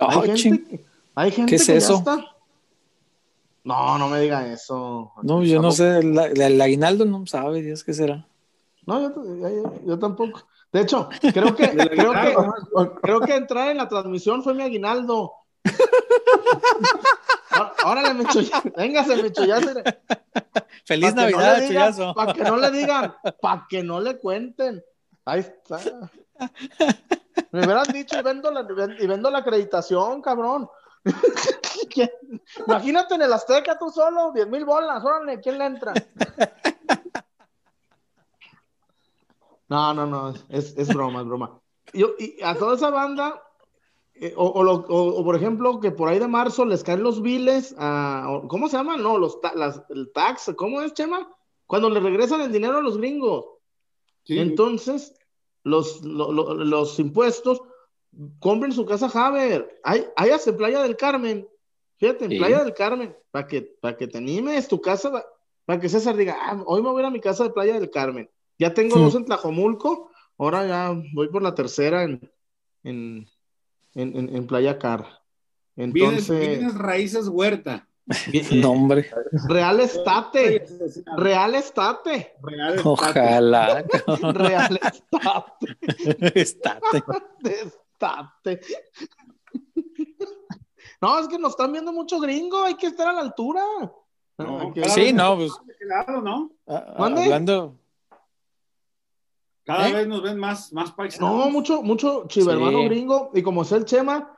[0.01, 0.65] Hay Oh, gente, ching.
[0.67, 0.85] que-
[1.15, 1.95] hay gente ¿Qué es que ya eso?
[1.99, 2.34] está.
[3.65, 5.12] No, no me diga eso.
[5.23, 8.27] No, yo no sé, el aguinaldo no sabe, Dios, ¿qué será?
[8.87, 10.43] No, yo, yo- yo tampoco.
[10.71, 14.62] De hecho, creo que, creo que, aguinaldo, creo que entrar en la transmisión fue mi
[14.62, 15.33] aguinaldo.
[17.59, 19.83] Ó- Órale, Mecho, ya, véngase, ya se-
[20.85, 22.15] Feliz no Navidad, le digan- Chuyazo.
[22.15, 24.83] Para que no le digan, para que no le cuenten.
[25.25, 25.81] Ahí está.
[27.51, 28.67] Me hubieran dicho y vendo la,
[29.01, 30.69] y vendo la acreditación, cabrón.
[32.67, 35.93] Imagínate en el Azteca tú solo, 10 mil bolas, órale, ¿quién le entra?
[39.69, 41.59] No, no, no, es, es broma, es broma.
[41.95, 43.43] Yo, y a toda esa banda,
[44.15, 47.03] eh, o, o lo- o- o, por ejemplo, que por ahí de marzo les caen
[47.03, 49.03] los biles, a, ¿cómo se llaman?
[49.03, 51.29] No, los ta- las- el tax, ¿cómo es, Chema?
[51.67, 53.47] Cuando le regresan el dinero a los gringos.
[54.25, 54.39] Sí.
[54.39, 55.15] Entonces,
[55.63, 57.63] los, lo- lo- los impuestos,
[58.39, 59.81] compren su casa Haber.
[59.83, 61.49] Hay, hay hasta en Playa del Carmen.
[61.99, 62.39] Fíjate, en Sí.
[62.39, 65.25] Playa del Carmen, para que, para que te animes tu casa,
[65.65, 67.79] para que César diga, "Ah, hoy me voy a ir a mi casa de Playa
[67.79, 68.29] del Carmen.
[68.59, 69.03] Ya tengo Sí.
[69.03, 72.21] dos en Tlajomulco, ahora ya voy por la tercera en,
[72.83, 73.27] en,
[73.95, 75.07] en, en- en Playa Car.
[75.77, 77.89] Vienes, Entonces, vienes raíces huerta.
[78.53, 79.11] No, hombre.
[79.49, 80.67] Real Estate,
[81.17, 82.89] Real Estate, Real estate.
[82.89, 83.85] Ojalá.
[84.35, 86.33] Real Estate.
[86.41, 87.03] Estate.
[91.01, 93.63] No, es que nos están viendo mucho gringo, hay que estar a la altura.
[94.39, 95.77] No, Sí, vez no, nos- pues.
[95.79, 96.51] Claro, ¿no?
[96.67, 97.77] Hablando.
[99.65, 99.93] Cada ¿Eh?
[99.95, 101.31] vez nos ven más, más paisanos.
[101.31, 102.85] No, mucho, mucho chivermano Sí.
[102.89, 103.31] gringo.
[103.35, 104.35] Y como es el Chema,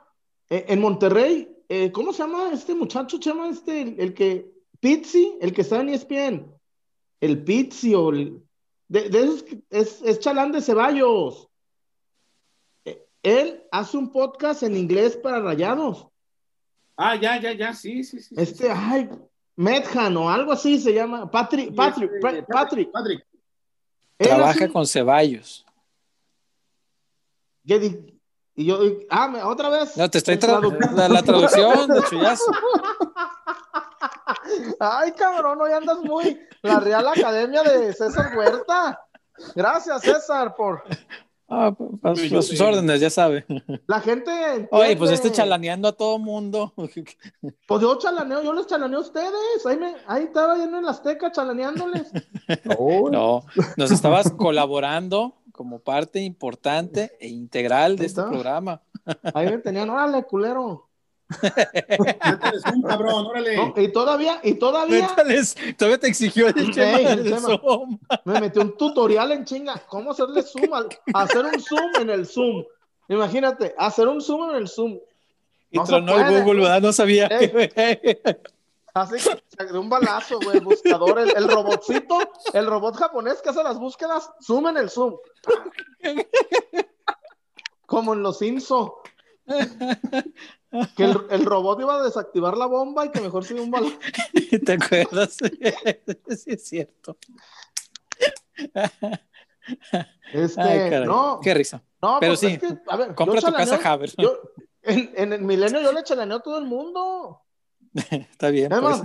[0.49, 3.47] eh, en Monterrey, eh, ¿cómo se llama este muchacho, Chema?
[3.49, 6.53] Este, el, el que Pizzi, el que está en ESPN,
[7.21, 8.41] el Pizzi o el,
[8.87, 11.49] de, de esos que- es, es Chalán de Ceballos.
[13.27, 16.07] Él hace un podcast en inglés para rayados.
[16.95, 18.33] Ah, ya, ya, ya, sí, sí, sí.
[18.37, 19.09] Este, ay,
[19.57, 21.29] Medhan o algo así se llama.
[21.29, 22.91] Patrick, Patrick, Este, Pa- Patrick.
[22.91, 23.25] Patrick.
[24.19, 25.65] Él Trabaja hace- con Ceballos.
[27.65, 28.13] ¿Qué di-
[28.55, 29.95] Y yo, y- ah, me- otra vez.
[29.97, 30.93] No, te estoy El tra- traductor.
[30.93, 32.51] la, la traducción de chullazo.
[34.79, 36.39] Ay, cabrón, hoy andas muy.
[36.61, 38.99] La Real Academia de César Huerta.
[39.55, 40.83] Gracias, César, por.
[41.49, 41.73] Ah,
[42.03, 43.45] a, sus- a sus órdenes, ya sabe.
[43.87, 44.31] La gente.
[44.31, 44.67] entiende.
[44.71, 46.73] Oye, pues este chalaneando a todo mundo.
[47.67, 49.65] Pues yo chalaneo, yo les chalaneo a ustedes.
[49.65, 52.11] Ahí, me, ahí estaba lleno en la Azteca chalaneándoles.
[53.11, 53.43] No,
[53.77, 58.29] nos estabas colaborando como parte importante e integral de este Está.
[58.31, 58.81] programa.
[59.33, 60.86] Ahí me tenían, órale, culero.
[61.41, 63.55] Métele Zoom, cabrón, órale.
[63.57, 67.47] No, y todavía, y todavía Métales, todavía te exigió el Chema Ey, el del Chema.
[67.59, 67.99] Zoom.
[68.25, 69.81] me metió un tutorial en chinga.
[69.87, 70.73] ¿Cómo hacerle zoom?
[70.73, 72.63] al- hacer un zoom en el zoom.
[73.09, 74.99] Imagínate, hacer un zoom en el zoom.
[75.71, 76.41] Y No tronó el.
[76.43, 76.81] Google, ¿verdad?
[76.81, 77.27] No sabía.
[77.27, 77.49] Ey.
[77.51, 78.39] que-
[78.93, 79.15] Así
[79.55, 82.17] que de un balazo, güey, el buscador, el, el robotcito,
[82.53, 85.17] el robot japonés que hace las búsquedas, zoom en el zoom.
[87.85, 88.91] Como en los Simpsons.
[90.95, 93.71] Que el, el robot iba a desactivar la bomba y que mejor se dio un
[93.71, 93.97] balazo.
[94.65, 95.37] ¿Te acuerdas?
[96.37, 97.17] sí, es cierto.
[100.33, 101.83] Este, Ay, no, Qué risa.
[102.01, 104.11] no, pero pues sí, es que, a ver, Compra tu casa Haber.
[104.17, 104.39] yo-
[104.83, 107.41] en, en el milenio yo le chalaneo a todo el mundo.
[108.11, 108.69] Está bien.
[108.69, 109.01] Pues.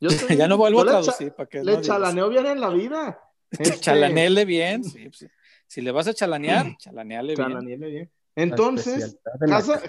[0.00, 2.46] yo soy- ya no vuelvo a le cha- traducir para que Le no chalaneo bien
[2.46, 3.20] en la vida.
[3.50, 4.82] Este, Chalaneele bien.
[4.84, 5.26] sí, pues,
[5.66, 7.48] si le vas a chalanear, chalaneale bien.
[7.48, 8.10] chalaneele bien.
[8.36, 9.18] Entonces.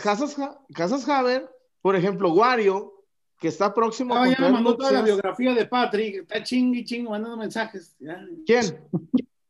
[0.02, 0.38] Casas,
[0.74, 1.50] Casas Haber,
[1.82, 2.94] por ejemplo, Wario,
[3.40, 6.16] que está próximo Ah, a ya me contraer mandó toda la biografía de Patrick.
[6.22, 7.96] Está chingui, chingo, mandando mensajes.
[8.00, 8.88] Ya, ¿Quién?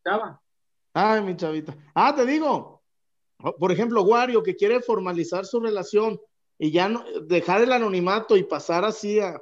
[0.03, 0.41] chava.
[0.93, 1.75] Ay, mi chavita.
[1.93, 2.81] Ah, te digo.
[3.59, 6.19] Por ejemplo, Wario, que quiere formalizar su relación
[6.57, 9.41] y ya no, dejar el anonimato y pasar así a,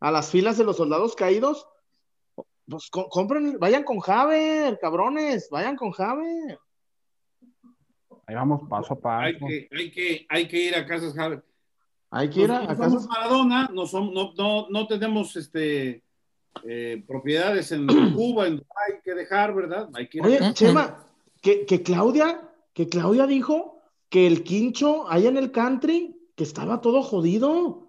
[0.00, 1.68] a las filas de los soldados caídos.
[2.68, 6.58] Pues co- compren, vayan con Javer, cabrones, vayan con Javer.
[8.26, 9.24] Ahí vamos paso a paso.
[9.24, 11.42] Hay que, hay, que, hay que ir a Casas Javier.
[12.10, 16.02] Hay que ir a, a Casas Maradona, no, somos, no, no, no tenemos este,
[16.64, 19.88] eh, propiedades en Cuba, en Dubái, que dejar, ¿verdad?
[19.94, 21.06] Hay que ir Oye, Chema,
[21.40, 26.80] que, que Claudia, que Claudia dijo que el quincho allá en el country, que estaba
[26.80, 27.88] todo jodido.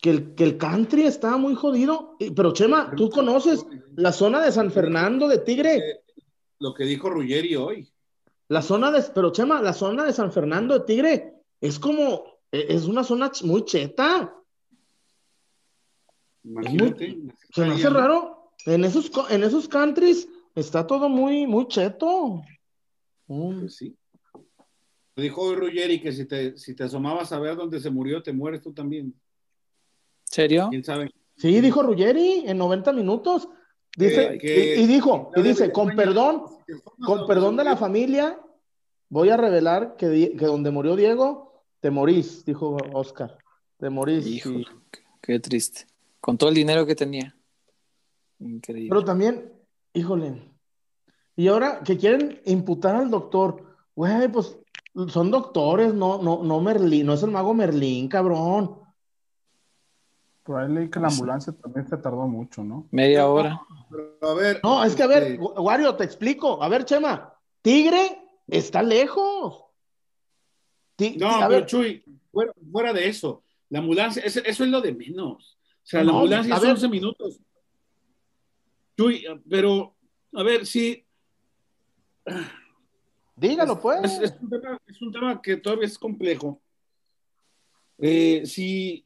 [0.00, 2.16] Que el, que el country estaba muy jodido.
[2.36, 3.66] Pero Chema, tú conoces
[3.96, 6.02] la zona de San Fernando de Tigre.
[6.60, 7.88] Lo que dijo Ruggeri hoy.
[8.48, 12.66] La zona de, pero Chema, la zona de San Fernando de Tigre es como, e-
[12.70, 14.34] es una zona muy cheta.
[16.44, 17.18] Imagínate.
[17.52, 18.52] Se me hace raro.
[18.66, 22.42] En esos, co- en esos countries está todo muy, muy cheto.
[23.26, 23.60] Mm.
[23.60, 23.96] Pues sí.
[25.16, 28.32] Dijo hoy Ruggeri que si te, si te asomabas a ver dónde se murió, te
[28.32, 29.12] mueres tú también.
[30.24, 30.68] ¿Serio?
[30.70, 31.10] ¿Quién sabe?
[31.36, 33.48] Sí, dijo Ruggeri en 90 minutos.
[33.98, 36.42] Dice, Que- que- y, y dijo, y dice, con España, perdón,
[37.04, 38.38] con perdón de la familia,
[39.08, 43.36] voy a revelar que, que donde murió Diego, te morís, dijo Oscar.
[43.76, 44.24] Te morís.
[44.26, 45.86] Hijo, Y- qué, qué triste.
[46.20, 47.34] Con todo el dinero que tenía.
[48.38, 48.88] Increíble.
[48.88, 49.52] Pero también,
[49.92, 50.42] híjole.
[51.34, 53.64] Y ahora que quieren imputar al doctor,
[53.96, 54.56] güey, pues
[55.08, 58.77] son doctores, no, no, no Merlín, no es el mago Merlín, cabrón.
[60.48, 62.88] Por ahí leí que la ambulancia también se tardó mucho, ¿no?
[62.90, 63.60] Media hora.
[63.90, 64.60] Pero, a ver.
[64.64, 66.62] No, es que a ver, este, Wario, te explico.
[66.62, 69.62] A ver, Chema, Tigre está lejos.
[71.18, 72.02] No, a pero ver, Chuy,
[72.32, 75.58] fuera, fuera de eso, la ambulancia, eso, eso es lo de menos.
[75.60, 76.70] O sea, la No, ambulancia es ver.
[76.70, 77.40] 11 minutos.
[78.96, 79.94] Chuy, pero,
[80.32, 81.04] a ver, sí,
[83.36, 84.02] dígalo pues.
[84.02, 86.58] es, es un tema, es un tema que todavía es complejo.
[87.98, 89.04] Eh, si,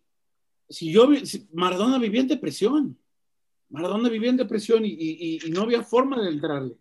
[0.73, 2.99] si yo, si Maradona vivía en depresión,
[3.69, 6.77] Maradona vivía en depresión y, y- y no había forma de entrarle.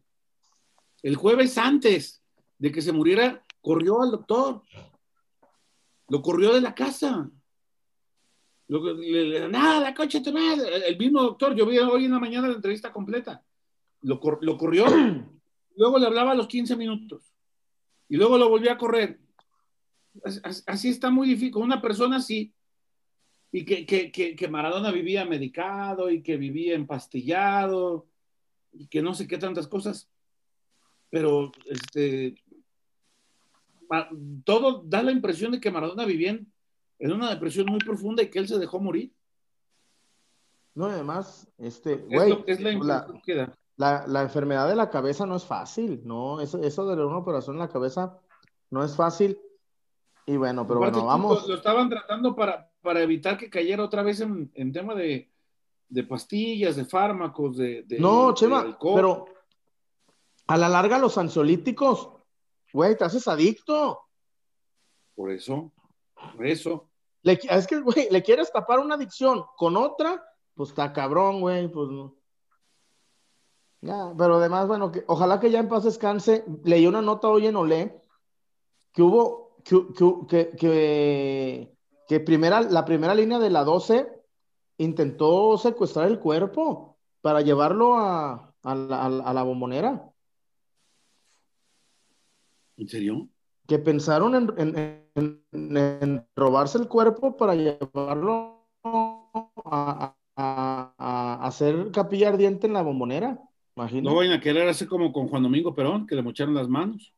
[1.03, 2.23] El jueves antes
[2.57, 4.61] de que se muriera, corrió al doctor.
[6.09, 7.30] Lo corrió de la casa.
[8.68, 10.88] Lo, le, le- nada, la coche tu madre.
[10.88, 13.43] El, mismo doctor, yo vi hoy en la mañana la entrevista completa.
[14.01, 14.85] Lo, cor- lo corrió.
[15.77, 17.34] Luego le hablaba a los 15 minutos.
[18.09, 19.19] Y luego lo volvió a correr.
[20.26, 21.51] As- as- Así está muy difícil.
[21.53, 22.53] Con una persona así.
[23.52, 28.07] Y que, que, que, que Maradona vivía medicado y que vivía empastillado
[28.72, 30.10] y que no sé qué tantas cosas.
[31.10, 32.36] Pero este,
[34.45, 36.52] todo da la impresión de que Maradona vivía en,
[36.99, 39.14] en una depresión muy profunda y que él se dejó morir.
[40.73, 45.36] No, además, este, Es, güey, es la la, la, la enfermedad de la cabeza no
[45.36, 46.40] es fácil, ¿no?
[46.40, 48.18] Eso, eso de una operación en la cabeza
[48.69, 49.38] no es fácil.
[50.26, 51.45] Y bueno, pero bueno, vamos.
[51.48, 55.32] Lo estaban tratando para, para evitar que cayera otra vez en, en tema de,
[55.90, 58.95] de pastillas, de fármacos, de, de- No, de Chema, alcohol.
[58.95, 59.26] pero
[60.48, 62.10] a la larga los ansiolíticos,
[62.74, 63.99] güey, te haces adicto.
[65.16, 65.72] Por eso,
[66.36, 66.90] por eso.
[67.24, 70.24] Le, es que, güey, le quieres tapar una adicción con otra,
[70.56, 72.16] pues está cabrón, güey, pues no.
[73.82, 76.44] Ya, pero además, bueno, que, ojalá que ya en paz descanse.
[76.64, 77.99] Leí una nota hoy en Olé
[78.94, 79.88] que hubo, que,
[80.28, 81.76] que, que,
[82.12, 84.06] que, primera, la primera línea de la 12
[84.78, 90.12] intentó secuestrar el cuerpo para llevarlo a, a la, a bombonera.
[92.76, 93.30] ¿En serio?
[93.66, 102.28] que pensaron en, en- en- en robarse el cuerpo para llevarlo a, a- hacer capilla
[102.28, 103.30] ardiente en la bombonera.
[103.36, 103.42] No
[103.78, 104.14] Imagínate.
[104.18, 107.14] vayan a querer hacer como con Juan Domingo Perón, que le mocharon las manos.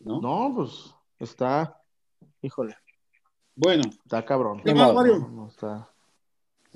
[0.00, 0.20] ¿No?
[0.20, 1.78] No, pues está,
[2.42, 2.74] híjole,
[3.54, 4.62] Bueno, está cabrón.
[4.64, 4.94] ¿Qué más.
[4.94, 5.18] Mario?
[5.18, 5.88] No, no está.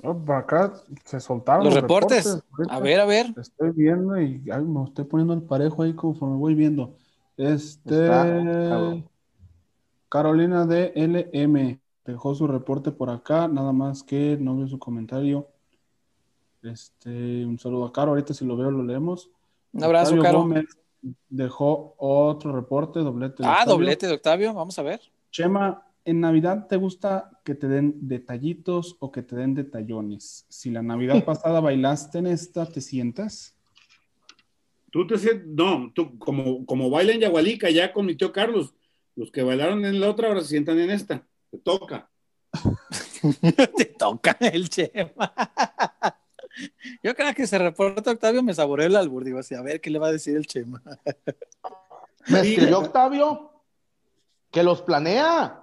[0.03, 0.73] No, por acá
[1.03, 2.43] se soltaron Los reportes.
[2.69, 3.33] A ver, a ver.
[3.37, 6.95] Estoy viendo y ay, me estoy poniendo el parejo ahí conforme voy viendo.
[7.37, 8.03] Este.
[8.03, 9.03] Está.
[10.09, 15.47] Carolina de LM dejó su reporte por acá, nada más que no veo su comentario.
[16.61, 19.29] Este, un saludo a Caro, ahorita si lo veo lo leemos.
[19.73, 20.39] Un abrazo, Octavio Caro.
[20.39, 20.65] Gómez
[21.29, 23.43] dejó otro reporte, doblete.
[23.43, 23.73] de Ah, Octavio.
[23.73, 25.01] doblete de Octavio, vamos a ver.
[25.31, 30.45] Chema, ¿en Navidad te gusta que te den detallitos o que te den detallones?
[30.49, 33.51] Si la Navidad pasada bailaste en esta, ¿te sientas?
[34.91, 38.73] tú te sientes, no, tú como, como baila en Yagualica ya con mi tío Carlos,
[39.17, 42.09] los que bailaron en la otra ahora se sientan en esta, te toca.
[43.75, 45.33] Te toca el Chema.
[47.03, 49.23] Yo creo que se reporta Octavio, me saboreó el albur.
[49.23, 50.81] Digo así, a ver qué le va a decir el Chema.
[52.27, 53.51] Me escribió Octavio
[54.51, 55.61] que los planea.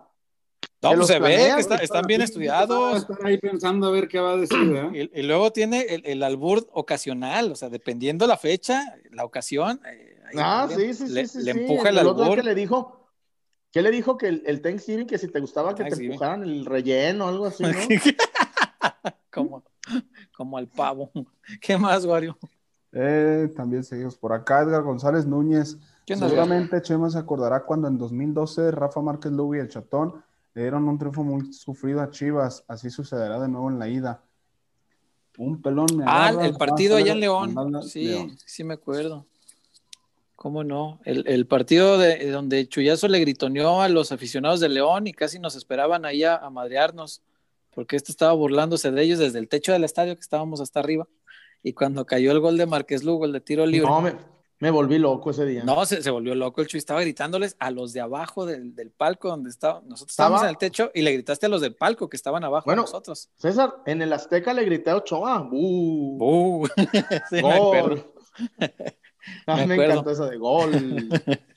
[0.82, 2.97] No, Que pues los se ve planea, que está- que están bien estudiados.
[3.02, 4.90] estar ahí pensando a ver qué va a decir, ¿verdad?
[4.93, 8.82] Y, y luego tiene el, el albur ocasional, o sea, dependiendo la fecha,
[9.12, 9.81] la ocasión.
[9.89, 11.44] eh, Ah, sí, sí, le, sí, sí.
[11.44, 11.59] le sí.
[11.60, 12.36] empuja el otro albur.
[12.39, 13.06] que le dijo,
[13.70, 16.64] ¿qué le dijo que el, el Thanksgiving, que si te gustaba que te empujaran el
[16.66, 17.69] relleno o algo así, ¿no?
[19.32, 19.62] como,
[20.36, 21.10] como al pavo.
[21.60, 22.38] ¿Qué más, Wario?
[22.92, 25.78] Eh, también seguimos por acá, Edgar González Núñez.
[26.04, 30.22] ¿Qué onda, Seguramente Chema se acordará cuando en 2012 Rafa Márquez Lugo y el Chatón
[30.54, 32.64] le dieron un triunfo muy sufrido a Chivas.
[32.68, 34.22] Así sucederá de nuevo en la ida.
[35.38, 37.82] Un pelón me Ah, el partido allá en León.
[37.84, 38.36] Sí, León.
[38.44, 39.24] sí me acuerdo.
[40.36, 41.00] ¿Cómo no?
[41.04, 45.38] El, el partido de, donde Chuyazo le gritoneó a los aficionados de León y casi
[45.38, 47.22] nos esperaban ahí a, a madrearnos,
[47.74, 51.07] porque este estaba burlándose de ellos desde el techo del estadio, que estábamos hasta arriba.
[51.62, 54.15] Y cuando cayó el gol de Márquez Lugo, el de tiro libre, No, no, me,
[54.59, 55.65] me volví loco ese día.
[55.86, 59.28] se, se volvió loco el Chuy, estaba gritándoles a los de abajo del, del palco
[59.28, 59.81] donde estaba.
[59.86, 62.43] Nosotros Estaba- estábamos en el techo y le gritaste a los del palco que estaban
[62.44, 63.31] abajo Bueno, de nosotros.
[63.36, 65.39] César, en el Azteca le grité a Ochoa.
[65.43, 66.19] ¡Bu!
[66.20, 66.66] Uh,
[67.31, 68.05] sí, me.
[69.47, 70.73] Ah, Me me, encantó eso de gol.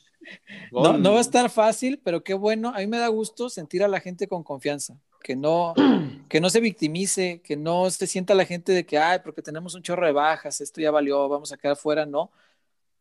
[0.71, 2.69] No, no va a estar fácil, pero qué bueno.
[2.75, 5.73] A mí me da gusto sentir a la gente con confianza, que no,
[6.29, 9.75] que no se victimice, que no se sienta la gente de que, ay, porque tenemos
[9.75, 12.05] un chorro de bajas, esto ya valió, vamos a quedar afuera.
[12.05, 12.31] No.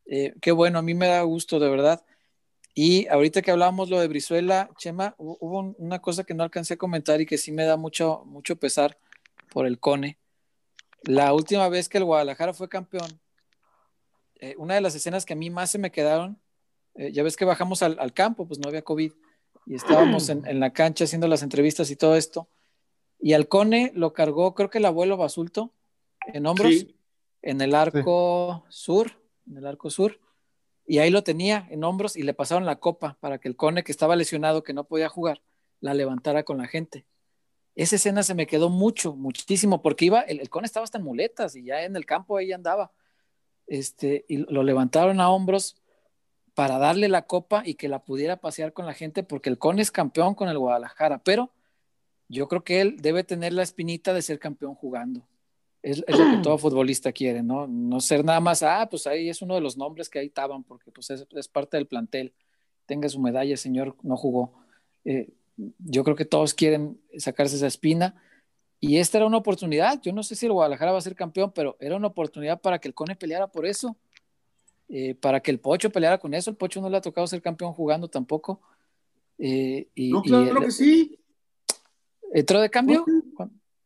[0.06, 2.04] Eh, qué bueno, a mí me da gusto, de verdad.
[2.74, 6.42] Y ahorita que hablábamos lo de Brizuela, Chema, hu- hubo un- una cosa que no
[6.42, 8.98] alcancé a comentar y que sí me da mucho, mucho pesar
[9.50, 10.18] por el Cone.
[11.02, 13.20] La última vez que el Guadalajara fue campeón,
[14.40, 16.38] eh, una de las escenas que a mí más se me quedaron,
[16.94, 19.12] eh, ya ves que bajamos al, al campo, pues no había COVID,
[19.66, 22.48] y estábamos en, en la cancha haciendo las entrevistas y todo esto,
[23.20, 25.72] y al Cone lo cargó, creo que el abuelo Basulto,
[26.32, 26.96] en hombros, Sí.
[27.42, 29.12] en el arco sur,
[29.46, 30.20] en el arco sur,
[30.86, 33.84] y ahí lo tenía en hombros y le pasaron la copa para que el Cone,
[33.84, 35.42] que estaba lesionado, que no podía jugar,
[35.80, 37.06] la levantara con la gente.
[37.74, 41.04] Esa escena se me quedó mucho, muchísimo, porque iba, el, el Cone estaba hasta en
[41.04, 42.92] muletas y ya en el campo ahí andaba.
[43.66, 45.76] Este, y lo levantaron a hombros
[46.54, 49.82] para darle la copa y que la pudiera pasear con la gente, porque el Cone
[49.82, 51.50] es campeón con el Guadalajara, pero
[52.28, 55.26] yo creo que él debe tener la espinita de ser campeón jugando.
[55.82, 57.66] Es, es lo que todo futbolista quiere, ¿no?
[57.66, 60.62] No ser nada más, ah, pues ahí es uno de los nombres que ahí estaban,
[60.62, 62.32] porque pues es, es parte del plantel.
[62.86, 64.52] Tenga su medalla, señor, no jugó.
[65.04, 68.14] Eh, yo creo que todos quieren sacarse esa espina.
[68.80, 70.00] Y esta era una oportunidad.
[70.02, 72.78] Yo no sé si el Guadalajara va a ser campeón, pero era una oportunidad para
[72.78, 73.96] que el Cone peleara por eso.
[74.88, 76.50] Eh, para que el Pocho peleara con eso.
[76.50, 78.60] El Pocho no le ha tocado ser campeón jugando tampoco.
[79.38, 81.18] Eh, y, No, y claro el- que sí.
[82.32, 83.04] ¿Entró de cambio?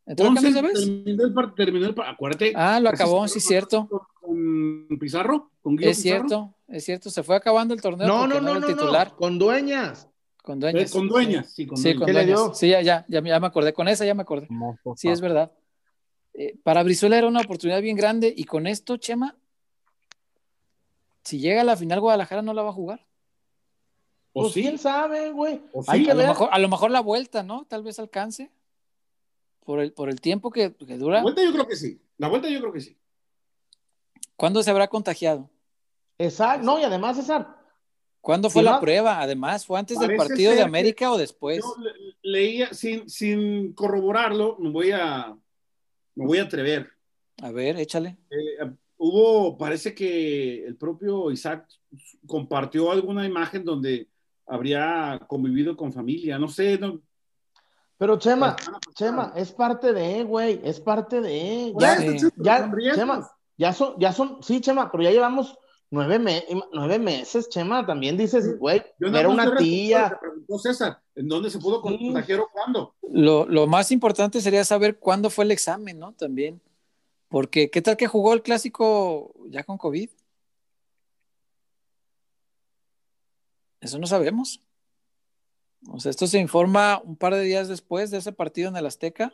[0.07, 0.73] ¿Entró de cambio esa vez?
[0.75, 2.53] Terminó el, par- terminó el par- acuérdate.
[2.57, 3.89] Ah, lo acabó, sí, cierto.
[4.21, 6.29] Con Pizarro, con Guido Es Pizarro.
[6.29, 7.11] cierto, es cierto.
[7.11, 9.09] Se fue acabando el torneo No, no, no, no, titular.
[9.11, 10.09] no, con dueñas.
[10.43, 10.91] Con Eh, dueñas.
[10.91, 11.99] con dueñas, sí, con Sí, dueñas.
[11.99, 12.41] con ¿Qué le dueñas.
[12.47, 12.55] dio?
[12.55, 13.73] Sí, ya, ya, ya, ya me acordé.
[13.75, 14.49] Con esa ya me acordé.
[14.97, 15.53] Sí, es verdad.
[16.35, 19.37] Eh, para Brizuela era una oportunidad bien grande y con esto, Chema,
[21.29, 23.07] si llega a la final Guadalajara no la va a jugar.
[24.33, 24.63] ¿O Pues sí?
[24.63, 25.61] quién sabe, güey.
[25.73, 26.05] ¿O sí?
[26.05, 27.67] Que A lo, mejor, a lo mejor la vuelta, ¿no?
[27.67, 28.51] Tal vez alcance.
[29.65, 31.17] Por el, por el tiempo que, que dura.
[31.19, 32.01] La vuelta yo creo que sí.
[32.17, 32.97] La vuelta yo creo que sí.
[34.37, 35.51] ¿Cuándo se habrá contagiado?
[36.17, 36.65] Exacto.
[36.65, 37.57] No, y además, César,
[38.21, 39.21] ¿Cuándo fue la prueba?
[39.21, 41.59] Además, ¿fue antes del partido de América o después?
[41.59, 45.37] Yo le- leía, sin, sin corroborarlo, me voy a,
[46.15, 46.91] me voy a atrever.
[47.43, 48.17] A ver, échale.
[48.31, 48.71] Eh,
[49.09, 51.67] hubo, parece que el propio Isaac
[52.27, 54.09] compartió alguna imagen donde
[54.47, 57.01] habría convivido con familia, no sé, no,
[57.99, 58.55] pero Chema.
[58.95, 61.75] Chema, es parte de, güey, es parte de.
[61.79, 62.29] Ya, sí.
[62.37, 62.71] ya.
[62.95, 65.59] Chema, ya son, ya son, sí, Chema, pero ya llevamos
[65.91, 67.85] nueve, me- nueve meses, Chema.
[67.85, 70.17] También dices, güey, era una tía.
[70.21, 71.99] preguntó César, ¿en dónde se pudo Sí.
[71.99, 72.95] contagiar o cuándo?
[73.11, 76.13] Lo, lo más importante sería saber cuándo fue el examen, ¿no?
[76.13, 76.61] También.
[77.29, 80.11] Porque, ¿qué tal que jugó el clásico ya con COVID?
[83.81, 84.63] Eso no sabemos.
[85.87, 88.87] O sea, esto se informa un par de días después de ese partido en el
[88.87, 89.33] Azteca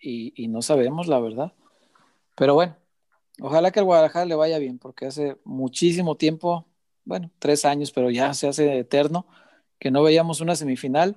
[0.00, 1.52] y, no sabemos la verdad.
[2.36, 2.76] Pero bueno,
[3.40, 6.66] ojalá que al Guadalajara le vaya bien, porque hace muchísimo tiempo,
[7.04, 9.26] bueno, tres años, pero ya se hace eterno,
[9.78, 11.16] que no veíamos una semifinal.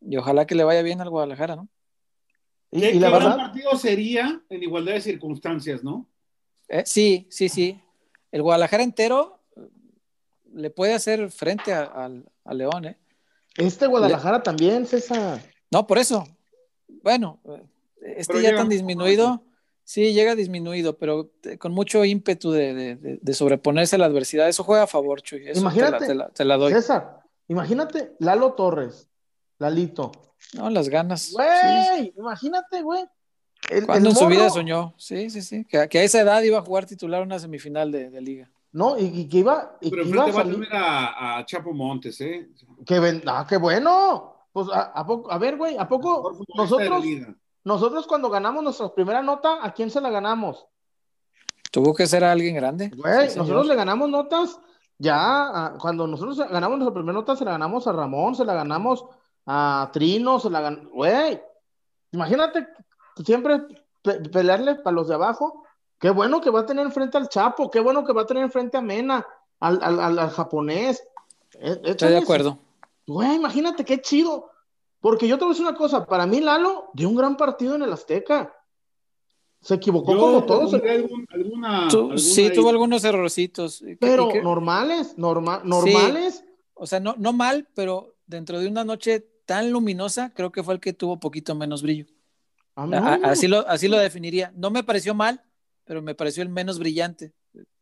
[0.00, 1.68] Y ojalá que le vaya bien al Guadalajara, ¿no?
[2.76, 6.06] Y, ¿Qué, y la qué gran verdad, partido sería en igualdad de circunstancias, no?
[6.68, 7.80] Eh, sí, sí, sí.
[8.32, 9.60] El Guadalajara entero eh,
[10.54, 12.10] le puede hacer frente a,
[12.52, 12.96] León, ¿eh?
[13.56, 15.40] este Guadalajara también, César.
[15.70, 16.26] No, por eso.
[17.02, 17.62] Bueno, eh,
[18.18, 19.42] este Pero ya llega tan disminuido,
[19.84, 24.48] sí, llega disminuido, pero con mucho ímpetu de, de- de- de sobreponerse a la adversidad.
[24.48, 25.42] Eso juega a favor, Chuy.
[25.48, 26.06] Eso te la- Imagínate.
[26.06, 26.72] te la, te la doy.
[26.72, 29.08] César, imagínate, Lalo Torres,
[29.58, 30.12] Lalito.
[30.54, 31.22] No, las ganas.
[31.22, 33.04] Sí, Güey, imagínate, güey.
[33.70, 34.94] El- Cuando el en su vida soñó.
[34.96, 35.64] Sí, sí, sí.
[35.64, 38.50] Que, a- que a esa edad iba a jugar titular una semifinal de, de liga.
[38.72, 40.68] No, y, y que iba, y Pero que iba a enfrente va a salir.
[40.68, 42.50] tener a, a Chapo Montes, ¿eh?
[42.84, 44.34] Que ven, ah, qué bueno.
[44.52, 47.04] Pues a, a poco, a ver, güey, ¿a poco nosotros,
[47.64, 50.66] nosotros cuando ganamos nuestra primera nota, ¿a quién se la ganamos?
[51.72, 52.90] Tuvo que ser a alguien grande.
[52.94, 54.58] Güey, Sí, nosotros le ganamos notas
[54.98, 55.16] ya,
[55.66, 59.04] a- cuando nosotros ganamos nuestra primera nota, se la ganamos a Ramón, se la ganamos
[59.46, 61.40] a Trino, se la ganamos, güey.
[62.12, 62.66] Imagínate
[63.24, 63.60] siempre
[64.02, 65.64] pe- pelearle para los de abajo.
[65.98, 68.42] Qué bueno que va a tener enfrente al Chapo, qué bueno que va a tener
[68.42, 69.26] enfrente a Mena,
[69.60, 71.02] al, al, al- al japonés.
[71.54, 72.58] E- Estoy de acuerdo.
[73.06, 74.50] Güey, imagínate qué chido.
[75.00, 77.76] Porque yo te voy a decir una cosa, para mí Lalo dio un gran partido
[77.76, 78.52] en el Azteca.
[79.60, 82.52] Se equivocó Yo como todos, pondré algún- alguna, Tu- alguna sí, ahí.
[82.52, 83.82] tuvo algunos errorcitos.
[84.00, 86.44] Pero normales, norma- normales.
[86.74, 90.74] o sea, no, no mal, pero dentro de una noche tan luminosa, creo que fue
[90.74, 92.06] el que tuvo poquito menos brillo.
[92.74, 94.52] A mí A- no a- me así, lo, así lo definiría.
[94.54, 95.42] No me pareció mal,
[95.84, 97.32] pero me pareció el menos brillante.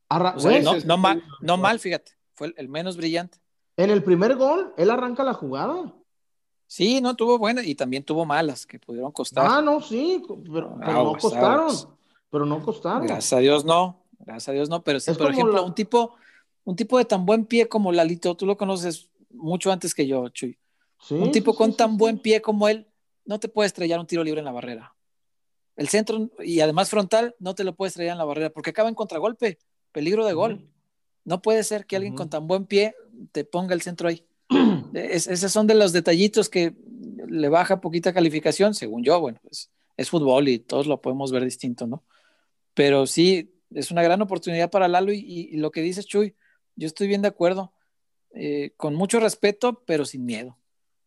[0.09, 2.13] Arra- O sea, güey, no, mal, no mal, fíjate.
[2.35, 3.39] Fue el, el menos brillante.
[3.77, 5.93] En el primer gol, él arranca la jugada.
[6.67, 9.47] Sí, no tuvo buenas y también tuvo malas que pudieron costar.
[9.49, 11.61] Ah, no, sí, pero, pero no costaron.
[11.61, 11.89] aguas.
[12.31, 13.07] Pero no costaron.
[13.07, 15.75] Gracias a Dios no, gracias a Dios no, pero sí, Es por ejemplo, la- un
[15.75, 16.15] tipo,
[16.65, 20.29] un tipo de tan buen pie como Lalito, tú lo conoces mucho antes que yo,
[20.31, 20.59] Chuy.
[21.07, 22.87] Sí, un tipo sí, con sí, tan buen pie como él,
[23.25, 24.95] no te puede estrellar un tiro libre en la barrera.
[25.77, 28.89] El centro y además frontal no te lo puede estrellar en la barrera porque acaba
[28.89, 29.59] en contragolpe,
[29.93, 30.69] peligro de gol.
[31.25, 32.95] No puede ser que alguien con tan buen pie
[33.33, 34.25] te ponga el centro ahí.
[34.95, 36.75] Es- esos son de los detallitos que
[37.29, 39.19] le baja poquita calificación, según yo.
[39.21, 42.05] Bueno, pues, es fútbol y todos lo podemos ver distinto, ¿no?
[42.75, 46.37] Pero sí, es una gran oportunidad para Lalo y, y- y lo que dices, Chuy,
[46.77, 47.73] yo estoy bien de acuerdo.
[48.35, 50.57] Eh, con mucho respeto, pero sin miedo.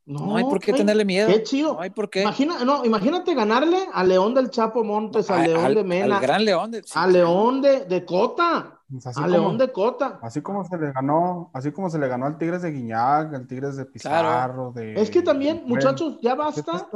[0.08, 1.28] No, hay por qué tenerle miedo.
[1.28, 1.74] Qué chido.
[1.74, 2.22] No hay por qué.
[2.22, 6.16] Imagina, no, imagínate ganarle a León del Chapo Montes, a A- León al- de Mena,
[6.16, 6.72] al gran León.
[6.72, 10.20] de- sí, a León de, de Cota, Pues así, a como, León de Cota.
[10.22, 13.48] así como se le ganó, así como se le ganó al Tigres de Guiñac, al
[13.48, 16.88] Tigres de Pizarro, de Es que también, muchachos, ya ¿qué es basta,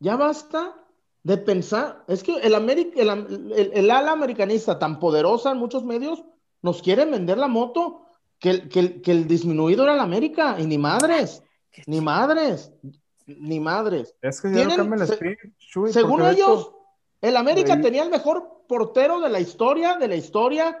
[0.00, 0.72] ya basta
[1.22, 2.04] de pensar.
[2.08, 6.24] Es que el, Ameri- el, el- el ala americanista tan poderosa en muchos medios
[6.62, 8.06] nos quiere vender la moto
[8.38, 11.42] que, que, que el disminuido era el América y ni madres,
[11.86, 12.72] ni madres,
[13.26, 14.14] ni madres.
[14.20, 16.72] Es que ya no el Chuy, Según de ellos,
[17.20, 20.78] el América tenía el mejor portero de la historia, de la historia,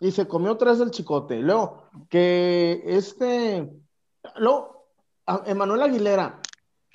[0.00, 1.38] y se comió tres del chicote.
[1.40, 3.70] Luego, que este,
[4.36, 4.86] luego,
[5.26, 6.40] a- Emanuel Aguilera,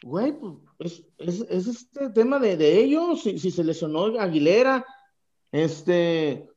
[0.03, 0.35] güey,
[0.77, 4.85] pues, es, este tema de, ellos, si, si, se lesionó Aguilera,
[5.51, 6.49] este,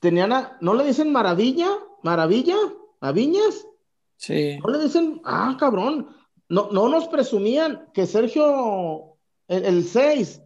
[0.00, 1.68] tenían a, ¿no le dicen maravilla?
[2.02, 2.56] ¿Maravilla?
[3.00, 3.66] ¿A Viñas?
[4.22, 4.56] Sí.
[4.64, 6.14] No le dicen, ah, cabrón,
[6.48, 9.18] no, no nos presumían que Sergio,
[9.48, 10.40] el 6,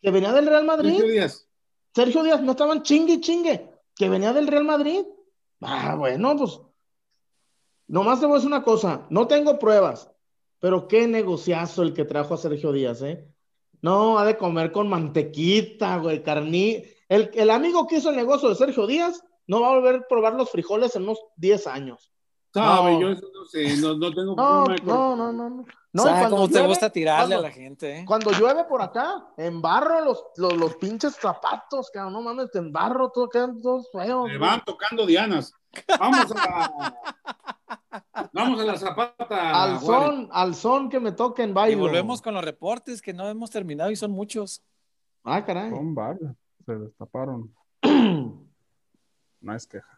[0.00, 0.92] que venía del Real Madrid.
[0.92, 1.48] Sergio Díaz.
[1.92, 5.04] Sergio Díaz, no estaban chingue chingue, que venía del Real Madrid.
[5.60, 6.60] Ah, bueno, pues,
[7.88, 10.12] nomás te voy a decir una cosa, no tengo pruebas,
[10.60, 13.26] pero qué negociazo el que trajo a Sergio Díaz, ¿eh?
[13.82, 16.84] No, ha de comer con mantequita, güey, carní.
[17.08, 20.08] El, el amigo que hizo el negocio de Sergio Díaz no va a volver a
[20.08, 22.12] probar los frijoles en unos 10 años.
[22.54, 26.02] No, yo no sé, no, no tengo no, no, no, no, no.
[26.02, 27.98] ¿Sabes cómo te gusta tirarle a la gente?
[27.98, 28.04] Eh?
[28.06, 33.10] Cuando llueve por acá, embarro los, los, los pinches zapatos, cabrón, no mames, te embarro,
[33.10, 34.28] todo, quedan todos feos.
[34.28, 35.52] Me van tocando dianas.
[35.98, 36.94] Vamos a
[38.32, 39.62] Vamos a la zapata.
[39.62, 41.76] Al son, al son que me toquen baile.
[41.76, 44.62] Y volvemos con los reportes que no hemos terminado y son muchos.
[45.24, 45.70] Ah, caray.
[45.70, 46.32] Son varios.
[46.64, 47.54] Se destaparon.
[47.82, 49.97] no es queja.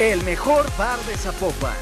[0.00, 1.76] El mejor bar de Zapopan.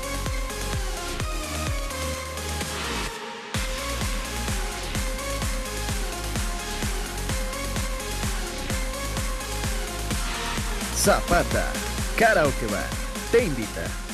[10.97, 11.71] Zapata,
[12.17, 12.89] Karaoke Bar,
[13.31, 14.08] te invita.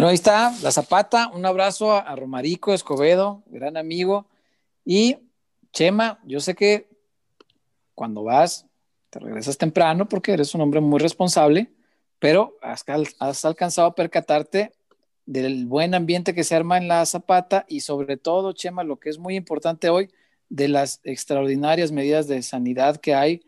[0.00, 1.30] Bueno, ahí está la Zapata.
[1.34, 4.26] Un abrazo a, Romarico Escobedo, gran amigo.
[4.82, 5.18] Y
[5.74, 6.88] Chema, yo sé que
[7.94, 8.64] cuando vas,
[9.10, 11.70] te regresas temprano porque eres un hombre muy responsable,
[12.18, 12.82] pero has,
[13.18, 14.72] has alcanzado a percatarte
[15.26, 19.10] del buen ambiente que se arma en la Zapata y sobre todo, Chema, lo que
[19.10, 20.08] es muy importante hoy,
[20.48, 23.42] de las extraordinarias medidas de sanidad que hay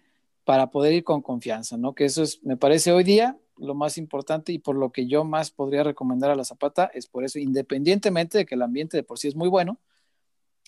[0.44, 1.94] para poder ir con confianza, ¿no?
[1.94, 5.24] Que eso es, me parece hoy día lo más importante y por lo que yo
[5.24, 9.02] más podría recomendar a la Zapata es por eso, independientemente de que el ambiente de
[9.02, 9.78] por sí es muy bueno,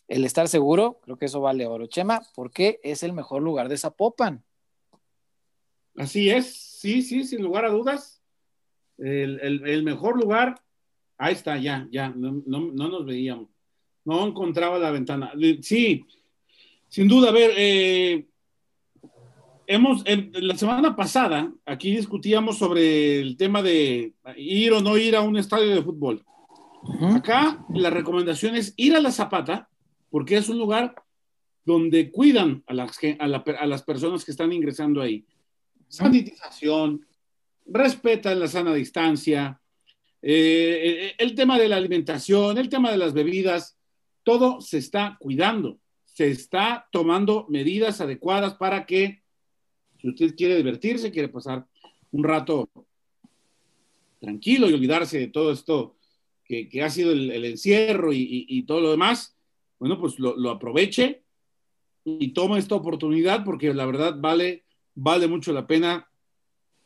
[0.08, 1.86] el estar seguro, creo que eso vale oro.
[1.86, 4.44] Chema, porque es el mejor lugar de Zapopan.
[5.96, 8.20] Así es, sí, sí, sin lugar a dudas.
[8.98, 10.60] El, mejor lugar,
[11.16, 13.48] ahí está, ya, ya, no, nos veíamos.
[14.04, 15.32] No encontraba la ventana.
[15.62, 16.04] Sí,
[16.88, 18.26] sin duda, a ver, eh,
[19.66, 25.20] hemos, la semana pasada, aquí discutíamos sobre el tema de ir o no ir a
[25.20, 26.24] un estadio de fútbol.
[27.00, 29.68] Acá la recomendación es ir a la Zapata,
[30.10, 30.94] porque es un lugar
[31.64, 35.24] donde cuidan a las, a, las personas que están ingresando ahí.
[35.88, 37.06] Sanitización,
[37.66, 39.60] respetan la sana distancia,
[40.20, 43.78] eh, eh, el tema de la alimentación, el tema de las bebidas,
[44.22, 49.23] todo se está cuidando, se está tomando medidas adecuadas para que
[50.04, 51.66] si usted quiere divertirse, quiere pasar
[52.12, 52.68] un rato
[54.20, 55.96] tranquilo y olvidarse de todo esto
[56.44, 59.34] que, ha sido el, encierro y, todo lo demás,
[59.78, 61.22] bueno, pues lo, aproveche
[62.04, 64.64] y tome esta oportunidad porque la verdad vale,
[64.94, 66.06] vale mucho la pena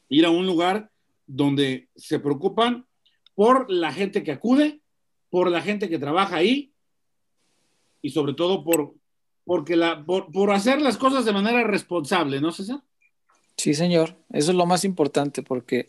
[0.08, 0.92] ir a un lugar
[1.26, 2.86] donde se preocupan
[3.34, 4.80] por la gente que acude,
[5.28, 6.72] por la gente que trabaja ahí
[8.00, 8.94] y sobre todo por,
[9.44, 12.80] porque la, por, por hacer las cosas de manera responsable, ¿no, César?
[13.58, 15.86] Sí, señor, eso es lo más importante porque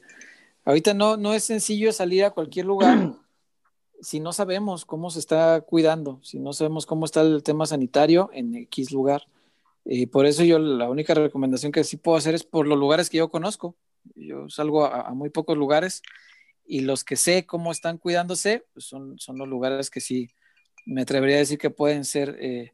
[0.65, 3.13] ahorita no, no es sencillo salir a cualquier lugar
[4.01, 8.31] si no sabemos cómo se está cuidando, si no sabemos cómo está el tema sanitario
[8.33, 9.27] en X lugar.
[9.85, 13.07] Y por eso yo la única recomendación que sí puedo hacer es por los lugares
[13.07, 13.75] que yo conozco.
[14.15, 16.01] Yo salgo a, muy pocos lugares
[16.65, 20.29] y los que sé cómo están cuidándose pues son, son los lugares que sí
[20.87, 22.71] me atrevería a decir que pueden ser eh,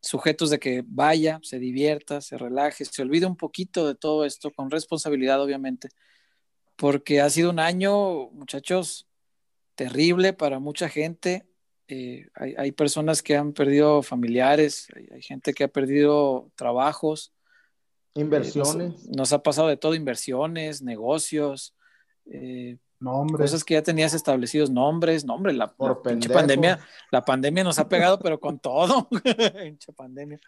[0.00, 4.50] sujetos de que vaya, se divierta, se relaje, se olvide un poquito de todo esto
[4.50, 5.88] con responsabilidad, obviamente,
[6.76, 9.06] porque ha sido un año, muchachos,
[9.74, 11.46] terrible para mucha gente.
[11.88, 17.32] eh, hay, hay, personas que han perdido familiares, hay, hay gente que ha perdido trabajos.
[18.14, 18.92] Inversiones.
[18.92, 21.76] Eh, nos, nos, ha pasado de todo, inversiones, negocios,
[22.26, 23.50] eh, nombres.
[23.50, 26.02] cosas que ya tenías establecidos, nombres, nombre, la, la
[26.32, 26.78] pandemia,
[27.10, 29.08] la pandemia nos ha pegado, pero con todo.
[29.62, 30.40] Pinche pandemia.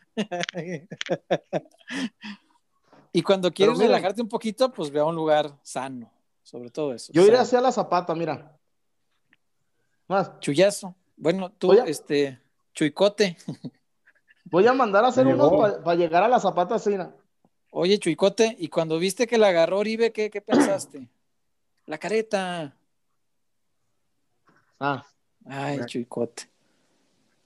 [3.12, 6.10] y cuando quieres relajarte un poquito, pues ve a un lugar sano,
[6.42, 7.12] sobre todo eso.
[7.12, 7.42] Yo iré sano.
[7.42, 8.56] hacia la zapata, mira.
[10.06, 10.38] Más.
[10.40, 10.94] Chullazo.
[11.16, 11.82] Bueno, tú, Oye.
[11.86, 12.40] este,
[12.74, 13.36] Chuicote.
[14.44, 17.14] Voy a mandar a hacer unos para llegar a la zapata Sina.
[17.70, 21.08] Oye, Chuicote, y cuando viste que la agarró Oribe, ¿qué, qué pensaste?
[21.88, 22.76] La careta.
[24.78, 25.06] Ah,
[25.46, 26.50] Ay, Chuicote.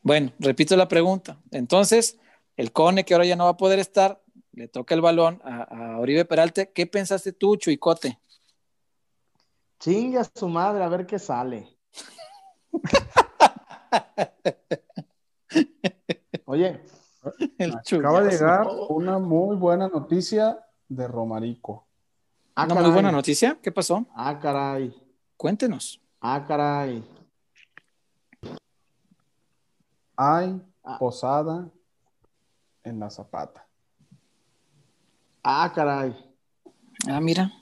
[0.03, 1.39] Bueno, repito la pregunta.
[1.53, 2.19] Entonces,
[2.57, 4.21] el Cone, que ahora ya no va a poder estar,
[4.51, 6.67] le toca el balón a, a Oribe Peralta.
[6.67, 8.19] ¿Qué pensaste tú, Chuicote?
[9.79, 11.77] chingue a su madre a ver qué sale.
[16.47, 16.81] Oye,
[17.59, 21.87] El Acaba de llegar una muy buena noticia de Romarico.
[22.55, 22.83] Ah, Una caray.
[22.85, 23.59] muy buena noticia.
[23.63, 24.07] ¿Qué pasó?
[24.15, 24.95] Ah, caray.
[25.37, 26.01] Cuéntenos.
[26.21, 27.05] Ah, caray.
[30.17, 30.99] Hay Ah.
[30.99, 31.69] posada
[32.85, 33.67] en la Zapata.
[35.43, 36.15] Ah, caray.
[37.09, 37.53] Ah, mira.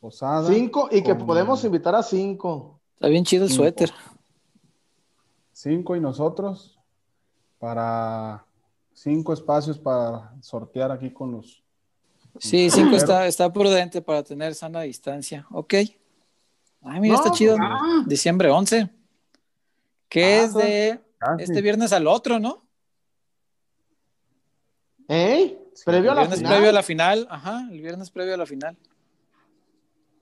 [0.00, 0.48] Posada.
[0.48, 2.80] Cinco y que con podemos invitar a cinco.
[2.94, 3.62] Está bien chido el Cinco.
[3.62, 3.90] suéter.
[5.52, 6.78] Cinco y nosotros
[7.58, 8.44] para
[8.92, 11.61] cinco espacios para sortear aquí con los.
[12.38, 15.46] Sí, cinco está, está prudente para tener sana distancia.
[15.50, 15.74] Ok.
[15.74, 17.56] Ay, mira, está chido.
[17.60, 18.02] ah.
[18.06, 18.88] Diciembre 11.
[20.08, 21.42] Que Ah, es de Casi.
[21.44, 22.66] este viernes al otro, ¿no?
[25.08, 25.58] ¿Eh?
[25.84, 26.52] Previo a El la viernes final.
[26.52, 27.26] previo a la final.
[27.30, 28.76] Ajá, el viernes previo a la final.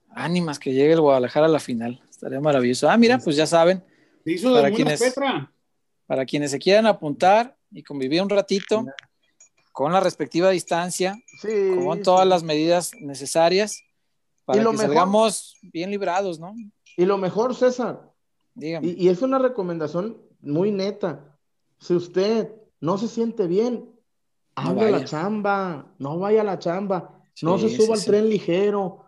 [0.09, 2.01] Ánimas que llegue el Guadalajara a la final.
[2.09, 2.89] Estaría maravilloso.
[2.89, 3.83] Ah, mira, pues ya saben,
[4.23, 5.51] Se hizo Para de quienes- Petra.
[6.05, 8.85] para quienes se quieran apuntar y convivir un ratito
[9.71, 11.49] con la respectiva distancia, Sí.
[11.83, 12.29] con todas sí.
[12.29, 13.81] las medidas necesarias
[14.45, 16.53] para Y lo que mejor- salgamos bien librados, ¿no?
[16.97, 18.11] Y lo mejor, César,
[18.53, 18.87] Dígame.
[18.87, 21.37] y, y es una recomendación muy neta.
[21.79, 23.89] Si usted no se siente bien,
[24.57, 28.29] No hable a la chamba, no vaya a la chamba, no se suba al tren
[28.29, 29.05] ligero.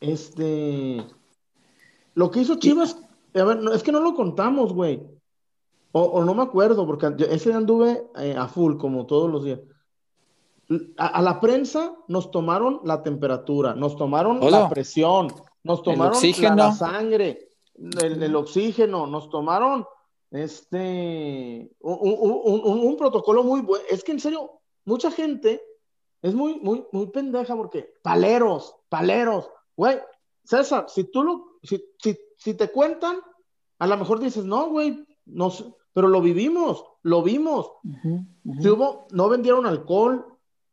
[0.00, 1.04] Este,
[2.14, 2.96] lo que hizo Chivas,
[3.34, 5.02] a ver, no, es que no lo contamos, güey.
[5.92, 9.44] O, o no me acuerdo, porque yo- ese anduve eh, a full, como todos los
[9.44, 9.60] días.
[10.96, 14.50] A, a la prensa nos tomaron la temperatura, nos tomaron Todo.
[14.50, 15.32] la presión,
[15.64, 16.18] nos tomaron la-
[16.66, 17.48] la, sangre,
[18.02, 19.84] el, el oxígeno, nos tomaron
[20.30, 23.84] este un, un- un- un- protocolo muy bueno.
[23.90, 25.60] Es que en serio, mucha gente
[26.22, 29.98] es muy, muy, muy pendeja porque paleros, paleros, güey,
[30.44, 33.16] César, si tú lo, si, si, si te cuentan,
[33.78, 37.70] a lo mejor dices, no, güey, no sé", pero lo vivimos, lo vimos.
[38.60, 40.26] Si hubo, no vendieron alcohol,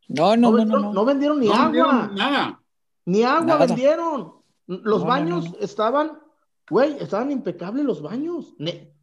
[0.10, 0.94] No, no, no, no, vendieron, no.
[0.94, 2.62] no vendieron ni No agua, vendieron nada.
[3.06, 3.66] ni agua Nada.
[3.66, 4.34] vendieron.
[4.68, 5.58] Los No, no, baños no.
[5.60, 6.20] estaban,
[6.70, 8.54] güey, estaban impecables los baños.
[8.58, 8.94] Ne-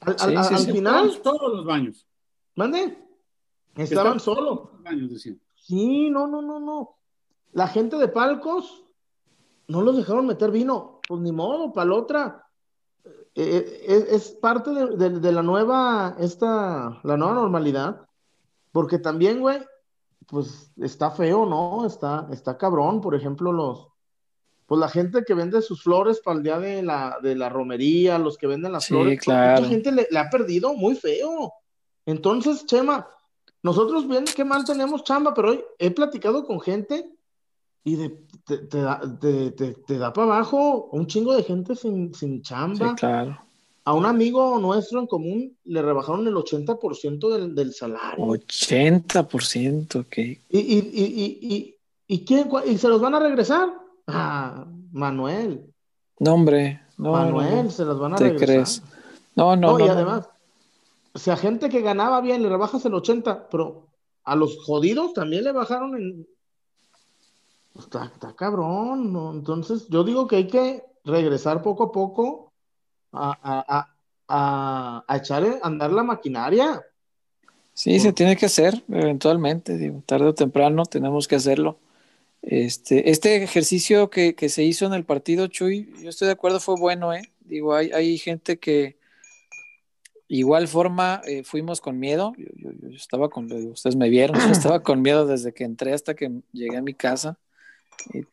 [0.00, 0.72] Al, Sí, al- sí, al sí.
[0.72, 2.06] final, Todos, todos los baños.
[2.56, 2.98] mande,
[3.76, 4.44] estaban solos.
[4.58, 5.40] todos los baños, decían.
[5.56, 6.96] Sí, no, no, no, no.
[7.52, 8.84] La gente de palcos
[9.68, 11.00] no los dejaron meter vino.
[11.06, 12.46] Pues ni modo, para la otra.
[13.34, 18.06] Eh, eh, es, parte de, de- de la nueva, esta, la nueva normalidad.
[18.72, 19.58] Porque también, güey,
[20.26, 21.86] pues está feo, ¿no?
[21.86, 23.00] Está, está cabrón.
[23.00, 23.88] Por ejemplo, los,
[24.66, 28.18] pues la gente que vende sus flores para el día de la, de la romería,
[28.18, 29.56] los que venden las Sí, flores, pues, claro.
[29.60, 31.52] mucha gente le, le ha perdido muy feo.
[32.06, 33.08] Entonces, Chema,
[33.62, 37.12] nosotros bien qué mal tenemos chamba, pero hoy he platicado con gente
[37.84, 38.10] y de,
[38.44, 42.42] te, te da, te- te- da para abajo un chingo de gente sin, sin Sí,
[42.42, 42.94] chamba.
[42.94, 43.38] claro.
[43.84, 48.24] A un amigo nuestro en común le rebajaron el 80% del, del salario.
[48.26, 50.18] 80%, ok.
[50.18, 51.76] ¿Y, y, y, y, y,
[52.06, 53.70] y quién, y se los van a regresar?
[54.06, 55.64] Ah, Manuel.
[56.18, 56.80] No, hombre.
[56.98, 58.46] No, Manuel, no, se los van a ¿Te regresar.
[58.46, 58.82] crees?
[59.34, 59.92] No, no, No, y no.
[59.92, 60.28] además,
[61.14, 63.86] si a gente que ganaba bien le rebajas el 80, pero
[64.24, 66.26] a los jodidos también le bajaron en...
[67.72, 69.32] Pues, Está, está cabrón, ¿no?
[69.32, 72.52] Entonces, yo digo que hay que regresar poco a poco
[73.12, 73.88] a, a,
[74.28, 76.82] a, a, echar a andar la maquinaria.
[77.72, 81.78] Sí, se tiene que hacer eventualmente, digo, tarde o temprano tenemos que hacerlo.
[82.42, 86.60] Este, este ejercicio que, que se hizo en el partido, Chuy, yo estoy de acuerdo,
[86.60, 87.22] fue bueno, ¿eh?
[87.40, 88.96] Digo, hay, hay gente que
[90.28, 92.32] igual forma eh, fuimos con miedo.
[92.36, 95.92] Yo, yo- yo estaba con, ustedes me vieron, yo estaba con miedo desde que entré
[95.92, 97.38] hasta que llegué a mi casa.
[98.12, 98.24] Y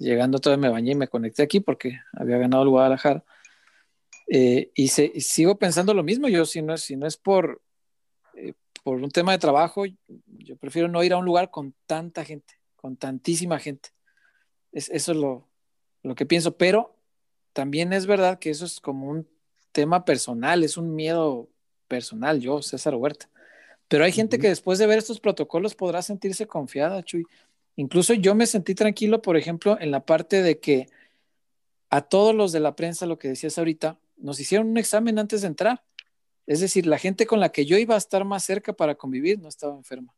[0.00, 3.24] llegando todavía me bañé y me conecté aquí porque había ganado el Guadalajara.
[4.28, 7.16] Eh, y, se, y sigo pensando lo mismo, yo si no es, si no es
[7.16, 7.60] por,
[8.34, 9.84] eh, por un tema de trabajo,
[10.26, 13.90] yo prefiero no ir a un lugar con tanta gente, con tantísima gente.
[14.72, 15.48] Es, eso es lo,
[16.02, 16.94] lo que pienso, pero
[17.52, 19.26] también es verdad que eso es como un
[19.72, 21.48] tema personal, es un miedo
[21.88, 23.28] personal, yo, César Huerta.
[23.88, 27.24] Pero hay gente que después de ver estos protocolos podrá sentirse confiada, Chuy.
[27.80, 30.90] Incluso yo me sentí tranquilo, por ejemplo, en la parte de que
[31.88, 35.40] a todos los de la prensa, lo que decías ahorita, nos hicieron un examen antes
[35.40, 35.82] de entrar.
[36.46, 39.38] Es decir, la gente con la que yo iba a estar más cerca para convivir
[39.40, 40.14] no estaba enferma.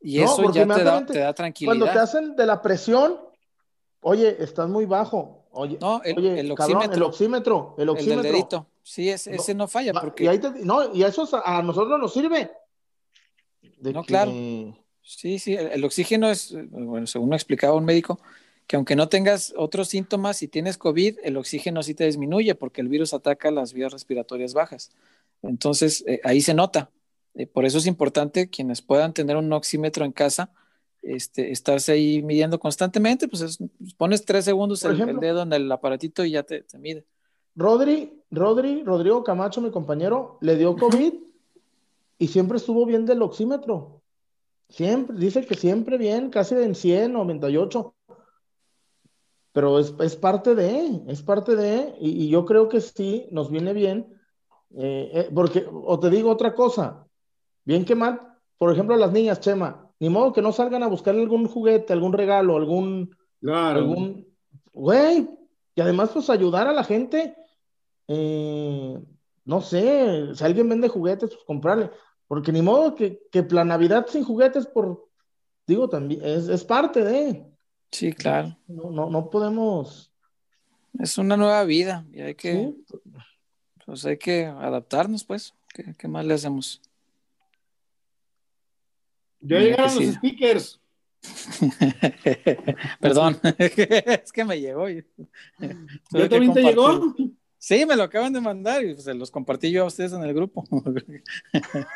[0.00, 1.76] Y eso ya te da, te da, tranquilidad.
[1.76, 3.18] Cuando te hacen de la presión,
[4.02, 5.44] oye, estás muy bajo.
[5.50, 6.94] Oye, no, el, oye, el cabrón, oxímetro.
[6.94, 8.20] el oxímetro, el oxímetro.
[8.20, 8.66] El del dedito.
[8.84, 9.92] Sí, ese no, ese no falla.
[9.92, 10.22] Porque...
[10.22, 12.52] Y, ahí te, no, y eso a nosotros nos sirve.
[13.78, 14.06] De no, que...
[14.06, 14.30] claro.
[15.08, 18.20] Sí, sí, el, el, oxígeno es, bueno, según me explicaba un médico,
[18.66, 22.80] que aunque no tengas otros síntomas, si tienes COVID, el oxígeno sí te disminuye porque
[22.80, 24.90] el virus ataca las vías respiratorias bajas.
[25.42, 26.90] Entonces, eh, ahí se nota.
[27.34, 30.50] Eh, por eso es importante quienes puedan tener un oxímetro en casa,
[31.02, 33.58] este, estarse ahí midiendo constantemente, pues es,
[33.96, 37.06] pones tres segundos el, ejemplo, el, dedo en el aparatito y ya te, te, mide.
[37.54, 41.14] Rodri, Rodri, Rodrigo Camacho, mi compañero, le dio COVID
[42.18, 44.02] y siempre estuvo bien del oxímetro.
[44.68, 47.96] Siempre, dice que siempre bien, casi en 100, 98
[49.56, 53.50] pero es, es, parte de, es parte de, y, y, yo creo que sí, nos
[53.50, 54.06] viene bien,
[54.76, 57.06] eh, eh, porque, o te digo otra cosa,
[57.64, 58.20] bien que mal,
[58.58, 62.12] por ejemplo, las niñas, Chema, ni modo que no salgan a buscar algún juguete, algún
[62.12, 63.78] regalo, algún, claro.
[63.78, 64.26] algún,
[64.74, 65.26] güey,
[65.74, 67.34] y además pues ayudar a la gente,
[68.08, 68.98] eh,
[69.46, 71.90] no sé, si alguien vende juguetes, pues comprarle,
[72.28, 75.08] porque ni modo que, que la Navidad sin juguetes, por,
[75.66, 77.44] digo, también, es, es parte de...
[77.90, 78.56] Sí, claro.
[78.66, 80.10] No, no, no podemos.
[80.98, 82.84] Es una nueva vida y hay que, ¿Sí?
[83.84, 85.54] pues hay que adaptarnos, pues.
[85.72, 86.80] ¿Qué, qué más le hacemos?
[89.40, 90.80] Ya llegaron los stickers.
[93.00, 94.88] Perdón, es que me llegó.
[94.88, 97.14] ¿Ya también te llegó?
[97.66, 100.32] Sí, me lo acaban de mandar y se los compartí yo a ustedes en el
[100.32, 100.62] grupo.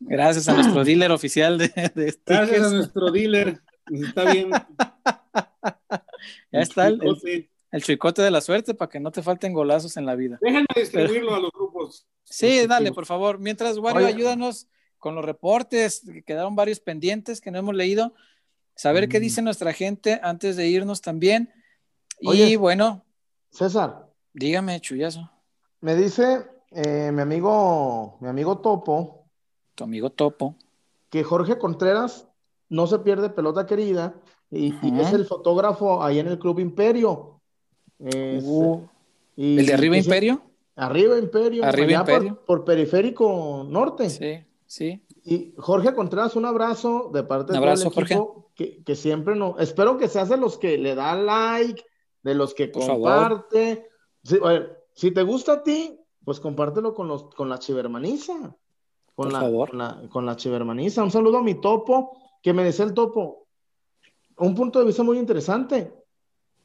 [0.00, 2.48] Gracias a nuestro dealer oficial de, de stickers.
[2.48, 3.62] Gracias a nuestro dealer.
[3.92, 4.50] Está bien.
[6.50, 9.96] Ya está el, el, el, chicote de la suerte para que no te falten golazos
[9.96, 10.38] en la vida.
[10.40, 12.06] Déjenme distribuirlo a los grupos.
[12.24, 13.38] Sí, dale, por favor.
[13.38, 14.14] Mientras, Wario, Oye.
[14.14, 14.68] ayúdanos
[14.98, 16.02] con los reportes.
[16.24, 18.14] Quedaron varios pendientes que no hemos leído.
[18.74, 19.10] Saber mm.
[19.10, 21.52] qué dice nuestra gente antes de irnos también.
[22.22, 23.04] Oye, y bueno.
[23.50, 24.03] César.
[24.34, 25.30] Dígame, chullazo.
[25.80, 29.28] Me dice eh, mi amigo, mi amigo Topo.
[29.76, 30.56] Tu amigo Topo.
[31.08, 32.26] Que Jorge Contreras
[32.68, 34.14] no se pierde pelota querida
[34.50, 34.98] y, uh -huh.
[34.98, 37.40] y, es el fotógrafo ahí en el Club Imperio.
[38.00, 38.82] Es, uh,
[39.36, 40.42] y, ¿El de Arriba Imperio?
[40.74, 41.64] Arriba Imperio.
[41.64, 42.34] Arriba Imperio.
[42.34, 44.10] Por, por, Periférico Norte.
[44.10, 45.00] Sí, sí.
[45.22, 49.56] Y Jorge Contreras, un abrazo de parte un abrazo, del equipo que, que, siempre no.
[49.60, 51.84] Espero que seas de los que le da like,
[52.24, 53.93] de los que por comparte.
[54.24, 58.56] Si, te gusta a ti, pues compártelo con, los, con la chivermaniza.
[59.14, 61.04] Con la, con la, con la chivermaniza.
[61.04, 63.46] Un saludo a mi topo que me decía el topo,
[64.38, 65.94] un punto de vista muy interesante.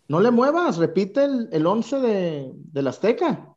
[0.07, 3.55] No le muevas, repite el, el 11 de, de la Azteca.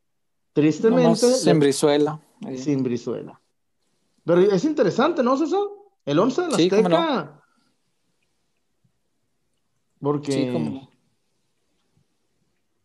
[0.53, 1.33] Tristemente.
[1.33, 2.21] sin Brizuela.
[2.57, 3.41] Sin Brizuela.
[4.25, 5.61] Pero es interesante, ¿no, César?
[6.05, 7.43] El 11 de la sí, Azteca.
[10.01, 10.33] Porque.
[10.33, 10.89] Sí.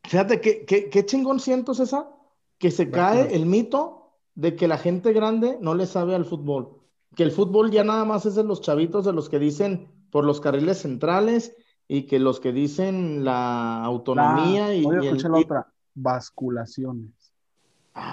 [0.08, 2.10] Fíjate, ¿qué, qué, qué chingón siento, César,
[2.58, 6.78] que se cae el mito de que la gente grande no le sabe al fútbol
[7.18, 10.24] que el fútbol ya nada más es de los chavitos, de los que dicen por
[10.24, 11.56] los carriles centrales
[11.88, 15.18] y que los que dicen la autonomía la, y, voy a y el...
[15.18, 17.10] la otra, basculaciones.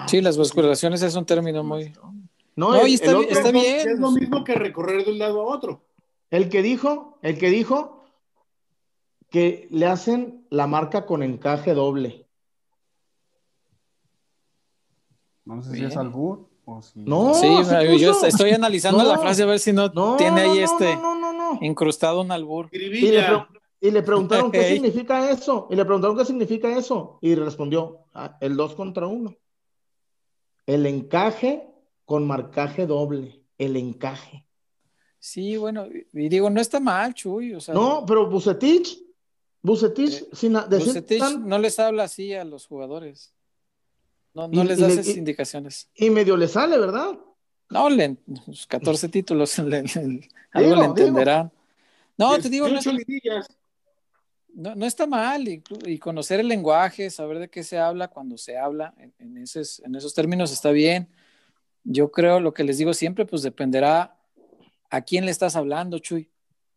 [0.07, 1.93] Sí, las basculaciones es un término muy...
[2.55, 3.87] No, no el, y está, el otro, está bien.
[3.87, 5.83] Es lo mismo que recorrer de un lado a otro.
[6.31, 7.94] El que dijo, el que dijo
[9.29, 12.27] que le hacen la marca con encaje doble.
[15.43, 15.85] No sé bien.
[15.85, 16.49] si es albur.
[16.81, 16.99] Si...
[16.99, 20.41] No, sí, sí yo estoy analizando no, la frase a ver si no, no tiene
[20.41, 20.97] ahí este
[21.61, 22.69] incrustado un albur.
[22.71, 23.23] Y le,
[23.81, 25.67] y le, preguntaron qué significa eso.
[25.69, 27.19] Y le preguntaron qué significa eso.
[27.21, 29.35] Y respondió, ah, el dos contra uno.
[30.65, 31.69] El encaje
[32.05, 33.43] con marcaje doble.
[33.57, 34.45] El encaje.
[35.19, 37.55] Sí, bueno, y digo, no está mal, Chuy.
[37.55, 39.04] O sea, no, pero Bucetich,
[39.65, 41.47] Bucetich, eh, sin decir Bucetich tan...
[41.47, 43.33] no les habla así a los jugadores.
[44.33, 45.89] No, no y, les das esas indicaciones.
[45.95, 47.17] Y medio le sale, ¿verdad?
[47.69, 48.17] No, le,
[48.67, 51.49] 14 títulos, le, le, algo le entenderán.
[51.49, 51.61] Digo.
[52.17, 52.85] No, te digo, no es,
[54.53, 58.37] no, no está mal y, y, conocer el lenguaje, saber de qué se habla cuando
[58.37, 61.09] se habla en, en, esos, en esos términos está bien.
[61.83, 64.17] Yo creo lo que les digo siempre, pues dependerá
[64.89, 66.29] a quién le estás hablando, Chuy.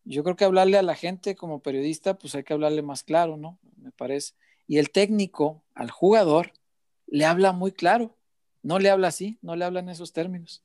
[0.09, 3.37] Yo creo que hablarle a la gente como periodista, pues hay que hablarle más claro,
[3.37, 3.59] ¿no?
[3.77, 4.35] Me parece.
[4.67, 6.53] Y el técnico al jugador
[7.07, 8.17] le habla muy claro,
[8.63, 10.63] no le habla así, no le habla en esos términos.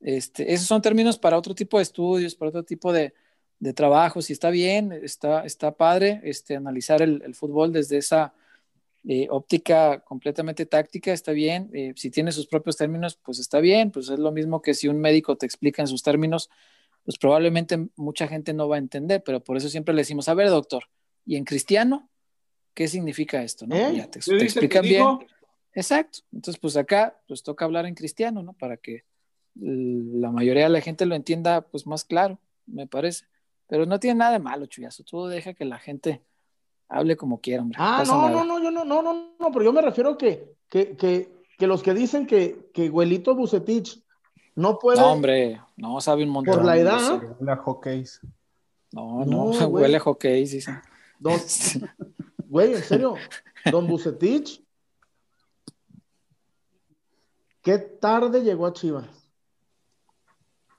[0.00, 3.14] Este, esos son términos para otro tipo de estudios, para otro tipo de,
[3.58, 8.34] de trabajos, y está bien, está, está padre este, analizar el, el fútbol desde esa
[9.04, 13.90] eh, óptica completamente táctica, está bien, eh, si tiene sus propios términos, pues está bien,
[13.90, 16.50] pues es lo mismo que si un médico te explica en sus términos,
[17.04, 20.34] pues probablemente mucha gente no va a entender, pero por eso siempre le decimos, a
[20.34, 20.84] ver, doctor,
[21.24, 22.08] ¿y en cristiano?
[22.74, 23.66] ¿Qué significa esto?
[23.66, 23.76] ¿no?
[23.76, 23.96] ¿Eh?
[23.96, 25.06] Ya te, te explican bien.
[25.74, 26.20] Exacto.
[26.32, 28.52] Entonces, pues acá, pues toca hablar en cristiano, ¿no?
[28.52, 29.04] Para que
[29.54, 33.26] la mayoría de la gente lo entienda, pues más claro, me parece.
[33.66, 35.02] Pero no tiene nada de malo, chuyazo.
[35.04, 36.22] Tú deja que la gente
[36.88, 37.78] hable como quiera, hombre.
[37.80, 40.96] Ah, no, no, no, yo no, no, no, no, pero yo me refiero que, que,
[40.96, 44.01] que, que los que dicen que, que Güelito Bucetich
[44.54, 45.00] no puede.
[45.00, 46.54] No, hombre, no sabe un montón.
[46.56, 47.22] Por la edad.
[47.38, 48.20] Huele a hockeys.
[48.92, 50.80] No, no, no huele a hockeys, dicen.
[51.18, 51.38] Don,
[52.48, 53.14] güey, en serio,
[53.70, 54.62] Don Bucetich,
[57.62, 59.06] ¿qué tarde llegó a Chivas?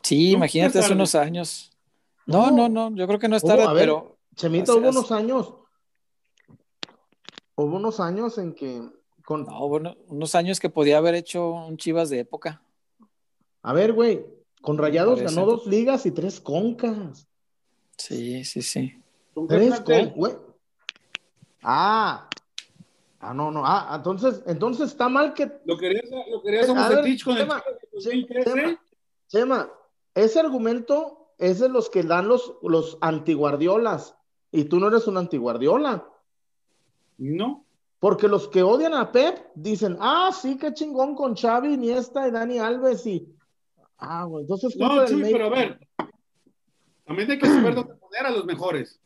[0.02, 1.72] Sí, No, imagínate ¿qué hace unos años.
[2.26, 4.98] No, no, no, yo creo que no es tarde, ver, pero Chemita, hace- hubo hace-
[4.98, 5.54] unos años.
[7.56, 8.82] Hubo unos años en que.
[9.26, 12.62] Con, no, bueno, unos años que podía haber hecho un Chivas de época.
[13.64, 14.26] A ver, güey,
[14.62, 17.28] con Rayados ganó dos ligas y tres concas.
[17.98, 19.02] Sí, sí, sí.
[19.34, 20.10] ¿Con qué Tres plantel?
[20.10, 20.34] con, güey.
[21.64, 22.30] Ah.
[23.20, 23.64] Ah, no, no.
[23.66, 25.50] Ah, entonces, entonces está mal que.
[25.66, 27.64] Lo querías, lo querías ver, Bucetich con el Chema,
[27.94, 28.44] 2013.
[28.44, 28.82] Chema,
[29.30, 29.74] Chema,
[30.14, 34.16] ese argumento es de los que dan los, los antiguardiolas.
[34.52, 36.06] Y tú no eres un antiguardiola.
[37.18, 37.66] No.
[38.00, 42.32] Porque los que odian a Pep dicen, ah, sí, qué chingón con Xavi, Iniesta y
[42.32, 43.33] Dani Alves y...
[44.06, 44.76] Ah, entonces...
[44.76, 45.30] No, México.
[45.32, 45.80] pero a ver.
[47.06, 49.00] También hay que saber dónde poner a los mejores.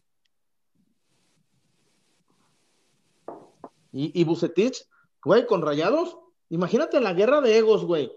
[3.92, 4.86] Y, y Bucetich,
[5.24, 6.18] güey, con Rayados,
[6.50, 8.12] imagínate la guerra de egos, güey.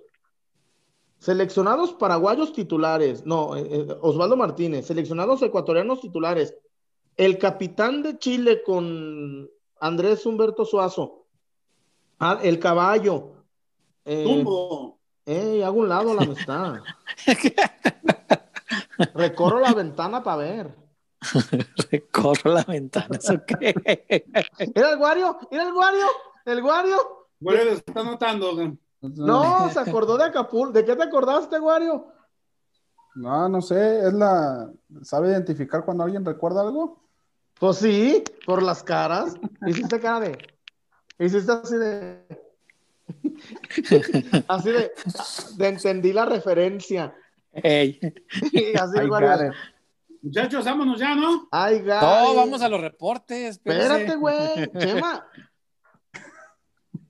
[1.18, 6.54] Seleccionados paraguayos titulares, no, eh, eh, Osvaldo Martínez, seleccionados ecuatorianos titulares,
[7.16, 9.50] el capitán de Chile con
[9.80, 11.26] Andrés Humberto Suazo,
[12.18, 13.44] ah, el caballo,
[14.06, 14.99] eh, Tumbo.
[15.32, 16.80] Eh, hago un lado la amistad.
[19.14, 20.76] Recorro la ventana para ver.
[21.88, 23.74] Recorro la ventana, ¿eso qué?
[24.74, 26.06] Mira el guario, mira el guario,
[26.44, 27.28] el guario.
[27.38, 28.76] Bueno, lo está notando.
[29.00, 30.72] No, se acordó de Acapulco.
[30.72, 32.06] ¿De qué te acordaste, Wario?
[33.14, 34.70] No, no sé, es la.
[35.02, 37.02] ¿Sabe identificar cuando alguien recuerda algo?
[37.58, 39.34] Pues sí, por las caras.
[39.66, 40.38] Hiciste cara de.
[41.18, 42.49] Hiciste así de.
[44.48, 44.92] Así de.
[45.56, 47.14] de entendí la referencia.
[47.52, 48.00] Así.
[50.22, 51.48] Muchachos, vámonos ya, ¿no?
[51.50, 52.06] Ay, gato.
[52.06, 53.56] No, vamos a los reportes.
[53.56, 53.86] espérese.
[53.86, 54.70] Espérate, güey.
[54.78, 55.26] Chema.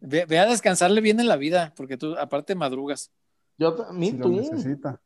[0.00, 3.10] Ve, ve a descansarle bien en la vida, porque tú, aparte, madrugas.
[3.58, 4.36] Yo, me Si lo too.
[4.36, 5.00] necesita.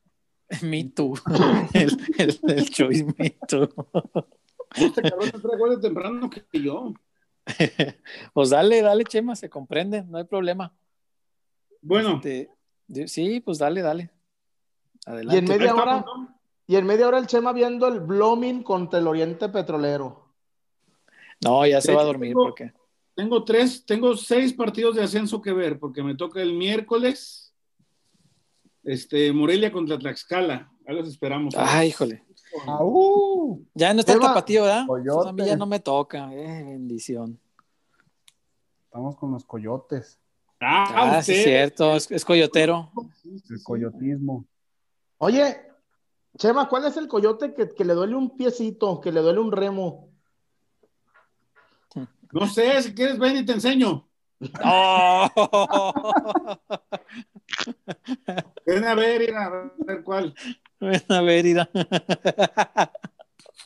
[0.62, 1.14] Me too.
[1.72, 3.68] El, el, el choice me too.
[4.76, 6.92] Este cabrón se trae de temprano que yo.
[8.32, 10.74] Pues dale, dale, Chema, se comprende, no hay problema.
[11.86, 12.50] Bueno, Este,
[12.88, 14.10] de- sí, pues dale, dale.
[15.06, 15.38] Y Adelante.
[15.38, 15.98] en media hora.
[15.98, 16.38] estamos, ¿no?
[16.66, 20.24] Y en media hora el Chema viendo el Blooming contra el Oriente Petrolero.
[21.44, 22.72] No, ya se De va a dormir tengo- porque.
[23.14, 27.52] Tengo tres, tengo seis partidos de ascenso que ver, porque me toca el miércoles.
[28.82, 30.70] Este, Morelia contra Tlaxcala.
[30.86, 31.54] Ahí los esperamos.
[31.56, 32.24] Ay, híjole.
[32.66, 33.62] ¡Au!
[33.74, 34.86] Ya no está el tapatío, ¿verdad?
[34.86, 35.28] coyote.
[35.28, 36.32] A mí ya no me toca.
[36.32, 37.38] Eh, bendición.
[38.86, 40.18] Estamos con los coyotes.
[40.66, 40.86] Ah,
[41.18, 41.34] Ah, sí, usted.
[41.34, 42.90] es cierto, es, es coyotero.
[43.50, 44.46] El coyotismo.
[45.18, 45.60] Oye,
[46.38, 49.52] Chema, ¿cuál es el coyote que, que le duele un piecito, que le duele un
[49.52, 50.08] remo?
[52.32, 54.08] No sé, si quieres ven y te enseño.
[54.64, 55.28] ¡Oh!
[58.66, 60.34] Ven a ver, ir a ver cuál.
[60.80, 61.68] Ven a ver.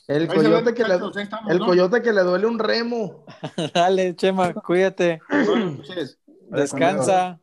[0.07, 1.67] El coyote, que le, muchachos, ahí estamos, el ¿no?
[1.67, 3.25] coyote que le duele un remo.
[3.75, 5.21] Dale, Chema, cuídate.
[5.31, 6.19] Buenas noches.
[6.51, 7.41] Descansa.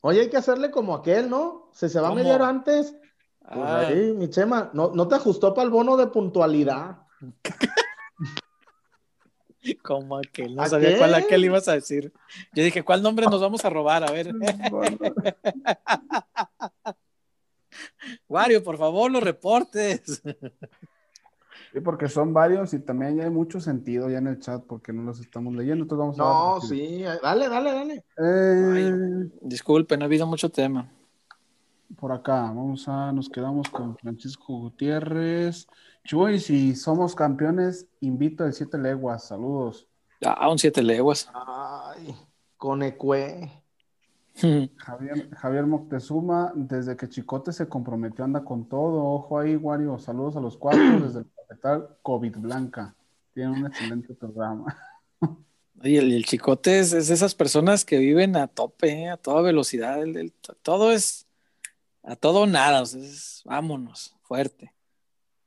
[0.00, 1.70] Oye, hay que hacerle como aquel, ¿no?
[1.72, 2.20] Si se va ¿Cómo?
[2.20, 2.94] media hora antes,
[3.40, 6.98] pues Ah, ahí, mi Chema, no, no te ajustó para el bono de puntualidad.
[9.82, 10.56] como aquel.
[10.56, 10.98] No ¿A sabía qué?
[10.98, 12.12] cuál aquel ibas a decir.
[12.52, 14.02] Yo dije, ¿cuál nombre nos vamos a robar?
[14.02, 14.32] A ver.
[18.28, 20.22] Wario, por favor, los reportes.
[21.72, 24.92] Sí, porque son varios y también ya hay mucho sentido ya en el chat porque
[24.92, 25.84] no los estamos leyendo.
[25.84, 28.04] Entonces vamos a No, sí, dale, dale, dale.
[28.18, 30.92] Eh, Disculpen, ha habido mucho tema.
[31.96, 35.66] por acá, vamos a, nos quedamos con Francisco Gutiérrez.
[36.04, 39.24] Chuy, si somos campeones, invito al Siete Leguas.
[39.28, 39.86] Saludos.
[40.24, 41.28] Ah, un siete leguas.
[41.34, 42.14] Ay,
[42.56, 43.50] con Ecue.
[44.76, 49.04] Javier, Javier Moctezuma, desde que Chicote se comprometió, anda con todo.
[49.04, 49.98] Ojo ahí, Wario.
[49.98, 52.94] Saludos a los cuatro desde el capital COVID Blanca.
[53.34, 54.76] Tienen un excelente programa.
[55.84, 59.08] Y el, el chicote es, es esas personas que viven a tope, ¿eh?
[59.08, 60.00] a toda velocidad.
[60.00, 61.26] El- el- todo es
[62.04, 62.82] a todo nada.
[62.82, 64.72] o sea, es- vámonos, fuerte.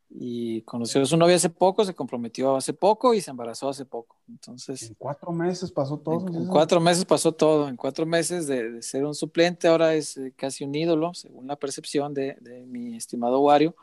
[0.10, 3.86] Y conoció a su novia hace poco, se comprometió hace poco y se embarazó hace
[3.86, 4.18] poco.
[4.28, 6.28] Entonces, En cuatro meses pasó todo.
[6.28, 7.70] en, en cuatro meses pasó todo.
[7.70, 11.48] En cuatro meses de, de ser un suplente, ahora es eh, casi un ídolo, según
[11.48, 13.74] la percepción de, de mi estimado Wario.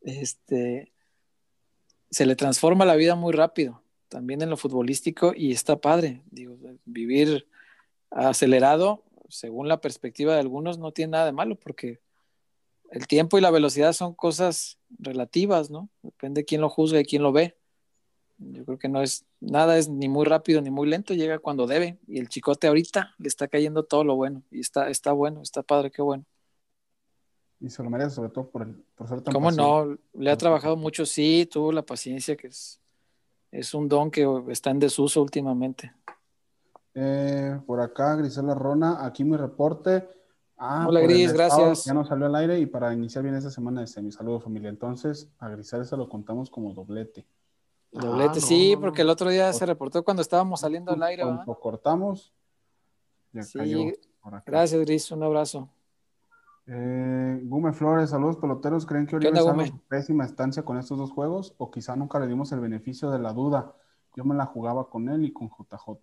[0.00, 0.92] Este,
[2.14, 6.22] se le transforma la vida muy rápido, también en lo futbolístico, y está padre.
[6.84, 7.48] Vivir
[8.08, 11.98] acelerado, según la perspectiva de algunos, no tiene nada de malo, porque
[12.92, 15.88] el tiempo y la velocidad son cosas relativas, ¿no?
[16.02, 17.56] Depende de quién lo juzga y quién lo ve.
[18.38, 21.66] Yo creo que no es, nada es ni muy rápido ni muy lento, llega cuando
[21.66, 21.98] debe.
[22.06, 24.44] Y el chicote ahorita le está cayendo todo lo bueno.
[24.52, 26.24] Y está, está bueno, está padre, qué bueno.
[27.64, 29.96] Y se lo merece, sobre todo por, el, por ser tan ¿Cómo no?
[30.12, 32.78] Le ha trabajado mucho, sí, tuvo la paciencia, que es,
[33.50, 35.90] es un don que está en desuso últimamente.
[36.92, 40.06] Eh, por acá, Grisela Rona, aquí mi reporte.
[40.58, 41.86] Ah, Hola, Gris, estado gracias.
[41.86, 44.68] Ya no salió al aire y para iniciar bien esta semana de mi saludo familia.
[44.68, 47.26] Entonces, a Grisela se lo contamos como doblete.
[47.90, 51.02] Doblete, Ah, no, sí, no, porque el otro día se reportó cuando estábamos saliendo al
[51.02, 51.22] aire.
[51.22, 52.30] Cuando cortamos,
[53.32, 53.78] ya Sí, cayó
[54.20, 54.44] por acá.
[54.50, 55.70] Gracias, Gris, un abrazo.
[56.66, 58.86] Eh, Gume Flores, saludos peloteros.
[58.86, 61.54] ¿Creen que ¿Qué Oribe su pésima estancia con estos dos juegos?
[61.58, 63.74] ¿O quizá nunca le dimos el beneficio de la duda?
[64.16, 65.98] Yo me la jugaba con él y con JJ.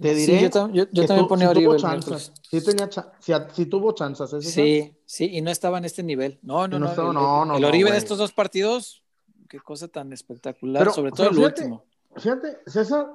[0.00, 2.18] Te Sí, diré yo, tam- yo- yo que también tu- ponía sí Oribe tuvo.
[2.18, 3.12] Sí, tenía cha-
[3.52, 4.32] sí tuvo chanzas.
[4.32, 4.50] ¿es eso?
[4.54, 6.38] Sí, sí, y no estaba en este nivel.
[6.42, 6.90] No, no, no no.
[6.90, 9.02] estaba- el, no, no, el no, Oribe de estos dos partidos,
[9.48, 11.84] qué cosa tan espectacular, Pero, sobre todo el fíjate- último.
[12.16, 13.06] Fíjate, César,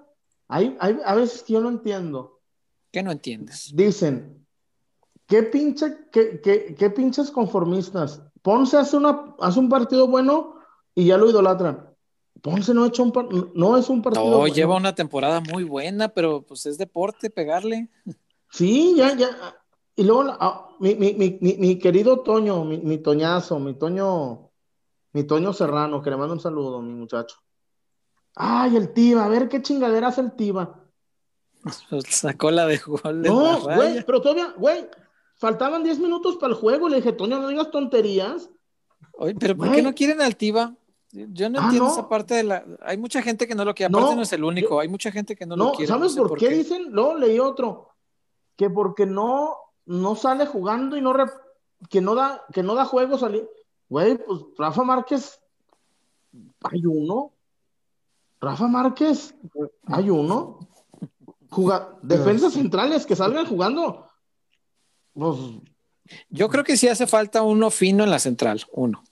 [0.48, 2.40] hay, hay a veces que yo no entiendo.
[2.92, 3.72] ¿Qué no entiendes?
[3.76, 4.43] Dicen,
[5.28, 8.22] ¿qué, pinche, qué, qué- qué pinches conformistas?
[8.42, 10.56] Ponce hace, una, hace un partido bueno
[10.96, 11.90] y ya lo idolatran.
[12.42, 14.54] Ponce no, ha hecho un par- no es un partido No, bueno.
[14.54, 17.90] lleva una temporada muy buena, pero pues es deporte pegarle.
[18.52, 19.30] Sí, ya, ya.
[19.96, 24.52] Y luego ah, mi, mi, mi, mi, mi querido Toño, mi, mi Toñazo, mi Toño,
[25.14, 27.38] mi Toño Serrano, que le mando un saludo, mi muchacho.
[28.36, 30.84] Ay, el Tiva, a ver qué chingadera hace el Tiva.
[32.10, 34.86] Sacó la de gol No, güey, pero todavía, güey,
[35.44, 36.88] faltaban 10 minutos para el juego.
[36.88, 38.50] Le dije, Toño, no digas tonterías.
[39.12, 40.74] Oye, pero ¿por qué no quieren Altiva?
[41.12, 41.92] Yo no Ah, entiendo no.
[41.94, 42.64] esa parte de la.
[42.82, 43.92] Hay mucha gente que no lo quiere.
[43.92, 44.70] No, Aparte, no es el único.
[44.76, 45.88] yo- Hay mucha gente que no, No, lo quiere.
[45.88, 46.92] ¿sabes sé por, qué, dicen?
[46.92, 47.90] Luego leí otro,
[48.56, 49.56] que porque no,
[49.86, 51.40] no sale jugando y no rep-
[51.90, 53.48] que no da, que no da juego salir.
[53.90, 55.40] Güey, pues Rafa Márquez,
[56.64, 57.34] hay uno.
[58.40, 59.36] Rafa Márquez,
[59.88, 60.60] hay uno.
[61.50, 64.08] Juga- defensas centrales que salgan jugando.
[65.14, 65.40] Pues,
[66.30, 68.62] Yo creo que sí hace falta uno fino en la central.
[68.72, 69.04] Uno.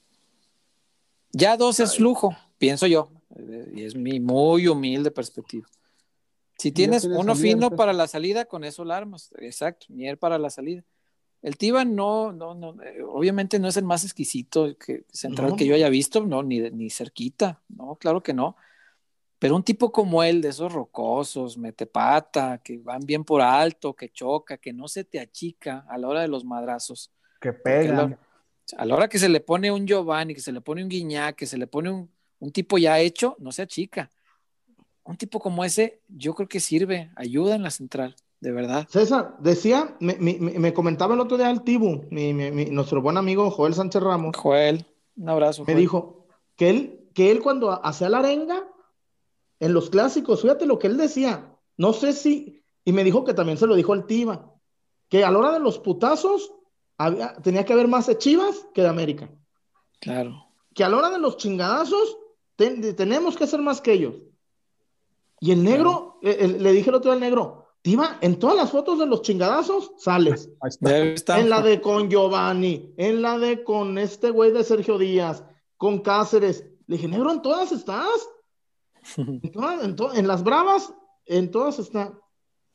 [1.32, 3.10] Ya dos es lujo, pienso yo.
[3.36, 5.66] eh, Y es mi muy humilde perspectiva.
[6.58, 9.30] Si tienes uno fino para la salida, con eso la armas.
[9.38, 10.84] Exacto, Mier para la salida.
[11.40, 15.56] El Tiva no, no, no, eh, obviamente no es el más exquisito que, central No.
[15.56, 18.54] que yo haya visto, no, ni, ni cerquita, no, claro que no.
[19.42, 24.08] Pero un tipo como él, de esos rocosos, metepata, que van bien por alto, que
[24.08, 27.10] choca, que no se te achica a la hora de los madrazos.
[27.40, 28.18] Que Porque a la,
[28.78, 31.34] a la hora que se le pone un Giovanni, que se le pone un Guiñac,
[31.34, 32.08] que se le pone un,
[32.38, 34.12] un tipo ya hecho, no se achica.
[35.02, 38.86] Un tipo como ese, yo creo que sirve, ayuda en la central, de verdad.
[38.88, 42.66] César, decía, me, me- me- me comentaba el otro día el Tibu, mi- mi- mi-
[42.66, 44.36] nuestro buen amigo Joel Sánchez Ramos.
[44.36, 44.86] Joel,
[45.16, 45.62] un abrazo.
[45.62, 45.78] Me Joel.
[45.80, 48.68] dijo que él, que él cuando hacía la arenga
[49.64, 53.32] en los clásicos, fíjate lo que él decía, no sé si, y me dijo que
[53.32, 54.52] también se lo dijo el Tiva,
[55.08, 56.52] que a la hora de los putazos
[56.98, 59.30] había, tenía que haber más de Chivas que de América,
[60.00, 60.46] Claro.
[60.74, 62.18] que a la hora de los chingadazos
[62.56, 64.14] ten- tenemos que hacer más que ellos.
[65.40, 68.56] Y el negro, eh, eh, le dije el otro día al negro, Tiva, en todas
[68.56, 70.48] las fotos de los chingadazos sales.
[70.64, 70.98] Está.
[70.98, 71.40] Está.
[71.40, 75.44] En la de con Giovanni, en la de con este güey de Sergio Díaz,
[75.76, 76.64] con Cáceres.
[76.86, 78.08] Le dije, negro, en todas estás.
[79.16, 80.92] En, todas- en, to- en las bravas,
[81.26, 82.12] en todas está.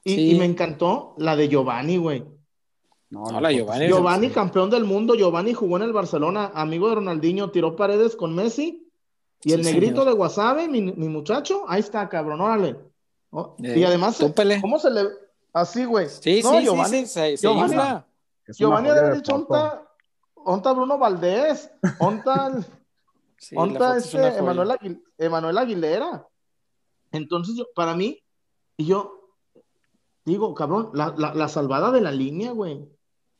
[0.03, 0.31] Y, Sí.
[0.31, 2.23] y me encantó la de Giovanni, güey.
[3.09, 3.87] No, No, la Giovanni.
[3.87, 5.15] Giovanni, campeón del mundo.
[5.15, 8.83] Giovanni jugó en el Barcelona, amigo de Ronaldinho, tiró paredes con Messi.
[9.43, 10.07] Y el Sí, negrito señor.
[10.15, 12.75] de Wasabi, mi, mi muchacho, ahí está, cabrón, órale.
[13.29, 14.59] Oh, Eh, y además, túpele.
[14.61, 15.03] ¿cómo se le...?
[15.53, 16.07] Así, güey.
[16.09, 18.03] Sí, No, sí, Giovanni, sí, Giovanni-
[18.57, 19.35] Giovanni joya había de dicho.
[19.35, 19.83] ¿onta,
[20.35, 21.69] onta Bruno Valdés?
[21.99, 22.65] ¿Onta, el-
[23.37, 24.37] Sí, onta es este joya.
[24.37, 26.27] Emanuel, Aguil- Emanuel Aguilera?
[27.11, 28.19] Entonces, yo, para mí,
[28.77, 29.13] y yo
[30.25, 32.79] digo, cabrón, la, la, la salvada de la línea, güey.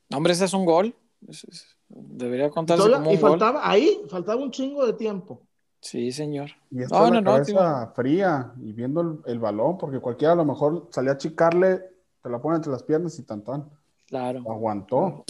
[0.10, 0.96] No, Hombre, ese es un gol.
[1.28, 3.30] Es- es- debería contarse todavía- como y gol.
[3.32, 5.42] faltaba, ahí, faltaba un chingo de tiempo.
[5.82, 6.50] Sí, señor.
[6.72, 10.00] Y esto No, es la no, no, cabeza fría y viendo el, el balón, porque
[10.00, 11.82] cualquiera a lo mejor salía a achicarle,
[12.22, 13.70] te la pone entre las piernas y tan tan.
[14.08, 14.40] Claro.
[14.50, 15.24] Aguantó.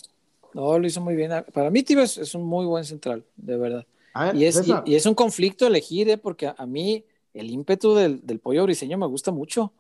[0.54, 1.32] No, lo hizo muy bien.
[1.54, 3.86] Para mí, Tibes es, es un muy buen central, de verdad.
[4.26, 6.18] Ver, Y es, y, y es un conflicto elegir, ¿eh?
[6.18, 9.74] porque a, a mí el ímpetu del, del pollo briseño me gusta mucho,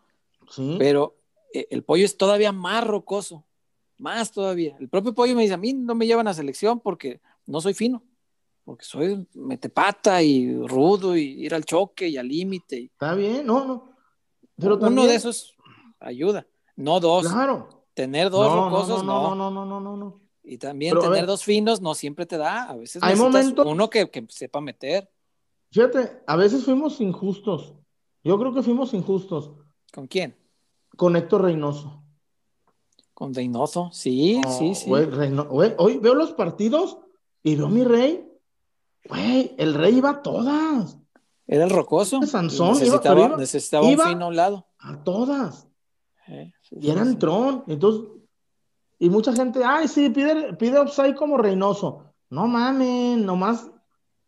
[0.49, 0.75] sí.
[0.77, 1.15] pero
[1.53, 3.43] eh, el pollo es todavía más rocoso,
[3.97, 4.75] más todavía.
[4.79, 7.73] El propio pollo me dice, a mí no me llevan a selección porque no soy
[7.73, 8.03] fino,
[8.63, 12.83] porque soy metepata y rudo y ir al choque y al límite.
[12.91, 13.89] Está bien, no, no.
[14.55, 15.55] Pero Uno también, de esos
[15.99, 16.45] ayuda,
[16.75, 17.27] no dos.
[17.27, 17.69] Claro.
[17.93, 19.35] Tener dos no, no, rocosos, no, no.
[19.35, 20.21] no, no, no, no, no.
[20.49, 21.25] Y también Pero, tener ver.
[21.25, 22.63] dos finos no siempre te da.
[22.69, 25.09] A veces Hay momentos- uno que, que sepa meter.
[25.71, 27.73] Fíjate, a veces fuimos injustos.
[28.23, 29.51] Yo creo que fuimos injustos
[29.93, 30.37] ¿Con quién?
[30.95, 32.01] con Héctor Reynoso.
[33.13, 33.89] Con Reynoso.
[33.91, 34.87] Sí, sí, sí.
[34.89, 36.97] güey, Reyno- güey, hoy veo los partidos
[37.43, 38.25] y veo a mi rey.
[39.09, 40.97] Güey, el rey iba a todas,
[41.45, 42.21] Era el rocoso.
[42.23, 44.67] Sansón, necesitaba, pero iba- necesitaba iba- un fino a un lado.
[44.79, 45.67] a todas.
[46.27, 47.63] Eh, sí, Y era entrón.
[47.67, 48.09] Entonces,
[48.99, 52.13] y mucha gente, ay, sí, pide, pide offside como Reynoso.
[52.29, 53.69] No mames, nomás,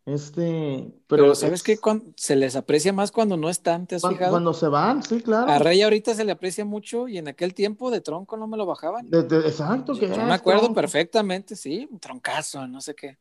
[0.06, 1.76] este, pero, Pero, ¿sabes qué?
[1.78, 4.32] Cuan- se les aprecia más cuando no están, ¿te has Cuando, fijado?
[4.32, 5.50] cuando se van, sí, claro.
[5.50, 8.56] A Rey ahorita se le aprecia mucho y en aquel tiempo de tronco no me
[8.56, 9.08] lo bajaban.
[9.10, 10.74] De- de- exacto, que Yo me acuerdo tronco.
[10.74, 13.18] perfectamente, sí, un troncazo, no sé qué.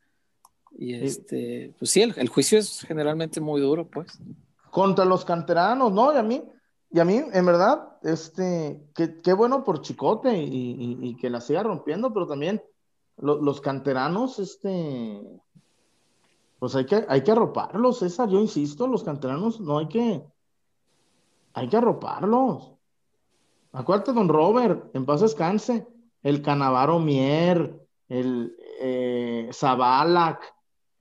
[0.71, 4.17] Y este, pues sí, el, el juicio es generalmente muy duro, pues.
[4.71, 6.13] contra los canteranos, ¿no?
[6.13, 6.43] Y a mí,
[6.91, 11.41] y a mí, en verdad, este, qué, bueno por Chicote y, y- y que la
[11.41, 12.63] siga rompiendo, pero también
[13.17, 15.21] lo- los canteranos, este,
[16.59, 20.23] pues hay que, hay que arroparlos, César, yo insisto, los canteranos no hay que,
[21.53, 22.73] hay que arroparlos.
[23.71, 25.87] Acuérdate, don Robert, en paz descanse,
[26.23, 30.41] el Canavaro Mier, el eh, Zabalak,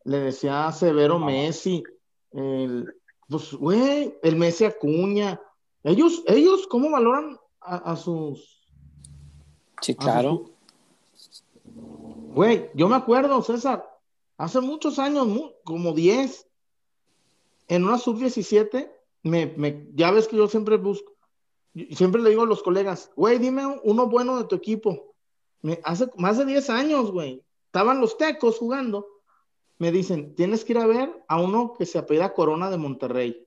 [0.04, 1.82] le decía Severo Messi,
[2.32, 2.94] el,
[3.28, 5.40] pues, güey, el Messi Acuña.
[5.88, 8.60] Ellos, ellos, ¿cómo valoran a, a sus.
[9.80, 10.50] Sí, claro.
[11.14, 11.44] sus-
[12.34, 13.88] Güey, yo me acuerdo, César,
[14.36, 15.26] hace muchos años,
[15.64, 16.46] como 10,
[17.68, 18.92] en una sub-17,
[19.22, 21.12] me, me, ya ves que yo siempre busco,
[21.74, 25.14] y siempre le digo a los colegas, güey, dime uno bueno de tu equipo.
[25.62, 29.06] Me, hace más de 10 años, güey, estaban los tecos jugando
[29.80, 33.46] me dicen, tienes que ir a ver a uno que se apellida Corona de Monterrey.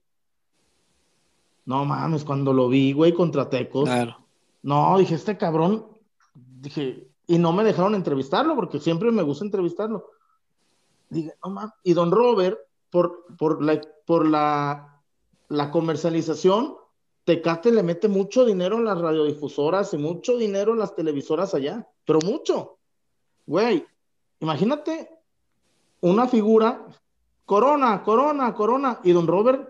[1.65, 3.85] No mames, cuando lo vi, güey, contra Tecos.
[3.85, 4.17] Claro.
[4.63, 5.87] No, dije, este cabrón,
[6.33, 10.07] dije, y no me dejaron entrevistarlo porque siempre me gusta entrevistarlo.
[11.09, 12.59] Dije, no mames, y don Robert,
[12.89, 15.01] por, por la, por la,
[15.49, 16.75] la comercialización,
[17.23, 21.87] Tecate le mete mucho dinero a las radiodifusoras y mucho dinero a las televisoras allá,
[22.05, 22.77] pero mucho.
[23.45, 23.85] Güey,
[24.39, 25.09] imagínate
[26.01, 26.87] una figura,
[27.45, 29.69] Corona, Corona, Corona, y don Robert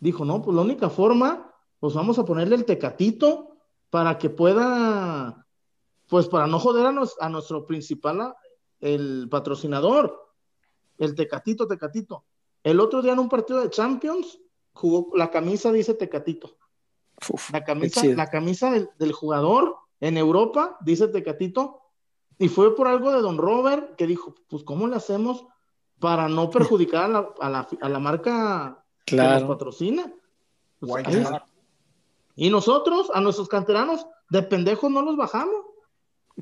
[0.00, 3.56] dijo, no, pues la única forma, pues vamos a ponerle el tecatito
[3.90, 5.46] para que pueda,
[6.08, 8.34] pues para no joder a, nos- a nuestro principal,
[8.80, 10.32] el patrocinador,
[10.98, 12.24] el tecatito, tecatito.
[12.62, 14.38] El otro día en un partido de Champions,
[14.72, 16.56] jugó, la camisa dice tecatito.
[17.30, 21.80] Uf, La camisa, la camisa del, del jugador en Europa, dice Tecatito,
[22.38, 25.46] y fue por algo de Don Robert que dijo, pues ¿cómo le hacemos
[25.98, 29.48] para no perjudicar a la, a la, a la marca que nos Claro.
[29.48, 30.12] patrocina?
[30.80, 31.06] Pues,
[32.34, 35.64] y nosotros, a nuestros canteranos, de pendejos no los bajamos.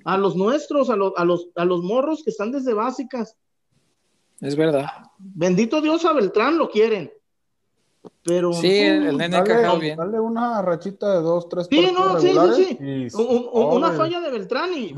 [0.04, 3.36] A los nuestros, a los, a los, a los morros que están desde básicas.
[4.40, 4.86] Es verdad.
[5.18, 7.12] Bendito Dios a Beltrán lo quieren.
[8.24, 9.96] Pero Sí, el, el nene ha Dale, bien.
[9.96, 12.78] dale una rachita de dos, tres Sí, no, sí, sí, sí.
[12.80, 14.88] y- Un- un- una falla de Beltrán y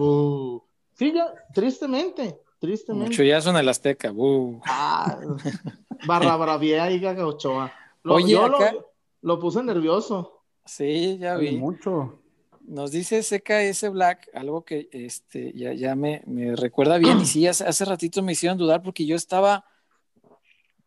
[0.94, 3.14] sí, ya, tristemente, tristemente.
[3.14, 4.10] Chuyazo en el Azteca.
[4.12, 4.60] uh.
[4.64, 5.18] Ah,
[6.06, 7.72] barra bravía y Gaga Ochoa.
[8.02, 8.86] Lo, Oye, yo acá- lo,
[9.22, 10.42] lo puse nervioso.
[10.64, 11.52] Sí, ya vi.
[11.56, 12.20] mucho.
[12.62, 17.20] Nos dice CKS Black algo que este, ya, ya me, me recuerda bien.
[17.20, 19.64] Y sí, hace, hace ratito me hicieron dudar porque yo estaba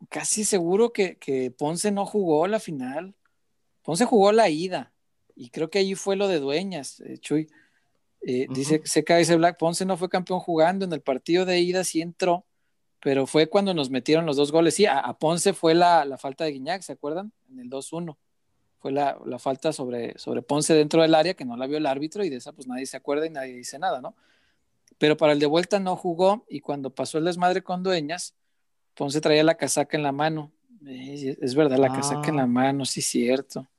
[0.10, 3.15] casi seguro que, que Ponce no jugó la final.
[3.84, 4.91] Ponce jugó la ida.
[5.36, 7.48] Y creo que allí fue lo de Dueñas, eh, Chuy.
[8.22, 8.53] Eh, Ujú.
[8.53, 10.84] Dice CKS Black, Ponce no fue campeón jugando.
[10.84, 12.45] En el partido de ida sí entró,
[13.01, 14.76] pero fue cuando nos metieron los dos goles.
[14.76, 17.31] Sí, a, a Ponce fue la, la, falta de Guiñac, ¿se acuerdan?
[17.49, 18.17] En el 2-1.
[18.80, 21.85] Fue la, la, falta sobre, sobre Ponce dentro del área, que no la vio el
[21.85, 24.15] árbitro, y de esa pues nadie se acuerda y nadie dice nada, ¿no?
[24.97, 28.35] Pero para el de vuelta no jugó, y cuando pasó el desmadre con Dueñas,
[28.95, 30.51] Ponce traía la casaca en la mano.
[30.85, 31.95] Eh, es verdad, la ah.
[31.95, 33.69] casaca en la mano, sí, cierto.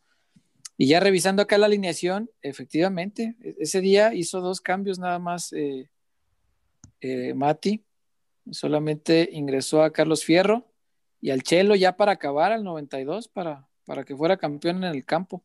[0.78, 5.52] Y ya revisando acá la alineación, efectivamente, e-, ese día hizo dos cambios nada más
[5.52, 5.90] eh,
[7.02, 7.84] eh, Mati.
[8.51, 10.66] Solamente ingresó a Carlos Fierro
[11.20, 15.05] y al Chelo ya para acabar al 92 para, para que fuera campeón en el
[15.05, 15.43] campo.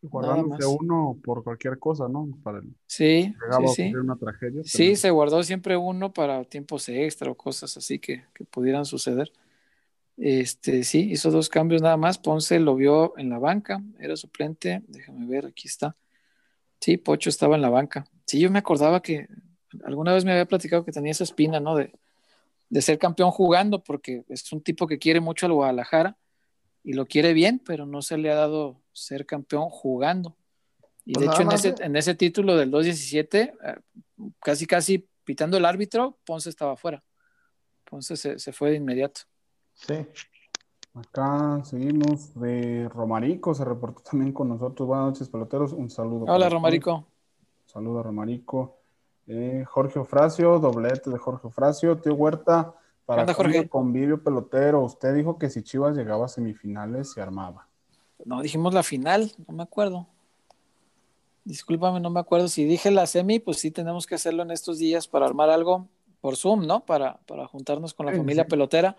[0.00, 2.28] Guardándose uno por cualquier cosa, ¿no?
[2.44, 3.94] Para el, sí, sí, sí.
[3.94, 8.44] Una tragedia, sí, se guardó siempre uno para tiempos extra o cosas así que, que
[8.44, 9.32] pudieran suceder.
[10.16, 12.18] Este, sí, hizo dos cambios nada más.
[12.18, 14.82] Ponce lo vio en la banca, era suplente.
[14.88, 15.96] Déjame ver, aquí está.
[16.80, 18.04] Sí, Pocho estaba en la banca.
[18.26, 19.28] Sí, yo me acordaba que
[19.84, 21.76] alguna vez me había platicado que tenía esa espina, ¿no?
[21.76, 21.92] De,
[22.68, 26.16] de ser campeón jugando, porque es un tipo que quiere mucho al Guadalajara
[26.84, 30.36] y lo quiere bien, pero no se le ha dado ser campeón jugando.
[31.04, 33.80] Y pues de hecho, en ese, en ese, título del 2-17, eh,
[34.40, 37.02] casi casi pitando el árbitro, Ponce estaba fuera.
[37.84, 39.22] Ponce se, se fue de inmediato.
[39.74, 40.06] Sí.
[40.94, 44.86] Acá seguimos de Romarico, se reportó también con nosotros.
[44.88, 45.72] Buenas noches, peloteros.
[45.72, 46.24] Un saludo.
[46.26, 46.94] Hola, Romarico.
[46.96, 47.04] Un
[47.66, 48.77] saludo a Romarico.
[49.28, 51.98] Eh, Jorge Ofracio, doblete de Jorge Ofracio.
[51.98, 52.74] Tío Huerta,
[53.06, 53.68] para anda, Jorge?
[53.68, 54.82] convivio pelotero.
[54.82, 57.68] Usted dijo que si Chivas llegaba a semifinales se armaba.
[58.24, 60.06] No, dijimos la final, no me acuerdo.
[61.44, 62.48] Discúlpame, no me acuerdo.
[62.48, 65.86] Si dije la semi, pues sí tenemos que hacerlo en estos días para armar algo
[66.20, 66.80] por Zoom, ¿no?
[66.84, 68.96] Para, para juntarnos con la familia pelotera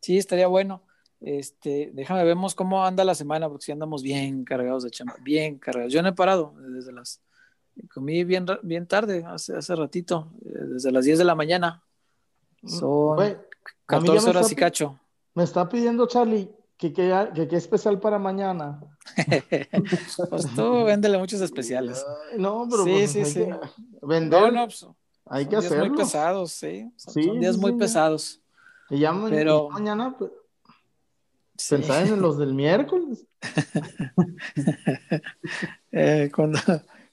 [0.00, 0.82] Sí, estaría bueno.
[1.20, 5.58] Este, déjame vemos cómo anda la semana, porque si andamos bien cargados de chamba, bien
[5.58, 5.92] cargados.
[5.92, 7.20] Yo no he parado desde las,
[7.92, 11.82] comí bien, bien tarde, hace, hace ratito, eh, desde las 10 de la mañana.
[12.62, 13.38] Mm, Son
[13.86, 14.98] 14 horas y cacho.
[15.34, 18.80] Me está pidiendo Charlie que qué especial para mañana.
[20.30, 22.04] pues tú véndele muchos especiales.
[22.38, 23.46] No, pero sí, pues sí, sí.
[24.02, 24.40] Vender.
[24.40, 24.86] No, no, pues,
[25.26, 25.86] hay que días hacerlo.
[25.88, 26.90] muy pesados, sí.
[26.96, 27.78] Son, Sí, son días sí, muy sí.
[27.78, 28.40] pesados.
[28.88, 30.30] Y ya Pero- y mañana pues,
[31.56, 31.74] Sí.
[31.76, 33.26] pensar en los del miércoles.
[35.92, 36.58] Eh, cuando,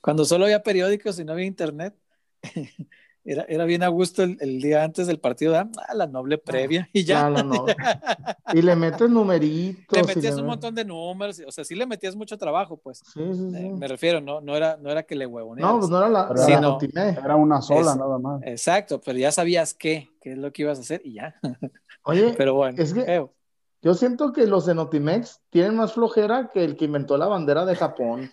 [0.02, 1.96] cuando solo había periódicos y no había internet,
[3.26, 5.70] era, era bien a gusto el, el día antes del partido, ¿verdad?
[5.88, 7.22] Ah, la noble previa, y ya.
[7.24, 7.66] Ya, la no.
[8.54, 9.86] Y le metes numeritos.
[9.92, 12.38] le y metías le un met- montón de números, o sea, sí le metías mucho
[12.38, 13.00] trabajo, pues.
[13.00, 13.58] Sí, sí, sí.
[13.58, 15.74] Eh, me refiero, no, no, era, no era que le huevonearas.
[15.74, 16.72] No, pues no era la, la era- no.
[16.74, 17.10] Notimé.
[17.10, 18.42] Era una sola, Es- nada más.
[18.46, 21.36] Exacto, pero ya sabías qué, qué es lo que ibas a hacer y ya.
[22.04, 23.34] Oye, Pero bueno, es que- feo.
[23.82, 27.66] yo siento que los de Notimex tienen más flojera que el que inventó la bandera
[27.66, 28.32] de Japón.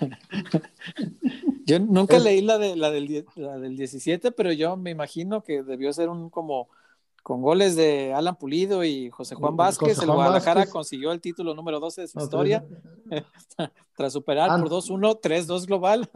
[1.66, 5.62] Yo nunca leí la, de, la, del, la del 17, pero yo me imagino que
[5.62, 6.68] debió ser un como
[7.22, 9.88] con goles de Alan Pulido y José Juan Vázquez.
[9.88, 10.72] José el Juan Guadalajara Vázquez.
[10.72, 12.64] consiguió el título número 12 de su No, historia,
[13.96, 16.08] tras superar An- por 2-1, 3-2 global,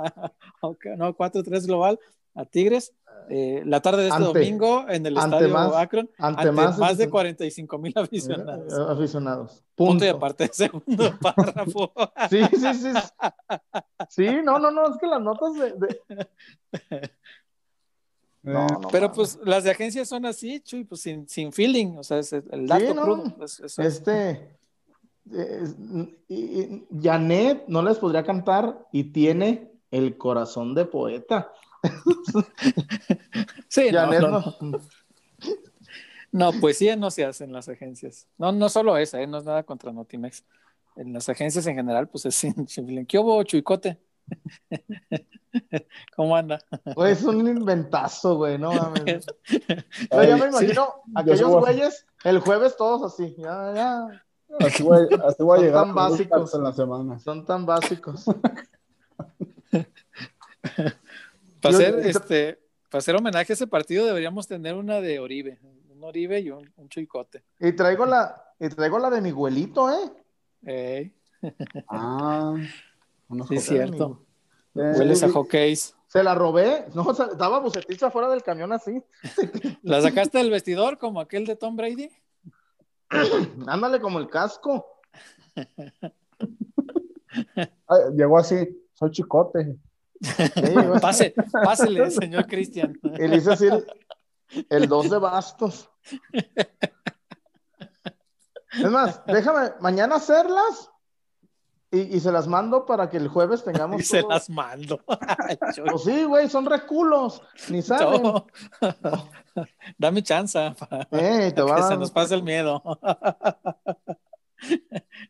[0.96, 1.98] no, 4-3 global
[2.34, 2.92] a Tigres.
[3.28, 6.52] Eh, la tarde de este Ante- domingo en el ante estadio más- Akron, ante ante,
[6.52, 8.72] más- más, de 45 mil aficionados.
[8.72, 9.52] Eh, aficionados.
[9.76, 10.04] Punto Punto.
[10.04, 11.92] y aparte, segundo párrafo.
[12.28, 12.92] Sí, sí, sí.
[14.08, 15.72] Sí, no, no, no, es que las notas de.
[15.72, 17.10] de-
[18.42, 21.96] No, Eh, no, Pero pues las de agencias son así, Chuy, pues sin, sin feeling,
[21.98, 23.02] o sea, es el dato Sí, no.
[23.02, 23.44] crudo.
[23.44, 23.96] es- eso es.
[23.96, 24.56] Este.
[25.30, 25.76] es-
[26.26, 31.52] y- y- Janet no les podría cantar y tiene el corazón de poeta.
[33.68, 34.54] Sí, no, Janet no,
[36.32, 37.10] no.
[37.10, 38.26] se hace en las agencias.
[38.36, 39.26] No, no solo esa, ¿eh?
[39.26, 40.44] no es nada contra Notimex.
[40.96, 42.66] En las agencias en general, pues es sin.
[43.06, 44.00] ¿Qué hubo, Chuicote?
[46.16, 46.58] ¿Cómo anda?
[46.94, 49.26] Güey, es un inventazo, güey, no mames.
[50.12, 53.34] Yo ya me imagino aquellos güeyes el jueves todos así.
[53.38, 54.24] Ya, ya.
[54.58, 56.54] Así voy, así voy a Son llegar tan con dos básicos.
[56.54, 57.18] en la semana.
[57.18, 58.24] Son tan básicos.
[61.60, 62.58] Para Yo- hacer, este,
[62.90, 65.58] para hacer homenaje a ese partido deberíamos tener una de Oribe.
[65.90, 67.44] Un Oribe y un, un Chuicote.
[67.58, 70.10] Y traigo la, y traigo la de Miguelito, ¿eh?
[70.62, 71.14] Ey,
[71.88, 72.54] Ah,
[73.28, 74.24] unos sí, cierto.
[74.74, 75.94] Eh, Hueles a hockeys.
[76.06, 76.86] Se la robé.
[76.94, 79.02] No, o sea, estaba bucetista fuera del camión así.
[79.82, 82.10] ¿La sacaste del vestidor como aquel de Tom Brady?
[83.66, 85.00] Ándale como el casco.
[87.88, 88.56] ah, llegó así,
[88.94, 89.76] soy chicote.
[91.00, 91.34] Pase,
[91.64, 92.98] pásele, señor Cristian.
[93.18, 93.86] Y le hice así el,
[94.68, 95.88] el dos de bastos.
[98.72, 100.90] Es más, déjame mañana hacerlas
[101.90, 104.00] Y, y se las mando para que el jueves tengamos.
[104.00, 105.00] Y se las mando.
[105.06, 107.42] Pues sí, güey, son reculos.
[107.68, 108.22] Ni saben.
[108.22, 108.46] No.
[109.98, 112.82] Dame chance para Eh, te va que a se nos pase el miedo.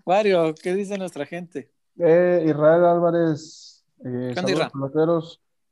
[0.05, 1.73] Wario, ¿qué dice nuestra gente?
[1.99, 4.35] Eh, Israel Álvarez, eh.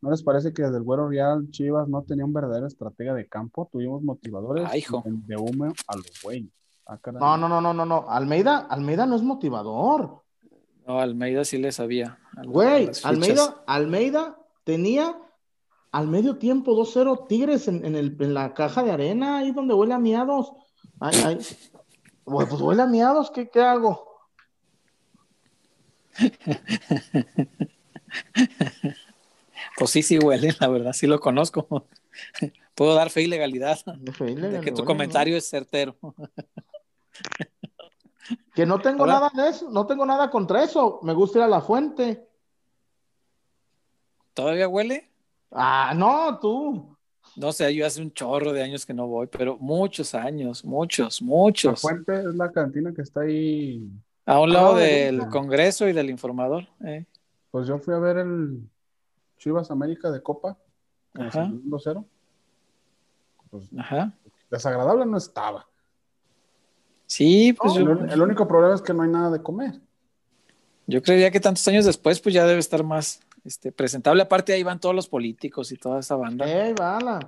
[0.00, 3.26] ¿No les parece que desde el Güero Real Chivas no tenía un verdadero estratega de
[3.26, 3.68] campo?
[3.72, 5.02] Tuvimos motivadores Ah, hijo.
[5.05, 6.48] de, humo a los güey.
[6.86, 6.98] Ah.
[7.12, 8.09] No, no, no, no, no, no.
[8.09, 10.22] Almeida, Almeida no es motivador.
[10.86, 12.16] No, Almeida sí le sabía.
[12.46, 12.90] Güey.
[13.02, 15.18] Almeida, Almeida tenía
[15.90, 19.74] al medio tiempo 2-0 Tigres en, en el- en la caja de arena, ahí donde
[19.74, 20.52] huele a miados.
[21.00, 21.38] Ay, ay.
[22.24, 24.06] Güey, pues huele a miados, ¿qué, qué hago?
[29.76, 31.86] Pues sí, sí huele, la verdad, sí lo conozco.
[32.74, 35.48] Puedo dar fe y legalidad De fe y de legal, que tu huele, comentario es
[35.48, 35.97] certero.
[36.02, 36.14] ¿no?
[38.55, 40.98] Que no tengo nada de eso, no tengo nada contra eso.
[41.02, 42.26] Me gusta ir a la fuente.
[44.35, 45.09] ¿Todavía huele?
[45.51, 46.97] Ah, no, tú.
[47.36, 51.20] No sé, yo hace un chorro de años que no voy, pero muchos años, muchos,
[51.20, 51.80] La muchos.
[51.80, 53.89] Fuente es la cantina que está ahí.
[54.26, 55.28] A un Ah, lado no, del.
[55.28, 56.66] Congreso y del informador.
[56.85, 57.06] eh.
[57.50, 58.68] Pues yo fui a ver el
[59.38, 60.56] Chivas América de Copa.
[61.12, 61.44] con el Ajá.
[61.46, 62.04] segundo cero.
[63.50, 64.12] Pues Ajá.
[64.50, 65.66] desagradable no estaba.
[67.06, 69.80] Sí, pues El, yo, el único problema es que no hay nada de comer.
[70.86, 74.22] yo creería que tantos años después, pues ya debe estar más este, presentable.
[74.22, 76.44] Aparte, ahí van todos los políticos y toda esa banda.
[76.44, 77.18] Ahí va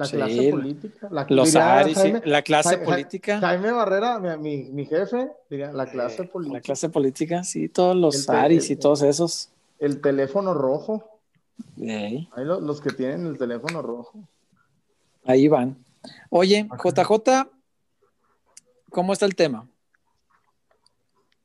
[0.00, 1.08] la, Sí, clase política.
[1.10, 3.38] La, Los Aris, Jaime- la clase política.
[3.40, 6.56] Jaime Barrera, mi, mi, mi jefe, diría la clase Eh, política.
[6.58, 9.50] La clase política, sí, todos los El Aris y todos esos.
[9.78, 11.20] El teléfono rojo.
[11.78, 14.18] Eh, Ahí lo- los que tienen el teléfono rojo.
[15.26, 15.76] ahí van.
[16.30, 17.48] Oye, JJ,
[18.90, 19.68] ¿cómo está el tema?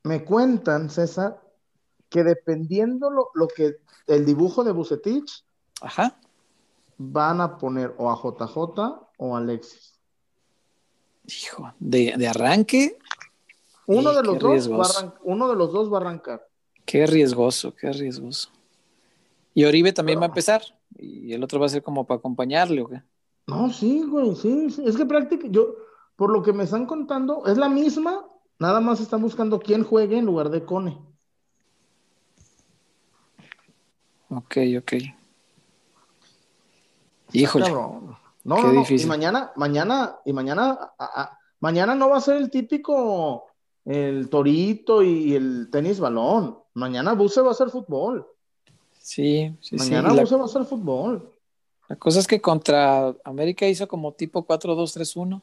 [0.03, 1.41] Me cuentan, César,
[2.09, 3.77] que dependiendo lo, lo que
[4.07, 5.43] el dibujo de Bucetich,
[5.81, 6.17] Ajá.
[6.97, 8.55] Van a poner o a JJ
[9.17, 9.93] o a Alexis.
[11.27, 12.97] Hijo, de, de arranque,
[13.87, 16.47] Uno de los dos va uno de los dos va a arrancar.
[16.85, 18.49] qué riesgoso, qué riesgoso.
[19.53, 20.61] Y Oribe también va a empezar.
[20.97, 23.01] Y el otro va a ser como para acompañarle, ¿o qué?
[23.47, 24.83] No, sí, güey, sí, sí.
[24.85, 25.75] Es que prácticamente, yo,
[26.15, 28.25] por lo que me están contando, es la misma,
[28.59, 30.99] nada más están buscando quién juegue en lugar de Cone.
[34.29, 34.93] Ok, ok.
[37.41, 37.65] Híjole.
[37.65, 38.17] Cabrón.
[38.43, 38.79] No, Qué no, no.
[38.81, 39.05] difícil.
[39.07, 43.45] Y mañana, mañana, y mañana, a- a- mañana no va a ser el típico,
[43.85, 46.57] el torito y el tenis balón.
[46.75, 48.27] Mañana Buse va a ser fútbol.
[48.99, 49.89] Sí, sí, sí.
[49.89, 51.31] Mañana La, Buse va a ser fútbol.
[51.87, 55.41] la cosa es que contra América hizo como tipo 4-2-3-1.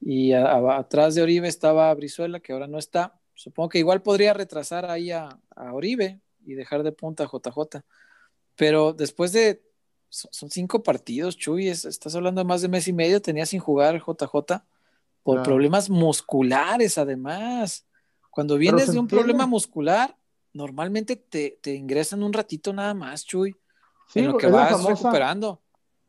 [0.00, 3.14] Y a- a- atrás de Oribe estaba Brizuela, que ahora no está.
[3.34, 7.82] Supongo que igual podría retrasar ahí a, a Oribe y dejar de punta a JJ.
[8.56, 9.62] Pero después de.
[10.10, 11.68] Son, cinco partidos, Chuy.
[11.68, 13.22] es- estás hablando de más de mes y medio.
[13.22, 14.64] Tenía sin jugar JJ
[15.22, 17.86] por problemas musculares, además.
[18.30, 19.24] Cuando vienes de un entiende.
[19.24, 20.16] problema muscular,
[20.52, 23.56] normalmente te, te ingresan un ratito nada más, Chuy.
[24.08, 25.60] Sí, en lo que vas famosa- recuperando.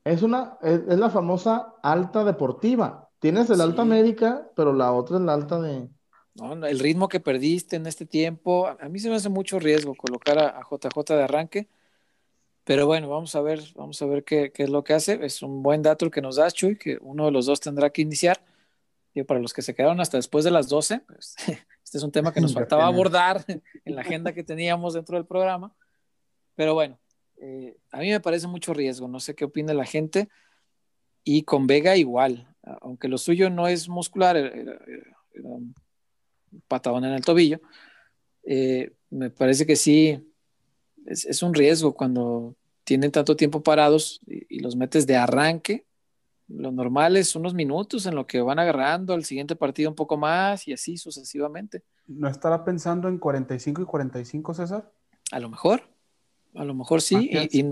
[0.04, 3.08] Es una, es, es la famosa alta deportiva.
[3.20, 3.62] Tienes el Sí.
[3.62, 5.88] alta médica, pero la otra es la alta de.
[6.34, 6.66] ¿no?
[6.66, 9.94] El ritmo que perdiste en este tiempo, a a mí se me hace mucho riesgo
[9.94, 11.68] colocar a, a JJ de arranque,
[12.74, 15.20] pero bueno, vamos a ver, vamos a ver qué, qué es lo que hace.
[15.26, 17.90] Es un buen dato el que nos das, Chuy, que uno de los dos tendrá
[17.90, 18.42] que iniciar.
[19.14, 21.36] Y para los que se quedaron hasta después de las 12, pues,
[21.84, 23.44] este es un tema que nos faltaba abordar
[23.86, 25.76] en la agenda que teníamos dentro del programa.
[26.56, 26.98] Pero bueno,
[27.42, 30.30] eh, a mí me parece mucho riesgo, no sé qué opina la gente.
[31.26, 32.48] Y con Vega igual,
[32.82, 34.80] aunque lo suyo no es muscular, era, era-
[35.34, 35.76] era un
[36.68, 37.60] patadón en el tobillo,
[38.44, 40.20] eh, me parece que sí,
[41.06, 42.56] es, es un riesgo cuando
[42.92, 45.86] tienen tanto tiempo parados y, y los metes de arranque.
[46.50, 50.18] Lo normal es unos minutos en lo que van agarrando al siguiente partido un poco
[50.18, 51.84] más y así sucesivamente.
[52.08, 54.92] ¿No estará pensando en 45 y 45, César?
[55.32, 55.84] A lo mejor,
[56.54, 57.64] a lo mejor sí, y, y- y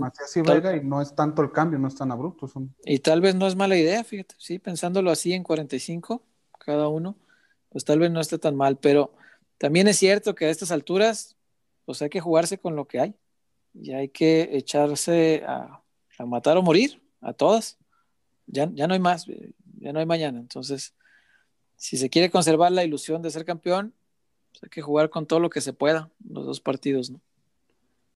[0.46, 2.48] tal- Vega, y no es tanto el cambio, no es tan abrupto.
[2.48, 2.74] Son...
[2.86, 6.22] y tal vez no es mala idea, fíjate, sí, pensándolo así en 45
[6.58, 7.14] cada uno,
[7.68, 9.12] pues tal vez no esté tan mal, pero
[9.58, 11.36] también es cierto que a estas alturas,
[11.84, 13.14] pues hay que jugarse con lo que hay
[13.74, 15.82] y hay que echarse a,
[16.26, 17.78] matar o morir a todas.
[18.46, 20.38] Ya, ya no hay más, eh, ya no hay mañana.
[20.38, 20.94] Entonces,
[21.76, 23.94] si se quiere conservar la ilusión de ser campeón,
[24.50, 27.20] pues hay que jugar con todo lo que se pueda, los dos partidos, ¿no?